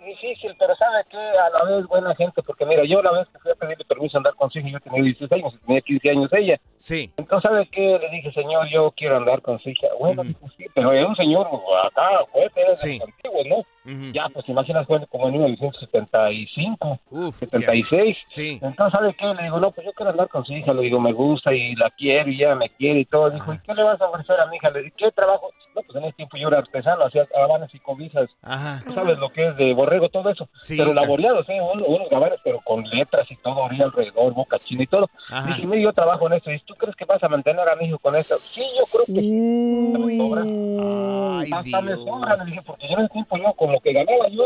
difícil, 0.05 0.55
pero 0.59 0.75
¿sabes 0.75 1.05
qué? 1.09 1.17
A 1.17 1.49
la 1.49 1.63
vez 1.63 1.85
buena 1.87 2.15
gente, 2.15 2.41
porque 2.43 2.65
mira, 2.65 2.83
yo 2.85 3.01
la 3.01 3.11
vez 3.11 3.27
que 3.29 3.39
fui 3.39 3.51
a 3.51 3.55
pedirle 3.55 3.85
permiso 3.85 4.17
a 4.17 4.19
andar 4.19 4.35
con 4.35 4.49
su 4.51 4.59
hija, 4.59 4.69
yo 4.69 4.79
tenía 4.79 5.01
16 5.03 5.31
años, 5.31 5.53
tenía 5.65 5.81
15 5.81 6.09
años 6.09 6.33
ella. 6.33 6.59
Sí. 6.77 7.11
Entonces, 7.17 7.49
¿sabes 7.49 7.69
qué? 7.71 7.97
Le 7.99 8.09
dije, 8.09 8.31
señor, 8.33 8.67
yo 8.69 8.91
quiero 8.95 9.17
andar 9.17 9.41
con 9.41 9.59
su 9.59 9.69
hija. 9.69 9.87
Bueno, 9.99 10.23
dijo, 10.23 10.47
sí, 10.57 10.65
pero 10.73 10.91
es 10.93 11.05
un 11.07 11.15
señor 11.15 11.47
acá, 11.85 12.23
fuerte, 12.31 12.61
es 12.71 12.79
Sí. 12.81 12.99
antiguo, 13.03 13.43
¿no? 13.45 13.55
Ujú. 13.57 14.11
Ya, 14.13 14.27
pues 14.33 14.47
imaginas, 14.47 14.85
fue 14.87 15.05
como 15.07 15.27
en 15.27 15.33
1975, 15.33 16.99
Uf, 17.09 17.35
76. 17.35 18.17
Sí. 18.25 18.59
Entonces, 18.61 18.91
¿sabes 18.97 19.15
qué? 19.17 19.25
Le 19.33 19.43
digo, 19.43 19.59
no, 19.59 19.71
pues 19.71 19.85
yo 19.85 19.93
quiero 19.93 20.11
andar 20.11 20.29
con 20.29 20.45
su 20.45 20.53
hija. 20.53 20.73
Le 20.73 20.83
digo, 20.83 20.99
me 20.99 21.11
gusta 21.13 21.53
y 21.53 21.75
la 21.75 21.89
quiero 21.91 22.29
y 22.29 22.35
ella 22.35 22.55
me 22.55 22.69
quiere 22.69 23.01
y 23.01 23.05
todo. 23.05 23.29
Dijo, 23.29 23.53
¿y 23.53 23.59
qué 23.59 23.73
le 23.73 23.83
vas 23.83 23.99
a 24.01 24.07
ofrecer 24.09 24.39
a 24.39 24.45
mi 24.47 24.57
hija? 24.57 24.69
Le 24.69 24.79
dije, 24.83 24.93
¿qué 24.97 25.11
trabajo? 25.11 25.49
No, 25.75 25.81
pues 25.81 25.95
en 25.97 26.03
ese 26.05 26.15
tiempo 26.17 26.37
yo 26.37 26.47
era 26.49 26.59
artesano, 26.59 27.05
hacía 27.05 27.25
gabanes 27.33 27.73
y 27.73 27.79
cobijas. 27.79 28.29
Ajá. 28.43 28.81
Sabes 28.93 29.17
lo 29.17 29.29
que 29.31 29.47
es 29.47 29.57
de 29.57 29.73
borrego, 29.93 30.09
todo 30.09 30.29
eso. 30.29 30.47
Sí, 30.57 30.75
pero 30.77 30.93
laboreados, 30.93 31.47
¿eh? 31.49 31.59
Unos, 31.61 31.87
unos 31.87 32.09
gabanes, 32.09 32.39
pero 32.43 32.59
con 32.61 32.83
letras 32.83 33.25
y 33.29 33.35
todo, 33.37 33.55
orilla 33.55 33.85
alrededor, 33.85 34.33
boca 34.33 34.57
china 34.59 34.83
y 34.83 34.87
todo. 34.87 35.09
Ajá. 35.29 35.47
Dije, 35.47 35.65
mira, 35.67 35.83
yo 35.83 35.93
trabajo 35.93 36.27
en 36.27 36.33
eso. 36.33 36.51
¿Y 36.51 36.59
tú 36.61 36.73
crees 36.75 36.95
que 36.95 37.05
vas 37.05 37.21
a 37.23 37.29
mantener 37.29 37.67
a 37.67 37.75
mi 37.75 37.85
hijo 37.85 37.99
con 37.99 38.15
eso? 38.15 38.37
Sí, 38.37 38.63
yo 38.77 38.85
creo 38.91 39.05
que 39.05 39.21
sí. 39.21 39.93
Me 39.97 40.17
sobra. 40.17 40.41
Ay, 40.43 41.49
Hasta 41.53 41.81
me 41.81 41.93
Dios. 41.95 42.03
sobra, 42.05 42.35
le 42.37 42.45
dije, 42.45 42.61
porque 42.65 42.87
yo 42.87 42.93
en 42.97 42.99
ese 43.05 43.13
tiempo 43.13 43.37
yo, 43.37 43.53
con 43.53 43.71
lo 43.71 43.79
que 43.79 43.93
ganaba 43.93 44.27
yo, 44.29 44.43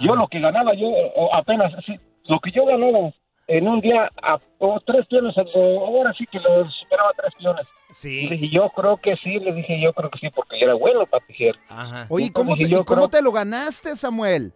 yo 0.00 0.14
lo 0.14 0.28
que 0.28 0.40
ganaba 0.40 0.74
yo, 0.74 0.88
o 0.88 1.34
apenas, 1.34 1.72
sí, 1.86 1.98
lo 2.24 2.38
que 2.40 2.50
yo 2.52 2.64
ganaba 2.66 3.10
en 3.48 3.68
un 3.68 3.80
día, 3.80 4.10
a, 4.22 4.38
o 4.58 4.80
tres 4.84 5.06
piones, 5.06 5.34
o- 5.38 5.86
ahora 5.86 6.12
sí 6.18 6.26
que 6.26 6.38
lo 6.40 6.68
superaba 6.70 7.12
tres 7.16 7.32
piones. 7.38 7.66
Y 7.88 7.94
Sí. 7.94 8.28
dije, 8.28 8.48
yo 8.50 8.68
creo 8.70 8.96
que 8.96 9.16
sí, 9.22 9.38
le 9.38 9.52
dije, 9.52 9.80
yo 9.80 9.92
creo 9.92 10.10
que 10.10 10.18
sí, 10.18 10.28
porque 10.34 10.58
yo 10.58 10.66
era 10.66 10.74
bueno 10.74 11.06
para 11.06 11.24
tejer. 11.24 11.54
Ajá. 11.68 12.06
Oye, 12.10 12.26
¿y 12.26 12.30
¿cómo, 12.30 12.56
te, 12.56 12.64
Entonces, 12.64 12.70
yo 12.76 12.82
y 12.82 12.84
cómo 12.84 13.02
creo- 13.02 13.08
te 13.08 13.22
lo 13.22 13.30
ganaste, 13.32 13.94
Samuel? 13.94 14.52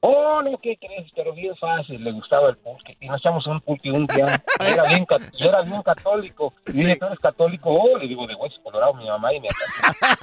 Oh, 0.00 0.40
no, 0.42 0.58
¿qué 0.62 0.76
crees? 0.78 1.10
Pero 1.14 1.32
bien 1.34 1.54
fácil, 1.56 2.02
le 2.04 2.12
gustaba 2.12 2.50
el 2.50 2.56
pulque. 2.58 2.96
Y 3.00 3.08
nos 3.08 3.20
echamos 3.20 3.46
un 3.46 3.60
pulque 3.60 3.90
un 3.90 4.06
día. 4.06 4.26
Era 4.60 4.84
bien, 4.84 5.04
ca- 5.06 5.16
y 5.32 5.46
era 5.46 5.62
bien 5.62 5.82
católico. 5.82 6.54
Y 6.66 6.72
dije, 6.72 6.92
Sí. 6.94 6.98
¿tú 6.98 7.06
eres 7.06 7.18
católico? 7.18 7.70
Oh, 7.70 7.98
le 7.98 8.06
digo, 8.06 8.26
de 8.26 8.34
hueso 8.34 8.56
colorado, 8.62 8.94
mi 8.94 9.06
mamá 9.06 9.32
y 9.34 9.40
mi 9.40 9.48
papá. 9.48 10.18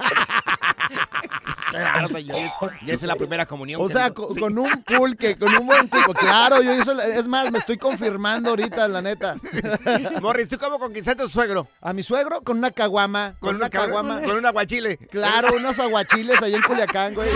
Claro, 1.70 2.08
señor, 2.08 2.38
ya- 2.86 2.94
es 2.94 3.02
la 3.02 3.16
primera 3.16 3.46
comunión. 3.46 3.80
O 3.82 3.88
sea, 3.88 4.10
con, 4.12 4.32
Sí. 4.34 4.40
con 4.40 4.56
un 4.56 4.70
pulque, 4.84 5.36
con 5.36 5.52
un 5.56 5.66
buen 5.66 5.88
pulque. 5.88 6.12
Claro, 6.20 6.62
yo 6.62 6.72
hice, 6.72 6.94
la- 6.94 7.04
es 7.06 7.26
más, 7.26 7.50
me 7.50 7.58
estoy 7.58 7.76
confirmando 7.78 8.50
ahorita, 8.50 8.86
la 8.86 9.02
neta. 9.02 9.36
Morris, 10.22 10.48
¿tú 10.48 10.56
cómo 10.58 10.78
conquistaste 10.78 11.22
a 11.22 11.24
tu 11.24 11.30
suegro? 11.30 11.66
A 11.80 11.92
mi 11.92 12.02
suegro 12.04 12.42
con 12.42 12.58
una 12.58 12.70
caguama. 12.70 13.34
Con, 13.40 13.56
una 13.56 13.68
caguama. 13.70 14.22
Con 14.22 14.36
un 14.36 14.46
aguachile. 14.46 14.98
Claro, 15.10 15.48
unos 15.56 15.78
aguachiles 15.80 16.40
ahí 16.42 16.54
en 16.54 16.62
Culiacán, 16.62 17.14
güey. 17.14 17.28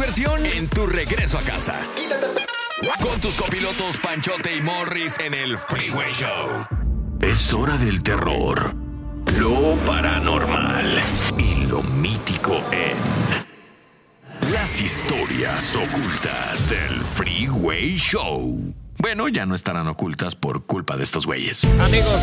Diversión 0.00 0.46
en 0.46 0.66
tu 0.66 0.86
regreso 0.86 1.36
a 1.36 1.42
casa. 1.42 1.78
Con 3.02 3.20
tus 3.20 3.36
copilotos 3.36 3.98
Panchote 3.98 4.56
y 4.56 4.62
Morris 4.62 5.18
en 5.18 5.34
el 5.34 5.58
Freeway 5.58 6.10
Show. 6.14 6.66
Es 7.20 7.52
hora 7.52 7.76
del 7.76 8.02
terror, 8.02 8.74
lo 9.38 9.76
paranormal 9.84 10.86
y 11.36 11.66
lo 11.66 11.82
mítico 11.82 12.64
en 12.72 12.96
las 14.50 14.80
historias 14.80 15.76
ocultas 15.76 16.70
del 16.70 17.02
Freeway 17.02 17.98
Show. 17.98 18.74
Bueno, 18.96 19.28
ya 19.28 19.44
no 19.44 19.54
estarán 19.54 19.86
ocultas 19.86 20.34
por 20.34 20.64
culpa 20.64 20.96
de 20.96 21.04
estos 21.04 21.26
güeyes. 21.26 21.62
Amigos, 21.78 22.22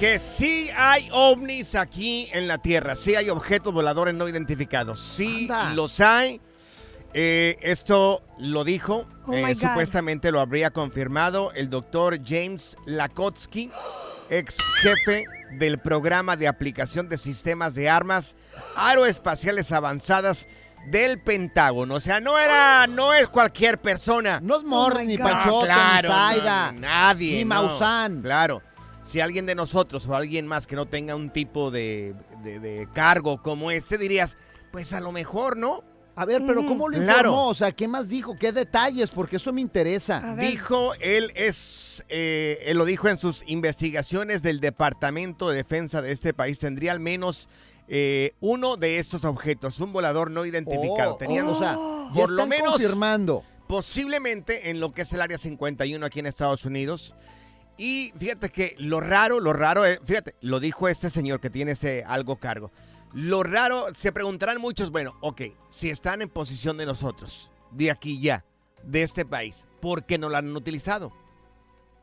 que 0.00 0.18
sí 0.18 0.68
hay 0.76 1.08
ovnis 1.12 1.76
aquí 1.76 2.28
en 2.32 2.48
la 2.48 2.58
Tierra, 2.58 2.96
sí 2.96 3.14
hay 3.14 3.30
objetos 3.30 3.72
voladores 3.72 4.16
no 4.16 4.28
identificados, 4.28 5.00
sí 5.00 5.42
Anda. 5.42 5.74
los 5.74 6.00
hay. 6.00 6.40
Eh, 7.16 7.56
esto 7.60 8.22
lo 8.38 8.64
dijo, 8.64 9.06
Oh 9.26 9.32
eh, 9.34 9.54
supuestamente 9.54 10.32
lo 10.32 10.40
habría 10.40 10.70
confirmado 10.70 11.52
el 11.52 11.70
doctor 11.70 12.18
James 12.24 12.76
Lakotsky, 12.86 13.70
ex 14.30 14.56
jefe 14.82 15.24
del 15.58 15.78
programa 15.78 16.36
de 16.36 16.48
aplicación 16.48 17.08
de 17.08 17.16
sistemas 17.18 17.74
de 17.76 17.88
armas 17.88 18.34
aeroespaciales 18.76 19.70
avanzadas 19.70 20.46
del 20.88 21.20
Pentágono. 21.20 21.94
O 21.94 22.00
sea, 22.00 22.18
no 22.20 22.36
era, 22.38 22.86
no 22.88 23.14
es 23.14 23.28
cualquier 23.28 23.80
persona. 23.80 24.40
No 24.42 24.56
es 24.56 24.64
Morris, 24.64 25.06
my 25.06 25.06
ni 25.06 25.16
claro, 25.16 25.60
ni 25.62 26.08
Zaida. 26.08 26.72
no, 26.72 26.80
nadie. 26.80 27.32
Ni 27.36 27.44
no. 27.44 27.48
Maussan. 27.54 28.22
Claro. 28.22 28.60
Si 29.02 29.20
alguien 29.20 29.46
de 29.46 29.54
nosotros 29.54 30.06
o 30.08 30.16
alguien 30.16 30.46
más 30.46 30.66
que 30.66 30.76
no 30.76 30.86
tenga 30.86 31.14
un 31.14 31.30
tipo 31.30 31.70
de, 31.70 32.14
de- 32.42 32.58
de 32.58 32.88
cargo 32.92 33.40
como 33.40 33.70
este, 33.70 33.98
dirías, 33.98 34.36
pues 34.72 34.92
a 34.92 35.00
lo 35.00 35.12
mejor, 35.12 35.56
¿no? 35.56 35.84
A 36.16 36.24
ver, 36.24 36.42
pero 36.46 36.64
¿cómo 36.64 36.88
lo 36.88 36.96
Claro. 36.98 37.30
informó? 37.30 37.48
O 37.48 37.54
sea, 37.54 37.72
¿qué 37.72 37.88
más 37.88 38.08
dijo? 38.08 38.36
¿Qué 38.36 38.52
detalles? 38.52 39.10
Porque 39.10 39.36
eso 39.36 39.52
me 39.52 39.60
interesa. 39.60 40.36
Dijo, 40.38 40.92
él 41.00 41.32
es, 41.34 42.04
eh, 42.08 42.62
él 42.66 42.78
lo 42.78 42.84
dijo 42.84 43.08
en 43.08 43.18
sus 43.18 43.42
investigaciones 43.46 44.40
del 44.42 44.60
Departamento 44.60 45.48
de 45.48 45.56
Defensa 45.56 46.02
de 46.02 46.12
este 46.12 46.32
país, 46.32 46.58
tendría 46.60 46.92
al 46.92 47.00
menos 47.00 47.48
eh, 47.88 48.32
uno 48.40 48.76
de 48.76 48.98
estos 48.98 49.24
objetos, 49.24 49.80
un 49.80 49.92
volador 49.92 50.30
no 50.30 50.46
identificado. 50.46 51.14
Oh, 51.14 51.16
Tenían, 51.16 51.46
o 51.48 51.58
sea, 51.58 51.72
ya 51.72 52.20
por 52.20 52.30
lo 52.30 52.42
están 52.42 52.48
menos 52.48 52.70
confirmando. 52.74 53.42
posiblemente 53.66 54.70
en 54.70 54.80
lo 54.80 54.92
que 54.92 55.02
es 55.02 55.12
el 55.12 55.20
área 55.20 55.36
51 55.36 56.06
aquí 56.06 56.20
en 56.20 56.26
Estados 56.26 56.64
Unidos. 56.64 57.14
Y 57.76 58.12
fíjate 58.18 58.48
que 58.50 58.76
lo 58.78 59.00
raro, 59.00 59.40
lo 59.40 59.52
raro, 59.52 59.84
eh, 59.84 59.98
fíjate, 60.04 60.34
lo 60.40 60.60
dijo 60.60 60.88
este 60.88 61.10
señor 61.10 61.40
que 61.40 61.50
tiene 61.50 61.72
ese 61.72 62.04
algo 62.06 62.36
cargo. 62.36 62.70
Lo 63.14 63.44
raro, 63.44 63.86
se 63.94 64.10
preguntarán 64.10 64.60
muchos, 64.60 64.90
bueno, 64.90 65.16
ok, 65.20 65.42
si 65.70 65.88
están 65.88 66.20
en 66.20 66.28
posición 66.28 66.76
de 66.76 66.84
nosotros, 66.84 67.52
de 67.70 67.92
aquí 67.92 68.20
ya, 68.20 68.44
de 68.82 69.04
este 69.04 69.24
país, 69.24 69.64
¿por 69.80 70.04
qué 70.04 70.18
no 70.18 70.28
lo 70.28 70.36
han 70.36 70.56
utilizado? 70.56 71.12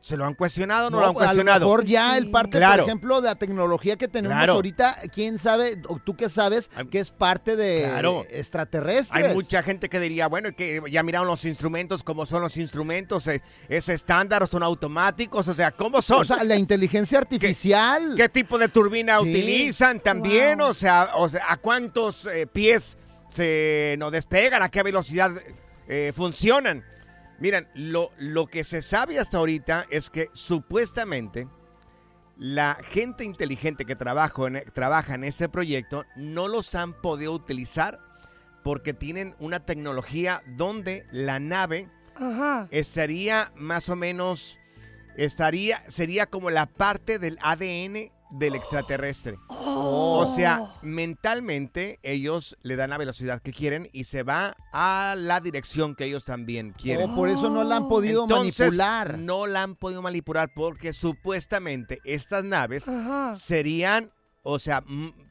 ¿Se 0.04 0.16
lo 0.16 0.24
han 0.26 0.34
cuestionado 0.34 0.88
o 0.88 0.90
no, 0.90 0.98
lo 0.98 1.06
han 1.06 1.14
cuestionado? 1.14 1.56
A 1.58 1.60
lo 1.60 1.66
mejor 1.66 1.84
ya 1.84 2.18
el 2.18 2.28
parte, 2.28 2.58
Claro. 2.58 2.82
por 2.82 2.88
ejemplo, 2.90 3.20
de 3.20 3.28
la 3.28 3.34
tecnología 3.36 3.96
que 3.96 4.08
tenemos 4.08 4.36
Claro. 4.36 4.54
ahorita, 4.54 4.96
quién 5.14 5.38
sabe, 5.38 5.80
o 5.86 5.96
tú 6.04 6.16
qué 6.16 6.28
sabes, 6.28 6.70
que 6.90 6.98
es 6.98 7.12
parte 7.12 7.54
de 7.54 7.84
Claro. 7.88 8.26
extraterrestres. 8.28 9.24
Hay 9.28 9.32
mucha 9.32 9.62
gente 9.62 9.88
que 9.88 10.00
diría, 10.00 10.26
bueno, 10.26 10.50
que 10.56 10.82
ya 10.90 11.04
miraron 11.04 11.28
los 11.28 11.44
instrumentos, 11.44 12.02
cómo 12.02 12.26
son 12.26 12.42
los 12.42 12.56
instrumentos, 12.56 13.28
eh, 13.28 13.42
es 13.68 13.88
estándar 13.88 14.42
o 14.42 14.46
son 14.48 14.64
automáticos, 14.64 15.46
o 15.46 15.54
sea, 15.54 15.70
¿cómo 15.70 16.02
son? 16.02 16.22
O 16.22 16.24
sea, 16.24 16.42
la 16.42 16.56
inteligencia 16.56 17.18
artificial. 17.20 18.14
¿Qué 18.16 18.28
tipo 18.28 18.58
de 18.58 18.68
turbina 18.68 19.20
Sí. 19.20 19.30
utilizan 19.30 20.00
también? 20.00 20.60
O, 20.62 20.74
sea, 20.74 21.10
o 21.14 21.28
sea, 21.30 21.44
¿a 21.48 21.58
cuántos 21.58 22.26
eh, 22.26 22.48
pies 22.48 22.96
se 23.28 23.94
nos 24.00 24.10
despegan? 24.10 24.64
¿A 24.64 24.68
qué 24.68 24.82
velocidad 24.82 25.30
eh, 25.88 26.12
funcionan? 26.14 26.84
Miren, 27.38 27.68
lo, 27.74 28.10
lo 28.18 28.46
que 28.46 28.64
se 28.64 28.82
sabe 28.82 29.18
hasta 29.18 29.38
ahorita 29.38 29.86
es 29.90 30.10
que 30.10 30.30
supuestamente 30.32 31.48
la 32.38 32.78
gente 32.82 33.24
inteligente 33.24 33.84
que 33.84 33.96
trabaja 33.96 34.46
en, 34.46 34.64
trabaja 34.72 35.14
en 35.14 35.24
este 35.24 35.48
proyecto 35.48 36.04
no 36.16 36.48
los 36.48 36.74
han 36.74 36.92
podido 36.92 37.32
utilizar 37.32 38.00
porque 38.62 38.94
tienen 38.94 39.34
una 39.38 39.60
tecnología 39.60 40.42
donde 40.46 41.06
la 41.10 41.40
nave 41.40 41.88
Ajá. 42.14 42.68
estaría 42.70 43.52
más 43.56 43.88
o 43.88 43.96
menos, 43.96 44.58
estaría, 45.16 45.82
sería 45.88 46.26
como 46.26 46.50
la 46.50 46.66
parte 46.66 47.18
del 47.18 47.38
ADN 47.42 48.12
del 48.32 48.54
extraterrestre. 48.54 49.38
O 49.48 50.32
sea, 50.36 50.62
mentalmente 50.82 51.98
ellos 52.02 52.56
le 52.62 52.76
dan 52.76 52.90
la 52.90 52.98
velocidad 52.98 53.42
que 53.42 53.52
quieren 53.52 53.88
y 53.92 54.04
se 54.04 54.22
va 54.22 54.56
a 54.72 55.14
la 55.16 55.40
dirección 55.40 55.94
que 55.94 56.04
ellos 56.06 56.24
también 56.24 56.72
quieren. 56.72 57.10
Oh, 57.10 57.14
por 57.14 57.28
eso 57.28 57.50
no 57.50 57.62
la 57.64 57.76
han 57.76 57.88
podido 57.88 58.22
Entonces, 58.22 58.58
manipular. 58.58 59.18
No 59.18 59.46
la 59.46 59.62
han 59.62 59.76
podido 59.76 60.02
manipular 60.02 60.50
porque 60.54 60.92
supuestamente 60.92 62.00
estas 62.04 62.44
naves 62.44 62.88
Ajá. 62.88 63.34
serían, 63.34 64.12
o 64.42 64.58
sea, 64.58 64.82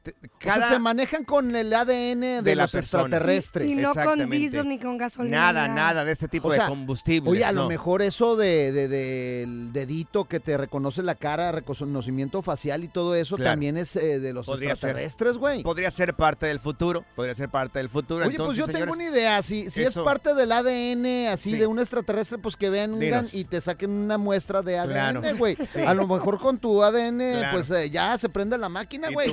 te- 0.04 0.12
O 0.12 0.16
sea, 0.42 0.54
cada 0.56 0.70
se 0.70 0.80
manejan 0.80 1.24
con 1.24 1.56
el 1.56 1.74
ADN 1.74 2.42
de, 2.44 2.56
los 2.56 2.74
extraterrestres. 2.76 3.70
Y 3.70 3.76
no 3.76 3.94
con 3.94 4.30
diésel 4.30 4.68
ni 4.68 4.80
con 4.80 4.98
gasolina. 4.98 5.52
nada, 5.54 5.68
nada 5.68 6.04
de 6.06 6.12
este 6.14 6.28
tipo 6.28 6.48
O 6.48 6.54
sea, 6.54 6.64
de 6.64 6.70
combustible. 6.70 7.30
Oye, 7.30 7.46
a 7.46 7.52
lo 7.52 7.68
mejor 7.68 8.02
eso 8.02 8.36
de, 8.36 8.72
de- 8.72 8.88
del 8.88 9.72
dedito 9.74 10.26
que 10.26 10.40
te 10.40 10.58
reconoce 10.58 11.04
la 11.04 11.16
cara, 11.16 11.52
reconocimiento 11.52 12.42
facial 12.42 12.84
y 12.84 12.88
todo 12.88 13.16
eso 13.16 13.36
Claro. 13.36 13.52
también 13.52 13.78
es 13.78 13.96
eh, 13.96 14.20
de 14.20 14.34
los 14.34 14.46
Podría 14.46 14.72
extraterrestres, 14.72 15.38
güey. 15.38 15.64
Podría 15.64 15.92
ser 15.92 16.16
parte 16.16 16.46
del 16.48 16.60
futuro, 16.60 17.06
podría 17.16 17.36
ser 17.36 17.50
parte 17.50 17.80
del 17.80 17.90
futuro. 17.90 18.26
Oye, 18.26 18.38
pues 18.38 18.58
yo 18.58 18.66
Entonces, 18.66 18.74
tengo 18.74 18.94
señores, 18.96 19.10
una 19.12 19.18
idea. 19.18 19.42
Si, 19.42 19.70
si 19.70 19.84
es 19.84 19.94
parte 19.96 20.34
del 20.34 20.52
ADN 20.52 21.28
así 21.30 21.52
Sí. 21.52 21.58
de 21.58 21.68
un 21.68 21.80
extraterrestre, 21.80 22.38
pues 22.38 22.56
que 22.56 22.70
vengan 22.70 23.00
Dinos. 23.00 23.34
y 23.34 23.44
te 23.46 23.62
saquen 23.62 23.92
una 23.92 24.18
muestra 24.18 24.62
de 24.62 24.78
ADN, 24.80 24.92
Claro. 25.22 25.38
güey. 25.38 25.56
Sí. 25.72 25.82
A 25.82 25.94
lo 25.94 26.08
mejor 26.08 26.40
con 26.40 26.58
tu 26.58 26.84
ADN, 26.84 27.18
Claro. 27.40 27.58
pues 27.58 27.70
eh, 27.72 27.90
ya 27.90 28.18
se 28.18 28.30
prende 28.30 28.58
la 28.58 28.70
máquina, 28.70 29.10
güey. 29.12 29.32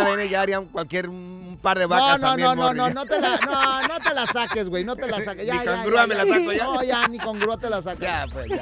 ADN 0.00 0.28
ya 0.28 0.40
harían 0.42 0.66
cualquier 0.66 1.08
un 1.08 1.58
par 1.62 1.78
de 1.78 1.84
No, 1.84 1.88
vacas 1.90 2.20
no, 2.20 2.28
también, 2.28 2.48
no, 2.48 2.56
no, 2.56 2.72
no, 2.74 2.90
no 2.90 3.06
te 3.06 3.20
la, 3.20 3.36
no, 3.38 3.88
no 3.88 3.98
te 3.98 4.14
la 4.14 4.26
saques, 4.26 4.68
güey, 4.68 4.84
no 4.84 4.96
te 4.96 5.06
la 5.06 5.20
saques. 5.20 5.46
Ya, 5.46 5.54
Ni 5.54 5.64
ya, 5.64 5.76
con 5.76 5.84
grúa 5.86 6.00
ya, 6.00 6.06
me 6.06 6.14
ya. 6.14 6.24
la 6.24 6.34
saco 6.36 6.52
ya. 6.52 6.64
No, 6.64 6.82
ya, 6.82 7.08
ni 7.08 7.18
con 7.18 7.38
grúa 7.38 7.56
te 7.58 7.70
la 7.70 7.82
sacas. 7.82 8.00
Ya, 8.00 8.26
pues, 8.32 8.48
ya. 8.48 8.60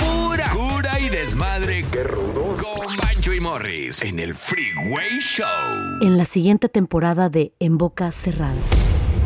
Pura 0.00 0.50
cura 0.50 0.98
y 1.00 1.08
desmadre. 1.08 1.84
Qué 1.90 2.02
rudos. 2.04 2.62
Con 2.62 2.96
Bancho 2.96 3.32
y 3.32 3.40
Morris 3.40 4.02
en 4.02 4.18
el 4.18 4.34
Freeway 4.34 5.18
Show. 5.20 5.46
En 6.02 6.16
la 6.18 6.24
siguiente 6.24 6.68
temporada 6.68 7.28
de 7.28 7.52
En 7.60 7.78
Boca 7.78 8.10
Cerrada. 8.12 8.54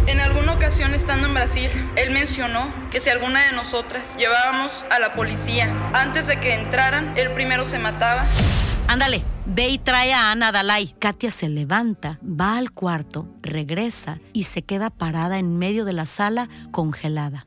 En 0.06 0.20
alguna 0.20 0.52
ocasión 0.52 0.92
estando 0.92 1.26
en 1.28 1.34
Brasil, 1.34 1.70
él 1.96 2.10
mencionó 2.10 2.68
que 2.90 3.00
si 3.00 3.08
alguna 3.08 3.46
de 3.46 3.52
nosotras 3.52 4.14
llevábamos 4.16 4.84
a 4.90 4.98
la 4.98 5.14
policía 5.14 5.72
antes 5.94 6.26
de 6.26 6.38
que 6.40 6.54
entraran, 6.54 7.14
él 7.16 7.30
primero 7.32 7.64
se 7.64 7.78
mataba. 7.78 8.26
Ándale, 8.86 9.24
ve 9.46 9.68
y 9.68 9.78
trae 9.78 10.12
a 10.12 10.30
Ana 10.30 10.52
Dalai. 10.52 10.94
Katia 10.98 11.30
se 11.30 11.48
levanta, 11.48 12.18
va 12.22 12.56
al 12.56 12.70
cuarto, 12.70 13.28
regresa 13.42 14.20
y 14.32 14.44
se 14.44 14.62
queda 14.62 14.90
parada 14.90 15.38
en 15.38 15.58
medio 15.58 15.84
de 15.84 15.92
la 15.92 16.06
sala 16.06 16.48
congelada. 16.70 17.46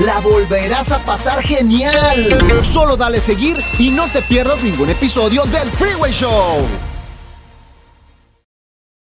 la 0.00 0.20
volverás 0.20 0.92
a 0.92 0.98
pasar 1.04 1.42
genial. 1.42 1.94
Solo 2.62 2.96
dale 2.96 3.20
seguir 3.20 3.56
y 3.78 3.90
no 3.90 4.10
te 4.10 4.22
pierdas 4.22 4.62
ningún 4.62 4.90
episodio 4.90 5.44
del 5.44 5.70
Freeway 5.70 6.12
Show. 6.12 6.89